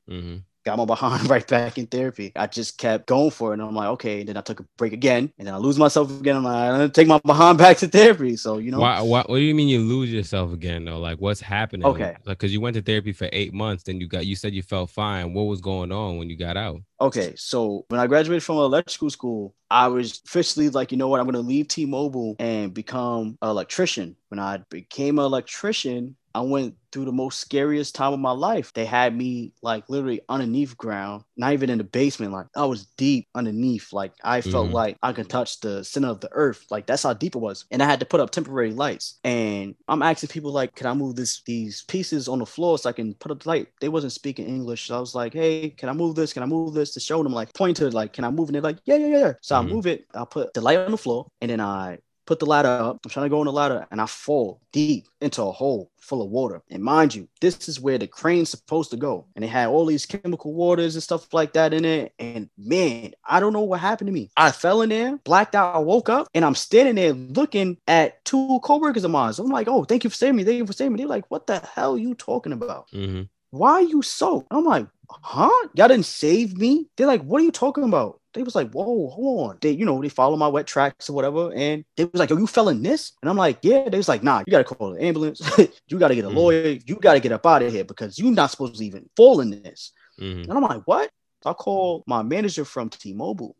Got 0.64 0.78
my 0.78 0.86
behind 0.86 1.30
right 1.30 1.48
back 1.48 1.78
in 1.78 1.88
therapy. 1.88 2.32
I 2.36 2.48
just 2.48 2.78
kept 2.78 3.08
going 3.08 3.32
for 3.32 3.52
it, 3.52 3.54
and 3.54 3.64
I'm 3.64 3.74
like, 3.74 3.90
okay. 3.90 4.20
And 4.20 4.30
then 4.30 4.38
I 4.38 4.42
took 4.42 4.60
a 4.60 4.66
break 4.78 4.94
again, 4.94 5.32
and 5.38 5.48
then 5.48 5.54
I 5.54 5.58
lose 5.58 5.78
myself 5.78 6.12
again. 6.20 6.36
I'm 6.36 6.44
like, 6.44 6.56
I'm 6.56 6.74
gonna 6.74 6.90
take 6.90 7.08
my 7.08 7.20
behind 7.26 7.58
back 7.58 7.78
to 7.78 7.88
therapy. 7.88 8.38
So 8.38 8.58
you 8.58 8.72
know, 8.72 8.80
Why, 8.80 9.02
why, 9.02 9.24
what 9.26 9.38
do 9.38 9.42
you 9.42 9.56
mean 9.56 9.68
you 9.68 9.80
lose 9.80 10.12
yourself 10.12 10.54
again 10.54 10.86
though? 10.86 11.00
Like 11.00 11.20
what's 11.20 11.42
happening? 11.42 11.86
Okay. 11.86 12.16
Like, 12.26 12.38
cause 12.38 12.52
you 12.52 12.62
went 12.62 12.76
to 12.76 12.82
therapy 12.82 13.12
for 13.12 13.28
eight 13.32 13.54
months, 13.54 13.84
then 13.84 14.00
you 14.00 14.08
got, 14.08 14.26
you 14.26 14.36
said 14.36 14.54
you 14.54 14.62
felt 14.62 14.90
fine. 14.90 15.34
What 15.34 15.44
was 15.44 15.62
going 15.62 15.92
on 15.92 16.18
when 16.18 16.30
you 16.30 16.38
got 16.38 16.58
out? 16.58 16.82
Okay, 17.00 17.34
so 17.36 17.86
when 17.88 18.00
I 18.00 18.06
graduated 18.06 18.44
from 18.44 18.58
electrical 18.58 19.10
school, 19.10 19.56
I 19.72 19.88
was 19.88 20.22
officially 20.26 20.70
like, 20.70 20.92
you 20.92 21.00
know 21.00 21.08
what, 21.08 21.20
I'm 21.20 21.26
gonna 21.26 21.40
leave 21.40 21.68
T-Mobile 21.68 22.36
and 22.38 22.74
become 22.74 23.40
an 23.42 23.50
electrician. 23.50 24.16
When 24.30 24.38
I 24.40 24.60
became 24.70 25.18
an 25.18 25.26
electrician, 25.26 26.16
I 26.34 26.42
went 26.42 26.76
through 26.92 27.06
the 27.06 27.12
most 27.12 27.40
scariest 27.40 27.96
time 27.96 28.14
of 28.14 28.20
my 28.20 28.32
life. 28.32 28.74
They 28.74 28.86
had 28.86 29.16
me 29.16 29.54
like 29.62 29.90
literally 29.90 30.22
underneath 30.30 30.78
ground, 30.78 31.24
not 31.38 31.54
even 31.54 31.70
in 31.70 31.78
the 31.78 31.84
basement. 31.86 32.34
Like 32.34 32.48
I 32.56 32.66
was 32.66 32.86
deep 32.98 33.28
underneath. 33.36 33.94
Like 33.94 34.14
I 34.24 34.42
felt 34.42 34.70
Mhm. 34.70 34.72
like 34.72 34.98
I 35.02 35.14
could 35.14 35.30
touch 35.30 35.60
the 35.62 35.84
center 35.84 36.10
of 36.10 36.20
the 36.22 36.30
earth. 36.32 36.66
Like 36.70 36.88
that's 36.88 37.04
how 37.04 37.14
deep 37.14 37.36
it 37.36 37.40
was. 37.40 37.66
And 37.72 37.82
I 37.82 37.86
had 37.86 38.00
to 38.02 38.06
put 38.06 38.20
up 38.20 38.32
temporary 38.32 38.72
lights. 38.74 39.20
And 39.24 39.76
I'm 39.88 40.02
asking 40.02 40.30
people 40.30 40.52
like, 40.52 40.76
can 40.76 40.88
I 40.88 40.94
move 40.94 41.16
this 41.16 41.42
these 41.46 41.84
pieces 41.88 42.28
on 42.28 42.40
the 42.40 42.46
floor 42.46 42.78
so 42.78 42.90
I 42.90 42.94
can 42.94 43.14
put 43.16 43.32
up 43.32 43.44
the 43.44 43.50
light? 43.50 43.68
They 43.80 43.90
wasn't 43.90 44.14
speaking 44.14 44.48
English. 44.48 44.88
So 44.88 44.98
I 44.98 45.00
was 45.00 45.16
like, 45.16 45.34
hey, 45.34 45.70
can 45.72 45.90
I 45.90 45.94
move 45.94 46.16
this? 46.16 46.34
Can 46.34 46.44
I 46.44 46.46
move 46.46 46.74
this? 46.74 46.94
To 46.94 47.00
show 47.00 47.24
them 47.24 47.34
like 47.34 47.54
point 47.54 47.78
to 47.78 47.90
like, 47.90 48.14
can 48.14 48.24
I 48.26 48.32
move? 48.32 48.50
And 48.50 48.56
they're 48.56 48.62
like, 48.62 48.80
yeah, 48.86 48.96
yeah, 48.98 49.08
yeah. 49.18 49.34
So 49.42 49.56
Mhm. 49.56 49.60
I 49.60 49.62
move 49.64 49.88
it. 49.88 50.06
I 50.14 50.26
put 50.26 50.54
the 50.54 50.62
light 50.62 50.78
on 50.80 50.92
the 50.92 50.98
floor 50.98 51.28
and 51.42 51.50
then 51.52 51.60
I 51.62 52.00
put 52.32 52.40
the 52.40 52.46
ladder 52.46 52.70
up. 52.70 52.98
I'm 53.04 53.10
trying 53.12 53.26
to 53.26 53.30
go 53.30 53.42
on 53.42 53.46
the 53.46 53.52
ladder 53.52 53.86
and 53.92 54.00
I 54.00 54.06
fall 54.06 54.62
deep 54.72 55.06
into 55.20 55.44
a 55.44 55.52
hole 55.52 55.92
full 56.00 56.22
of 56.22 56.30
water. 56.30 56.62
And 56.70 56.82
mind 56.82 57.14
you, 57.14 57.28
this 57.42 57.68
is 57.68 57.82
where 57.82 57.98
the 57.98 58.08
crane's 58.08 58.50
supposed 58.50 58.90
to 58.92 58.98
go. 58.98 59.26
And 59.36 59.44
it 59.44 59.50
had 59.50 59.68
all 59.68 59.86
these 59.86 60.06
chemical 60.06 60.54
waters 60.54 60.96
and 60.96 61.04
stuff 61.04 61.34
like 61.34 61.52
that 61.54 61.74
in 61.74 61.84
it. 61.84 62.14
And 62.20 62.50
man, 62.58 63.12
I 63.26 63.42
don't 63.42 63.52
know 63.52 63.64
what 63.64 63.82
happened 63.82 64.08
to 64.08 64.14
me. 64.14 64.30
I 64.38 64.52
fell 64.52 64.82
in 64.82 64.88
there, 64.88 65.18
blacked 65.26 65.56
out, 65.56 65.76
I 65.76 65.80
woke 65.80 66.08
up, 66.08 66.30
and 66.34 66.46
I'm 66.46 66.56
standing 66.56 66.96
there 66.96 67.12
looking 67.12 67.78
at 67.86 68.24
two 68.24 68.62
co-workers 68.64 69.04
of 69.04 69.12
mine. 69.12 69.34
So 69.34 69.44
I'm 69.44 69.52
like, 69.52 69.68
oh, 69.68 69.84
thank 69.84 70.06
you 70.06 70.10
for 70.10 70.16
saving 70.16 70.38
me. 70.38 70.46
Thank 70.46 70.58
you 70.60 70.66
for 70.66 70.72
saving 70.72 70.94
me. 70.94 71.00
They're 71.00 71.08
like, 71.08 71.30
what 71.30 71.48
the 71.48 71.60
hell 71.60 71.96
are 71.96 72.00
you 72.00 72.16
talking 72.16 72.54
about? 72.54 72.88
hmm 72.92 73.24
why 73.52 73.74
are 73.74 73.82
you 73.82 74.02
so? 74.02 74.48
I'm 74.50 74.64
like, 74.64 74.88
huh? 75.22 75.68
Y'all 75.76 75.88
didn't 75.88 76.06
save 76.06 76.58
me? 76.58 76.88
They're 76.98 77.08
like, 77.08 77.24
what 77.24 77.42
are 77.42 77.46
you 77.46 77.52
talking 77.52 77.84
about? 77.84 78.20
They 78.34 78.44
was 78.44 78.56
like, 78.56 78.72
whoa, 78.72 79.10
hold 79.10 79.50
on. 79.50 79.58
They, 79.62 79.72
you 79.72 79.86
know, 79.86 80.02
they 80.02 80.08
follow 80.10 80.38
my 80.38 80.48
wet 80.48 80.66
tracks 80.66 81.10
or 81.10 81.14
whatever. 81.14 81.52
And 81.54 81.84
they 81.98 82.06
was 82.06 82.20
like, 82.20 82.30
yo, 82.30 82.38
you 82.38 82.48
fell 82.48 82.70
in 82.70 82.82
this? 82.82 83.12
And 83.22 83.30
I'm 83.30 83.36
like, 83.38 83.60
yeah. 83.62 83.90
They 83.90 83.98
was 83.98 84.08
like, 84.08 84.24
nah, 84.24 84.40
you 84.46 84.52
gotta 84.52 84.64
call 84.64 84.92
the 84.94 85.04
ambulance. 85.04 85.42
you 85.88 86.00
gotta 86.00 86.16
get 86.16 86.26
a 86.26 86.30
Mhm. 86.30 86.36
lawyer. 86.36 86.78
You 86.86 86.96
gotta 86.96 87.20
get 87.20 87.34
up 87.34 87.46
out 87.46 87.62
of 87.64 87.74
here 87.74 87.84
because 87.84 88.18
you're 88.18 88.32
not 88.32 88.52
supposed 88.52 88.76
to 88.76 88.86
even 88.86 89.10
fall 89.18 89.42
in 89.42 89.50
this. 89.50 89.92
hmm 90.18 90.44
And 90.44 90.52
I'm 90.54 90.62
like, 90.62 90.84
what? 90.86 91.10
I 91.46 91.54
called 91.54 92.04
my 92.08 92.22
manager 92.22 92.64
from 92.66 92.90
T-Mobile. 92.90 93.56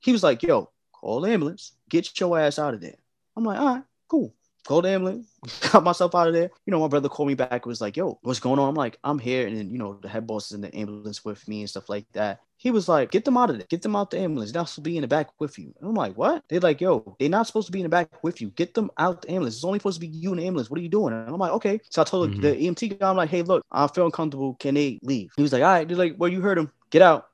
He 0.00 0.12
was 0.12 0.22
like, 0.22 0.42
yo, 0.42 0.70
call 0.92 1.20
the 1.20 1.30
ambulance, 1.30 1.72
get 1.88 2.18
your 2.18 2.38
ass 2.38 2.58
out 2.58 2.74
of 2.74 2.80
there. 2.80 2.96
I'm 3.36 3.44
like, 3.44 3.58
all 3.60 3.74
right, 3.74 3.84
cool. 4.08 4.34
Called 4.64 4.84
the 4.84 4.90
ambulance, 4.90 5.26
got 5.72 5.82
myself 5.82 6.14
out 6.14 6.28
of 6.28 6.34
there. 6.34 6.48
You 6.66 6.70
know, 6.70 6.78
my 6.78 6.86
brother 6.86 7.08
called 7.08 7.26
me 7.28 7.34
back, 7.34 7.66
was 7.66 7.80
like, 7.80 7.96
yo, 7.96 8.18
what's 8.22 8.38
going 8.38 8.60
on? 8.60 8.68
I'm 8.68 8.74
like, 8.76 8.96
I'm 9.02 9.18
here. 9.18 9.48
And 9.48 9.56
then, 9.56 9.70
you 9.70 9.78
know, 9.78 9.94
the 10.00 10.08
head 10.08 10.24
boss 10.24 10.46
is 10.46 10.52
in 10.52 10.60
the 10.60 10.72
ambulance 10.76 11.24
with 11.24 11.46
me 11.48 11.60
and 11.62 11.68
stuff 11.70 11.88
like 11.88 12.06
that. 12.12 12.40
He 12.58 12.70
was 12.70 12.88
like, 12.88 13.10
get 13.10 13.24
them 13.24 13.36
out 13.36 13.50
of 13.50 13.58
there. 13.58 13.66
Get 13.68 13.82
them 13.82 13.96
out 13.96 14.12
the 14.12 14.20
ambulance. 14.20 14.52
They're 14.52 14.60
not 14.60 14.68
supposed 14.68 14.76
to 14.76 14.80
be 14.82 14.96
in 14.96 15.02
the 15.02 15.08
back 15.08 15.30
with 15.40 15.58
you. 15.58 15.74
And 15.80 15.88
I'm 15.88 15.94
like, 15.96 16.16
what? 16.16 16.44
They're 16.48 16.60
like, 16.60 16.80
yo, 16.80 17.16
they're 17.18 17.28
not 17.28 17.48
supposed 17.48 17.66
to 17.66 17.72
be 17.72 17.80
in 17.80 17.84
the 17.84 17.88
back 17.88 18.22
with 18.22 18.40
you. 18.40 18.50
Get 18.50 18.74
them 18.74 18.88
out 18.98 19.22
the 19.22 19.30
ambulance. 19.30 19.56
It's 19.56 19.64
only 19.64 19.80
supposed 19.80 20.00
to 20.00 20.06
be 20.06 20.06
you 20.06 20.30
in 20.30 20.38
the 20.38 20.46
ambulance. 20.46 20.70
What 20.70 20.78
are 20.78 20.82
you 20.82 20.88
doing? 20.88 21.12
And 21.12 21.28
I'm 21.28 21.38
like, 21.38 21.52
okay. 21.52 21.80
So 21.90 22.00
I 22.00 22.04
told 22.04 22.30
Mhm. 22.30 22.40
the 22.40 22.54
EMT 22.62 22.88
guy, 22.88 23.10
I'm 23.10 23.16
like, 23.16 23.30
hey, 23.30 23.42
look, 23.42 23.64
I 23.72 23.88
feel 23.88 24.06
uncomfortable. 24.06 24.54
Can 24.54 24.74
they 24.74 25.00
leave? 25.02 25.32
He 25.36 25.42
was 25.42 25.52
like, 25.52 25.62
all 25.62 25.72
right. 25.72 25.88
They're 25.88 25.96
like, 25.96 26.14
well, 26.18 26.30
you 26.30 26.40
heard 26.40 26.58
him. 26.58 26.70
Get 26.90 27.02
out. 27.02 27.26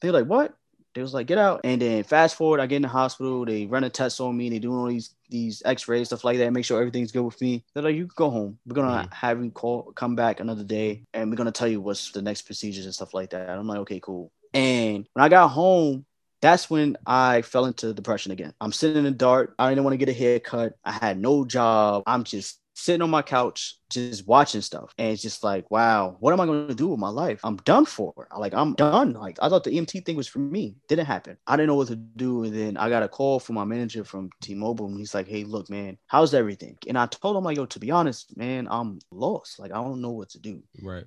They're 0.00 0.12
like, 0.12 0.26
what? 0.26 0.55
They 0.96 1.02
was 1.02 1.12
like, 1.12 1.26
get 1.26 1.36
out. 1.36 1.60
And 1.62 1.80
then 1.80 2.02
fast 2.04 2.36
forward, 2.36 2.58
I 2.58 2.66
get 2.66 2.76
in 2.76 2.82
the 2.82 2.88
hospital. 2.88 3.44
They 3.44 3.66
run 3.66 3.84
a 3.84 3.90
test 3.90 4.18
on 4.18 4.34
me. 4.34 4.48
They 4.48 4.58
doing 4.58 4.78
all 4.78 4.86
these 4.86 5.10
these 5.28 5.62
X-rays, 5.66 6.06
stuff 6.06 6.24
like 6.24 6.38
that. 6.38 6.52
Make 6.52 6.64
sure 6.64 6.80
everything's 6.80 7.12
good 7.12 7.24
with 7.24 7.38
me. 7.42 7.62
They're 7.74 7.82
like, 7.82 7.96
you 7.96 8.06
can 8.06 8.14
go 8.16 8.30
home. 8.30 8.58
We're 8.64 8.76
gonna 8.76 9.06
Mhm. 9.06 9.12
have 9.12 9.44
you 9.44 9.50
call, 9.50 9.92
come 9.94 10.16
back 10.16 10.40
another 10.40 10.64
day, 10.64 11.02
and 11.12 11.28
we're 11.28 11.36
gonna 11.36 11.52
tell 11.52 11.68
you 11.68 11.82
what's 11.82 12.12
the 12.12 12.22
next 12.22 12.42
procedures 12.42 12.86
and 12.86 12.94
stuff 12.94 13.12
like 13.12 13.30
that. 13.30 13.50
I'm 13.50 13.66
like, 13.66 13.80
okay, 13.80 14.00
cool. 14.00 14.30
And 14.54 15.06
when 15.12 15.22
I 15.22 15.28
got 15.28 15.48
home, 15.48 16.06
that's 16.40 16.70
when 16.70 16.96
I 17.06 17.42
fell 17.42 17.66
into 17.66 17.92
depression 17.92 18.32
again. 18.32 18.54
I'm 18.60 18.72
sitting 18.72 18.98
in 18.98 19.04
the 19.04 19.10
dark. 19.10 19.54
I 19.58 19.68
didn't 19.68 19.84
want 19.84 19.92
to 19.94 19.98
get 19.98 20.08
a 20.08 20.14
haircut. 20.14 20.76
I 20.82 20.92
had 20.92 21.18
no 21.18 21.44
job. 21.44 22.04
I'm 22.06 22.24
just 22.24 22.58
sitting 22.76 23.00
on 23.00 23.08
my 23.10 23.22
couch, 23.22 23.78
just 23.90 24.26
watching 24.28 24.60
stuff. 24.60 24.92
And 24.98 25.08
it's 25.12 25.22
just 25.22 25.42
like, 25.42 25.70
wow, 25.70 26.16
what 26.20 26.32
am 26.32 26.40
I 26.40 26.46
going 26.46 26.68
to 26.68 26.74
do 26.74 26.88
with 26.88 27.00
my 27.00 27.08
life? 27.08 27.40
I'm 27.42 27.56
done 27.58 27.86
for. 27.86 28.28
Like, 28.36 28.52
I'm 28.52 28.74
done. 28.74 29.14
Like, 29.14 29.38
I 29.40 29.48
thought 29.48 29.64
the 29.64 29.70
EMT 29.70 30.04
thing 30.04 30.16
was 30.16 30.28
for 30.28 30.40
me. 30.40 30.76
Didn't 30.86 31.06
happen. 31.06 31.38
I 31.46 31.56
didn't 31.56 31.68
know 31.68 31.76
what 31.76 31.88
to 31.88 31.96
do. 31.96 32.44
And 32.44 32.54
then 32.54 32.76
I 32.76 32.90
got 32.90 33.02
a 33.02 33.08
call 33.08 33.40
from 33.40 33.54
my 33.54 33.64
manager 33.64 34.04
from 34.04 34.28
T 34.42 34.54
Mobile. 34.54 34.86
And 34.86 34.98
he's 34.98 35.14
like, 35.14 35.26
hey, 35.26 35.44
look, 35.44 35.70
man, 35.70 35.96
how's 36.06 36.34
everything? 36.34 36.76
And 36.86 36.98
I 36.98 37.06
told 37.06 37.36
him, 37.36 37.44
like, 37.44 37.56
yo, 37.56 37.64
to 37.66 37.78
be 37.80 37.90
honest, 37.90 38.36
man, 38.36 38.68
I'm 38.70 38.98
lost. 39.10 39.58
Like, 39.58 39.72
I 39.72 39.76
don't 39.76 40.02
know 40.02 40.10
what 40.12 40.28
to 40.30 40.38
do 40.38 40.62
Right. 40.82 41.04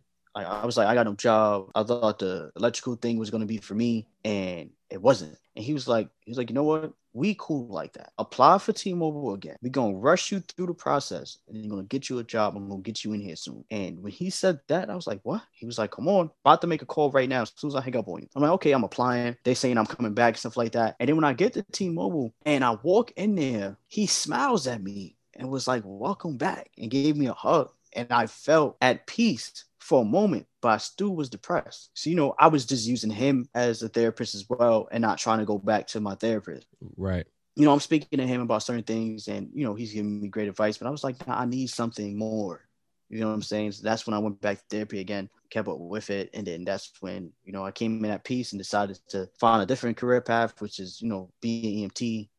I, 0.47 0.65
was 0.65 0.77
like, 0.77 0.87
I 0.87 0.93
got 0.93 1.05
no 1.05 1.13
job. 1.13 1.69
I 1.75 1.83
thought 1.83 2.19
the 2.19 2.51
electrical 2.55 2.95
thing 2.95 3.17
was 3.17 3.29
gonna 3.29 3.45
be 3.45 3.57
for 3.57 3.75
me, 3.75 4.07
and 4.23 4.69
it 4.89 5.01
wasn't. 5.01 5.37
And 5.55 5.65
he 5.65 5.73
was 5.73 5.87
like, 5.87 6.09
he 6.21 6.31
was 6.31 6.37
like, 6.37 6.49
you 6.49 6.53
know 6.55 6.63
what? 6.63 6.93
We 7.13 7.35
cool 7.39 7.67
like 7.67 7.93
that. 7.93 8.13
Apply 8.19 8.59
for 8.59 8.71
T-Mobile 8.71 9.33
again. 9.33 9.55
We're 9.61 9.69
gonna 9.69 9.97
rush 9.97 10.31
you 10.31 10.41
through 10.41 10.67
the 10.67 10.73
process, 10.73 11.39
and 11.47 11.57
then 11.57 11.67
gonna 11.67 11.83
get 11.83 12.09
you 12.09 12.19
a 12.19 12.23
job. 12.23 12.55
I'm 12.55 12.69
gonna 12.69 12.81
get 12.81 13.03
you 13.03 13.13
in 13.13 13.21
here 13.21 13.35
soon. 13.35 13.65
And 13.71 14.01
when 14.01 14.11
he 14.11 14.29
said 14.29 14.59
that, 14.67 14.89
I 14.89 14.95
was 14.95 15.07
like, 15.07 15.19
what? 15.23 15.41
He 15.51 15.65
was 15.65 15.77
like, 15.79 15.91
come 15.91 16.07
on, 16.07 16.29
about 16.45 16.61
to 16.61 16.67
make 16.67 16.81
a 16.81 16.85
call 16.85 17.11
right 17.11 17.27
now. 17.27 17.41
As 17.41 17.51
soon 17.55 17.69
as 17.69 17.75
I 17.75 17.81
hang 17.81 17.97
up 17.97 18.07
on 18.07 18.21
you, 18.21 18.27
I'm 18.35 18.43
like, 18.43 18.51
okay, 18.51 18.71
I'm 18.71 18.83
applying. 18.83 19.35
They 19.43 19.55
saying 19.55 19.77
I'm 19.77 19.85
coming 19.85 20.13
back 20.13 20.37
stuff 20.37 20.55
like 20.55 20.73
that. 20.73 20.95
And 20.99 21.09
then 21.09 21.15
when 21.15 21.25
I 21.25 21.33
get 21.33 21.53
to 21.53 21.63
T-Mobile 21.63 22.33
and 22.45 22.63
I 22.63 22.77
walk 22.83 23.11
in 23.17 23.35
there, 23.35 23.77
he 23.87 24.05
smiles 24.05 24.67
at 24.67 24.83
me 24.83 25.15
and 25.35 25.49
was 25.49 25.67
like, 25.67 25.83
welcome 25.85 26.37
back, 26.37 26.69
and 26.77 26.91
gave 26.91 27.17
me 27.17 27.27
a 27.27 27.33
hug. 27.33 27.71
And 27.93 28.07
I 28.11 28.27
felt 28.27 28.77
at 28.81 29.07
peace 29.07 29.65
for 29.79 30.01
a 30.01 30.05
moment, 30.05 30.45
but 30.61 30.69
I 30.69 30.77
still 30.77 31.15
was 31.15 31.29
depressed. 31.29 31.89
So, 31.93 32.09
you 32.09 32.15
know, 32.15 32.35
I 32.37 32.47
was 32.47 32.65
just 32.65 32.85
using 32.85 33.09
him 33.09 33.49
as 33.55 33.81
a 33.81 33.89
therapist 33.89 34.35
as 34.35 34.45
well 34.49 34.87
and 34.91 35.01
not 35.01 35.17
trying 35.17 35.39
to 35.39 35.45
go 35.45 35.57
back 35.57 35.87
to 35.87 35.99
my 35.99 36.15
therapist. 36.15 36.67
Right. 36.97 37.25
You 37.55 37.65
know, 37.65 37.73
I'm 37.73 37.79
speaking 37.79 38.19
to 38.19 38.27
him 38.27 38.41
about 38.41 38.63
certain 38.63 38.83
things 38.83 39.27
and, 39.27 39.49
you 39.53 39.65
know, 39.65 39.75
he's 39.75 39.93
giving 39.93 40.21
me 40.21 40.27
great 40.27 40.47
advice, 40.47 40.77
but 40.77 40.87
I 40.87 40.91
was 40.91 41.03
like, 41.03 41.25
nah, 41.27 41.39
I 41.39 41.45
need 41.45 41.67
something 41.67 42.17
more. 42.17 42.61
You 43.09 43.19
know 43.21 43.27
what 43.27 43.33
I'm 43.33 43.41
saying? 43.41 43.71
So 43.71 43.83
that's 43.83 44.05
when 44.05 44.13
I 44.13 44.19
went 44.19 44.39
back 44.39 44.59
to 44.59 44.63
therapy 44.69 44.99
again, 44.99 45.29
kept 45.49 45.67
up 45.67 45.79
with 45.79 46.11
it. 46.11 46.29
And 46.33 46.45
then 46.45 46.63
that's 46.63 46.91
when, 46.99 47.31
you 47.43 47.51
know, 47.51 47.65
I 47.65 47.71
came 47.71 48.03
in 48.05 48.11
at 48.11 48.23
peace 48.23 48.51
and 48.51 48.59
decided 48.59 48.99
to 49.09 49.27
find 49.39 49.63
a 49.63 49.65
different 49.65 49.97
career 49.97 50.21
path, 50.21 50.61
which 50.61 50.79
is, 50.79 51.01
you 51.01 51.09
know, 51.09 51.31
being 51.41 51.89
EMT. 51.89 52.29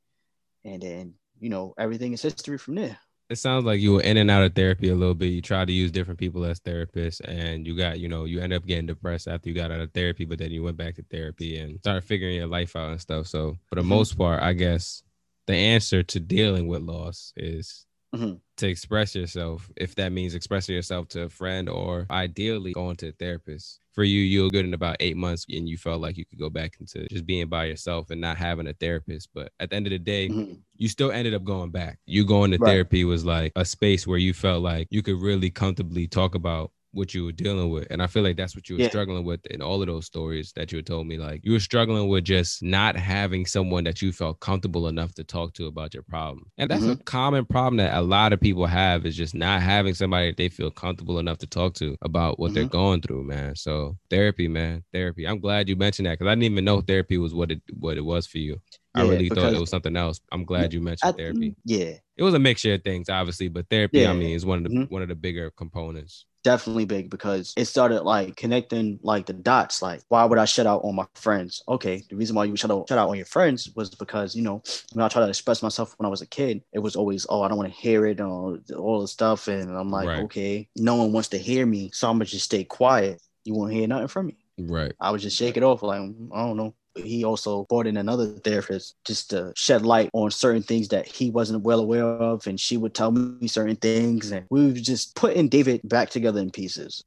And 0.65 0.81
then, 0.81 1.15
you 1.41 1.49
know, 1.49 1.75
everything 1.77 2.13
is 2.13 2.23
history 2.23 2.59
from 2.59 2.77
there 2.77 2.99
it 3.31 3.39
sounds 3.39 3.65
like 3.65 3.81
you 3.81 3.93
were 3.93 4.03
in 4.03 4.17
and 4.17 4.29
out 4.29 4.43
of 4.43 4.55
therapy 4.55 4.89
a 4.89 4.95
little 4.95 5.15
bit. 5.15 5.27
You 5.27 5.41
tried 5.41 5.69
to 5.69 5.73
use 5.73 5.93
different 5.93 6.19
people 6.19 6.45
as 6.45 6.59
therapists, 6.59 7.21
and 7.21 7.65
you 7.65 7.77
got, 7.77 8.01
you 8.01 8.09
know, 8.09 8.25
you 8.25 8.41
end 8.41 8.53
up 8.53 8.67
getting 8.67 8.87
depressed 8.87 9.29
after 9.29 9.49
you 9.49 9.55
got 9.55 9.71
out 9.71 9.81
of 9.81 9.93
therapy, 9.93 10.25
but 10.25 10.39
then 10.39 10.51
you 10.51 10.65
went 10.65 10.77
back 10.77 10.97
to 10.97 11.05
therapy 11.11 11.57
and 11.59 11.79
started 11.79 12.03
figuring 12.03 12.35
your 12.35 12.49
life 12.49 12.75
out 12.75 12.91
and 12.91 13.01
stuff. 13.01 13.29
So, 13.29 13.57
for 13.69 13.77
the 13.77 13.83
mm-hmm. 13.83 13.91
most 13.91 14.19
part, 14.19 14.43
I 14.43 14.53
guess 14.53 15.05
the 15.47 15.55
answer 15.55 16.03
to 16.03 16.19
dealing 16.19 16.67
with 16.67 16.83
loss 16.83 17.33
is 17.37 17.87
mm-hmm. 18.13 18.35
to 18.57 18.69
express 18.69 19.15
yourself. 19.15 19.71
If 19.77 19.95
that 19.95 20.11
means 20.11 20.35
expressing 20.35 20.75
yourself 20.75 21.07
to 21.11 21.23
a 21.23 21.29
friend 21.29 21.69
or 21.69 22.07
ideally 22.11 22.73
going 22.73 22.97
to 22.97 23.11
a 23.11 23.13
therapist 23.13 23.79
for 24.01 24.05
you, 24.05 24.23
you 24.23 24.45
were 24.45 24.49
good 24.49 24.65
in 24.65 24.73
about 24.73 24.97
eight 25.01 25.19
months 25.19 25.45
and 25.51 25.69
you 25.69 25.77
felt 25.77 26.01
like 26.01 26.17
you 26.17 26.25
could 26.25 26.39
go 26.39 26.49
back 26.49 26.75
into 26.81 27.07
just 27.09 27.27
being 27.27 27.49
by 27.49 27.67
yourself 27.67 28.09
and 28.09 28.19
not 28.19 28.39
having 28.39 28.67
a 28.67 28.73
therapist. 28.73 29.29
But 29.35 29.53
at 29.61 29.69
the 29.69 29.77
end 29.77 29.87
of 29.87 29.91
the 29.91 29.99
day, 29.99 30.31
mm-hmm. 30.31 30.55
you 30.79 30.89
still 30.89 31.13
ended 31.13 31.35
up 31.35 31.45
going 31.45 31.71
back. 31.71 31.99
You 32.07 32.25
going 32.25 32.51
to 32.53 32.57
right. 32.57 32.71
therapy 32.71 33.05
was 33.05 33.27
like 33.27 33.53
a 33.57 33.65
space 33.67 34.07
where 34.07 34.17
you 34.17 34.33
felt 34.33 34.63
like 34.63 34.89
you 34.89 35.03
could 35.03 35.21
really 35.21 35.51
comfortably 35.51 36.07
talk 36.07 36.35
about 36.35 36.71
what 36.93 37.15
you 37.15 37.25
were 37.25 37.33
dealing 37.33 37.71
with. 37.71 37.87
And 37.91 38.03
I 38.03 38.07
feel 38.07 38.23
like 38.23 38.37
that's 38.37 38.55
what 38.55 38.69
you 38.69 38.77
were 38.77 38.83
yeah. 38.83 38.89
struggling 38.89 39.25
with 39.25 39.45
in 39.47 39.63
all 39.63 39.81
of 39.81 39.87
those 39.87 40.07
stories 40.07 40.53
that 40.57 40.73
you 40.73 40.83
told 40.83 41.07
me. 41.07 41.19
Like 41.19 41.41
you 41.45 41.53
were 41.53 41.61
struggling 41.61 42.09
with 42.09 42.25
just 42.25 42.63
not 42.63 42.97
having 42.97 43.47
someone 43.47 43.85
that 43.85 44.03
you 44.03 44.13
felt 44.13 44.41
comfortable 44.41 44.89
enough 44.89 45.15
to 45.15 45.25
talk 45.25 45.55
to 45.55 45.67
about 45.67 45.95
your 45.95 46.03
problem. 46.03 46.47
And 46.59 46.71
that's 46.71 46.83
mm-hmm. 46.83 47.01
a 47.01 47.05
common 47.05 47.45
problem 47.45 47.77
that 47.77 47.97
a 47.97 48.03
lot 48.03 48.33
of 48.33 48.41
people 48.41 48.67
have 48.67 49.07
is 49.07 49.17
just 49.17 49.35
not 49.35 49.63
having 49.63 49.95
somebody 49.95 50.31
that 50.31 50.37
they 50.37 50.49
feel 50.49 50.71
comfortable 50.71 51.19
enough 51.19 51.39
to 51.39 51.47
talk 51.47 51.75
to 51.75 51.97
about 52.03 52.39
what 52.39 52.49
mm-hmm. 52.49 52.55
they're 52.55 52.65
going 52.65 53.03
through, 53.03 53.25
man. 53.25 53.55
So 53.55 53.97
therapy, 54.09 54.49
man, 54.49 54.85
therapy. 54.93 55.27
I'm 55.27 55.41
glad 55.41 55.69
you 55.69 55.77
mentioned 55.77 56.07
that 56.07 56.19
because 56.19 56.31
I 56.31 56.35
didn't 56.35 56.53
even 56.53 56.65
know 56.65 56.81
therapy 56.81 57.19
was 57.19 57.35
what 57.35 57.53
it 57.53 57.63
what 57.79 57.97
it 57.97 58.05
was 58.05 58.27
for 58.27 58.39
you. 58.39 58.61
Yeah, 58.95 59.03
I 59.03 59.09
really 59.09 59.29
thought 59.29 59.53
it 59.53 59.61
was 59.61 59.71
something 59.71 59.97
else. 59.97 60.21
I'm 60.33 60.45
glad 60.45 60.73
you 60.73 60.81
mentioned 60.81 61.15
I, 61.15 61.17
therapy. 61.17 61.55
Yeah. 61.65 61.95
It 62.17 62.23
was 62.23 62.35
a 62.35 62.39
mixture 62.39 62.75
of 62.75 62.83
things, 62.83 63.09
obviously, 63.09 63.49
but 63.49 63.69
therapy, 63.71 64.01
yeah. 64.01 64.11
I 64.11 64.15
mean, 64.15 64.35
is 64.35 64.45
one 64.45 64.59
of 64.59 64.65
the 64.65 64.71
mm-hmm. 64.71 64.93
one 64.93 65.03
of 65.03 65.09
the 65.09 65.15
bigger 65.15 65.51
components 65.51 66.27
definitely 66.43 66.85
big 66.85 67.11
because 67.11 67.53
it 67.57 67.67
started 67.67 68.03
like 68.03 68.37
connecting 68.37 68.99
like 69.03 69.27
the 69.27 69.33
dots. 69.33 69.83
Like, 69.83 70.03
why 70.09 70.25
would 70.25 70.39
I 70.39 70.45
shut 70.45 70.67
out 70.67 70.83
on 70.85 70.95
my 70.95 71.07
friends? 71.15 71.63
Okay, 71.69 72.03
the 72.09 72.17
reason 72.17 72.37
why 72.37 72.45
you 72.45 72.57
shut 72.57 72.71
out 72.71 72.89
shut 72.89 72.99
out 72.99 73.09
on 73.09 73.17
your 73.17 73.27
friends 73.27 73.71
was 73.75 73.91
because 73.91 74.35
you 74.35 74.43
know 74.43 74.63
when 74.93 75.05
I 75.05 75.09
tried 75.09 75.25
to 75.25 75.29
express 75.29 75.63
myself 75.63 75.95
when 75.99 76.07
I 76.07 76.11
was 76.11 76.23
a 76.23 76.27
kid, 76.27 76.63
it 76.73 76.79
was 76.79 76.97
always 76.97 77.27
oh 77.29 77.43
I 77.43 77.49
don't 77.49 77.59
want 77.59 77.73
to 77.73 77.81
hear 77.81 78.07
it 78.07 78.21
or 78.21 78.59
all 78.77 79.01
the 79.01 79.09
stuff, 79.09 79.49
and 79.49 79.71
I'm 79.77 79.91
like 79.91 80.09
right. 80.09 80.23
okay, 80.25 80.69
no 80.77 80.97
one 80.97 81.13
wants 81.13 81.29
to 81.31 81.39
hear 81.39 81.67
me, 81.67 81.91
so 81.93 82.09
I'm 82.09 82.17
gonna 82.17 82.27
just 82.27 82.47
stay 82.47 82.65
quiet. 82.65 83.21
You 83.45 83.55
won't 83.55 83.73
hear 83.73 83.87
nothing 83.87 84.09
from 84.09 84.27
me. 84.27 84.37
Right. 84.59 84.93
I 85.01 85.11
would 85.11 85.21
just 85.21 85.37
shake 85.37 85.57
it 85.57 85.63
off 85.63 85.83
like 85.83 86.01
I 86.01 86.05
don't 86.05 86.57
know 86.57 86.75
he 87.05 87.25
also 87.25 87.65
brought 87.65 87.87
in 87.87 87.97
another 87.97 88.27
therapist 88.27 88.97
just 89.05 89.31
to 89.31 89.53
shed 89.57 89.83
light 89.83 90.11
on 90.13 90.31
certain 90.31 90.63
things 90.63 90.89
that 90.89 91.07
he 91.07 91.31
wasn't 91.31 91.63
well 91.63 91.81
aware 91.81 92.05
of 92.05 92.47
and 92.47 92.59
she 92.59 92.77
would 92.77 92.95
tell 92.95 93.11
me 93.11 93.49
certain 93.49 93.77
things 93.77 94.31
and 94.31 94.47
we 94.51 94.67
were 94.67 94.73
just 94.73 95.15
putting 95.15 95.49
david 95.49 95.81
back 95.85 96.11
together 96.11 96.41
in 96.41 96.51
pieces. 96.51 97.05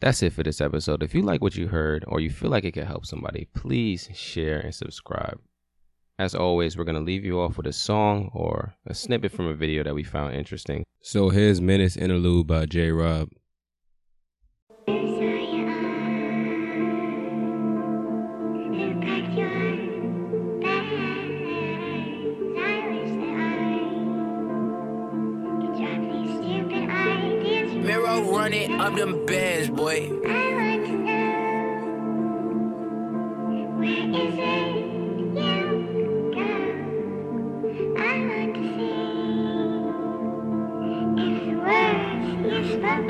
That's 0.00 0.22
it 0.22 0.32
for 0.32 0.42
this 0.42 0.60
episode. 0.60 1.02
If 1.02 1.14
you 1.14 1.22
like 1.22 1.40
what 1.40 1.56
you 1.56 1.68
heard 1.68 2.04
or 2.08 2.20
you 2.20 2.30
feel 2.30 2.50
like 2.50 2.64
it 2.64 2.72
could 2.72 2.86
help 2.86 3.06
somebody 3.06 3.48
please 3.54 4.08
share 4.12 4.60
and 4.60 4.74
subscribe. 4.74 5.40
As 6.18 6.34
always 6.34 6.76
we're 6.76 6.84
going 6.84 6.94
to 6.96 7.00
leave 7.00 7.24
you 7.24 7.40
off 7.40 7.56
with 7.56 7.66
a 7.66 7.72
song 7.72 8.30
or 8.34 8.74
a 8.86 8.94
snippet 8.94 9.32
from 9.32 9.46
a 9.46 9.54
video 9.54 9.82
that 9.82 9.94
we 9.94 10.04
found 10.04 10.34
interesting. 10.34 10.84
So 11.00 11.30
here's 11.30 11.60
Minutes 11.60 11.96
interlude 11.96 12.46
by 12.46 12.66
Jay 12.66 12.90
Robb 12.90 13.30
running 28.44 28.78
up 28.78 28.94
them 28.94 29.24
bands, 29.24 29.70
boy. 29.70 30.10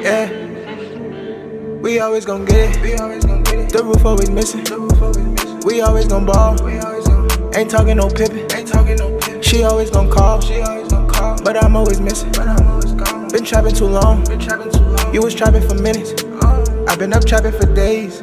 Yeah, 0.00 0.30
we 1.80 1.98
always 1.98 2.24
gon' 2.24 2.44
get 2.44 2.76
it. 2.76 2.80
We 2.80 2.94
always 2.94 3.24
get 3.24 3.54
it. 3.54 3.70
The 3.70 3.82
roof 3.82 4.06
always 4.06 4.30
missing. 4.30 4.62
The 4.62 4.78
roof 4.78 5.02
always. 5.02 5.64
We 5.64 5.80
always 5.80 6.06
gon' 6.06 6.26
ball. 6.26 6.54
Ain't 7.56 7.68
talking 7.72 7.96
no 7.96 8.08
Pippin. 8.08 8.46
Ain't 8.54 8.68
talking 8.68 8.94
no 8.94 9.18
Pippin. 9.18 9.42
She 9.42 9.64
always 9.64 9.90
gon' 9.90 10.08
call. 10.08 10.40
She 10.40 10.60
always 10.60 10.92
call. 10.92 11.36
But 11.42 11.60
I'm 11.64 11.74
always 11.74 12.00
missing. 12.00 12.30
But 12.30 12.46
I'm 12.46 12.68
always. 12.68 13.23
Been 13.34 13.44
trapping 13.44 13.74
too 13.74 13.86
long. 13.86 14.22
Been 14.26 14.38
trapping 14.38 14.70
too 14.70 14.78
long. 14.78 15.12
You 15.12 15.20
was 15.20 15.34
trapping 15.34 15.68
for 15.68 15.74
minutes. 15.74 16.12
Uh. 16.22 16.84
I've 16.86 17.00
been 17.00 17.12
up 17.12 17.24
trapping 17.24 17.50
for 17.50 17.66
days. 17.74 18.20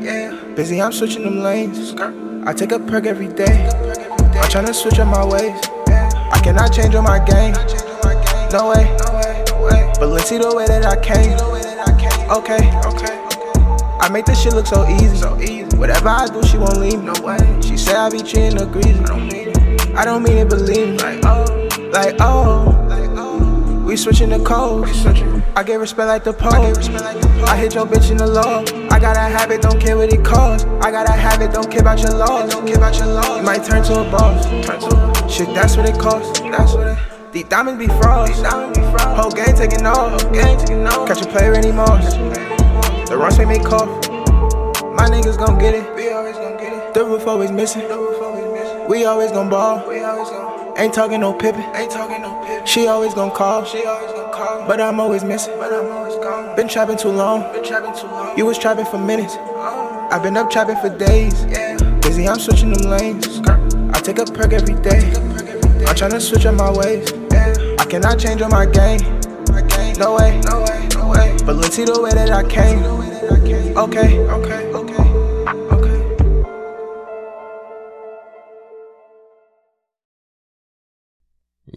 Busy, 0.56 0.82
I'm 0.82 0.94
switching 0.94 1.24
them 1.24 1.40
lanes. 1.40 1.94
I 2.48 2.54
take 2.54 2.72
a 2.72 2.80
perk 2.80 3.06
every 3.06 3.28
day. 3.28 3.68
I'm 3.68 4.50
trying 4.50 4.68
to 4.68 4.74
switch 4.74 5.00
up 5.00 5.10
my 5.10 5.26
ways. 5.26 5.60
I 5.90 6.40
cannot 6.42 6.72
change 6.72 6.96
on 6.96 7.04
my 7.04 7.20
game. 7.26 7.52
No 8.54 8.70
way. 8.70 8.88
But 10.00 10.08
let's 10.08 10.30
see 10.30 10.38
the 10.38 10.56
way 10.56 10.66
that 10.68 10.86
I 10.86 10.96
came. 11.04 11.38
Okay. 12.32 12.72
I 14.00 14.10
make 14.14 14.24
this 14.24 14.42
shit 14.42 14.54
look 14.54 14.66
so 14.66 14.88
easy. 14.88 15.66
Whatever 15.76 16.08
I 16.08 16.28
do, 16.28 16.42
she 16.44 16.58
won't 16.58 16.78
leave 16.78 17.04
me. 17.04 17.62
She 17.62 17.76
say 17.76 17.96
I 17.96 18.10
be 18.10 18.20
cheating 18.20 18.62
or 18.62 18.66
greasy. 18.66 19.04
I 19.94 20.06
don't 20.06 20.24
mean 20.24 20.38
it, 20.38 20.48
believe 20.48 20.92
me. 20.92 20.98
Like 21.00 21.26
oh, 21.26 21.70
like 21.92 22.16
oh. 22.22 22.81
We 23.92 23.98
switching 23.98 24.30
the 24.30 24.40
codes. 24.40 25.06
I 25.54 25.64
get 25.64 25.78
respect 25.78 26.08
like 26.08 26.24
the 26.24 26.32
pose. 26.32 26.88
I 27.44 27.58
hit 27.58 27.76
your 27.76 27.86
bitch 27.86 28.10
in 28.10 28.16
the 28.16 28.26
low. 28.26 28.64
I 28.90 28.98
got 28.98 29.18
a 29.18 29.20
habit, 29.20 29.62
don't 29.62 29.82
care 29.82 29.98
what 29.98 30.14
it 30.14 30.24
costs. 30.24 30.66
I 30.80 30.92
got 30.92 31.10
a 31.10 31.12
habit, 31.12 31.52
don't 31.52 31.70
care 31.70 31.82
about 31.82 32.00
your 32.00 32.14
laws. 32.14 32.50
Don't 32.50 32.66
care 32.66 32.78
about 32.78 32.98
your 32.98 33.08
laws. 33.08 33.40
You 33.40 33.44
might 33.44 33.66
turn 33.66 33.84
to 33.84 34.00
a 34.00 34.10
boss. 34.10 34.46
Shit, 35.30 35.54
that's 35.54 35.76
what 35.76 35.90
it 35.90 36.00
costs. 36.00 36.40
That's 36.40 36.74
what 36.74 36.88
it. 36.88 37.34
These 37.34 37.44
diamonds 37.50 37.86
be 37.86 37.88
frauds. 38.00 38.42
Whole 38.42 39.30
game 39.30 39.58
taking 39.58 39.86
off. 39.86 40.22
Catch 41.06 41.24
a 41.24 41.28
player 41.28 41.54
anymore. 41.54 42.00
The 43.10 43.18
runs 43.20 43.38
make 43.40 43.50
me 43.50 43.60
cough. 43.60 43.90
My 44.96 45.10
niggas 45.10 45.38
gon' 45.38 45.60
get 45.60 45.76
it. 45.76 46.94
The 46.94 47.04
roof 47.04 47.28
always 47.28 47.52
missing. 47.52 47.84
We 48.88 49.04
always 49.04 49.34
gon' 49.34 49.50
ball. 49.50 49.84
Ain't 50.82 50.96
talking 50.96 51.20
no 51.20 51.32
Pippin. 51.32 51.62
Ain't 51.76 51.92
talking 51.92 52.24
no 52.24 52.42
Pippin. 52.42 52.66
She 52.66 52.88
always 52.88 53.14
gon' 53.14 53.30
call. 53.30 53.64
She 53.66 53.86
always 53.86 54.12
gon' 54.14 54.34
call. 54.34 54.66
But 54.66 54.82
I'm 54.82 55.00
always 55.00 55.24
missing. 55.24 55.54
But 55.60 55.72
I'm 55.72 55.92
always 55.92 56.16
gone. 56.16 56.56
Been 56.56 56.68
trapping 56.68 56.98
too 56.98 57.10
long. 57.10 57.54
Been 57.54 57.64
trapping 57.64 57.94
too 57.94 58.08
long. 58.08 58.36
You 58.36 58.48
was 58.48 58.58
trapping 58.58 58.86
for 58.86 58.98
minutes. 58.98 59.36
Oh. 59.38 60.08
I've 60.10 60.24
been 60.24 60.36
up 60.36 60.50
trapping 60.50 60.78
for 60.78 60.90
days. 60.90 61.46
Yeah. 61.46 61.78
Busy, 62.02 62.28
I'm 62.28 62.40
switching 62.40 62.74
them 62.74 62.90
lanes. 62.90 63.42
I 63.94 64.02
take 64.02 64.18
a 64.18 64.26
perk 64.26 64.54
every 64.54 64.74
day. 64.82 65.14
I'm 65.86 65.96
trying 65.96 66.12
to 66.14 66.20
switch 66.20 66.48
up 66.48 66.56
my 66.56 66.72
ways. 66.72 67.12
Yeah. 67.32 67.54
I 67.78 67.86
cannot 67.86 68.18
change 68.18 68.42
on 68.42 68.50
my 68.50 68.66
game. 68.66 69.02
No 70.00 70.16
way. 70.16 70.42
No 70.50 70.64
way. 70.64 70.90
No 70.96 71.10
way. 71.10 71.38
But 71.46 71.58
let's 71.58 71.76
see 71.76 71.86
the 71.86 72.02
way 72.02 72.10
that 72.10 72.32
I 72.32 72.42
came. 72.50 72.84
Okay. 73.78 74.18
Okay. 74.20 74.81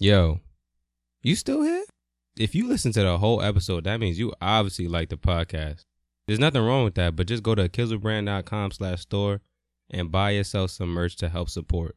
Yo, 0.05 0.39
you 1.23 1.35
still 1.35 1.63
here? 1.63 1.83
If 2.37 2.55
you 2.55 2.69
listen 2.69 2.93
to 2.93 3.01
the 3.01 3.17
whole 3.17 3.41
episode, 3.41 3.85
that 3.85 4.01
means 4.01 4.19
you 4.19 4.35
obviously 4.39 4.87
like 4.87 5.09
the 5.09 5.17
podcast. 5.17 5.87
There's 6.27 6.39
nothing 6.39 6.61
wrong 6.61 6.85
with 6.85 6.95
that, 6.97 7.17
but 7.17 7.27
just 7.27 7.43
go 7.43 7.55
to 7.55 7.71
kizzlebrand.com 7.71 8.73
slash 8.73 9.01
store 9.01 9.41
and 9.89 10.13
buy 10.13 10.33
yourself 10.33 10.73
some 10.73 10.91
merch 10.91 11.17
to 11.17 11.31
help 11.31 11.49
support. 11.49 11.97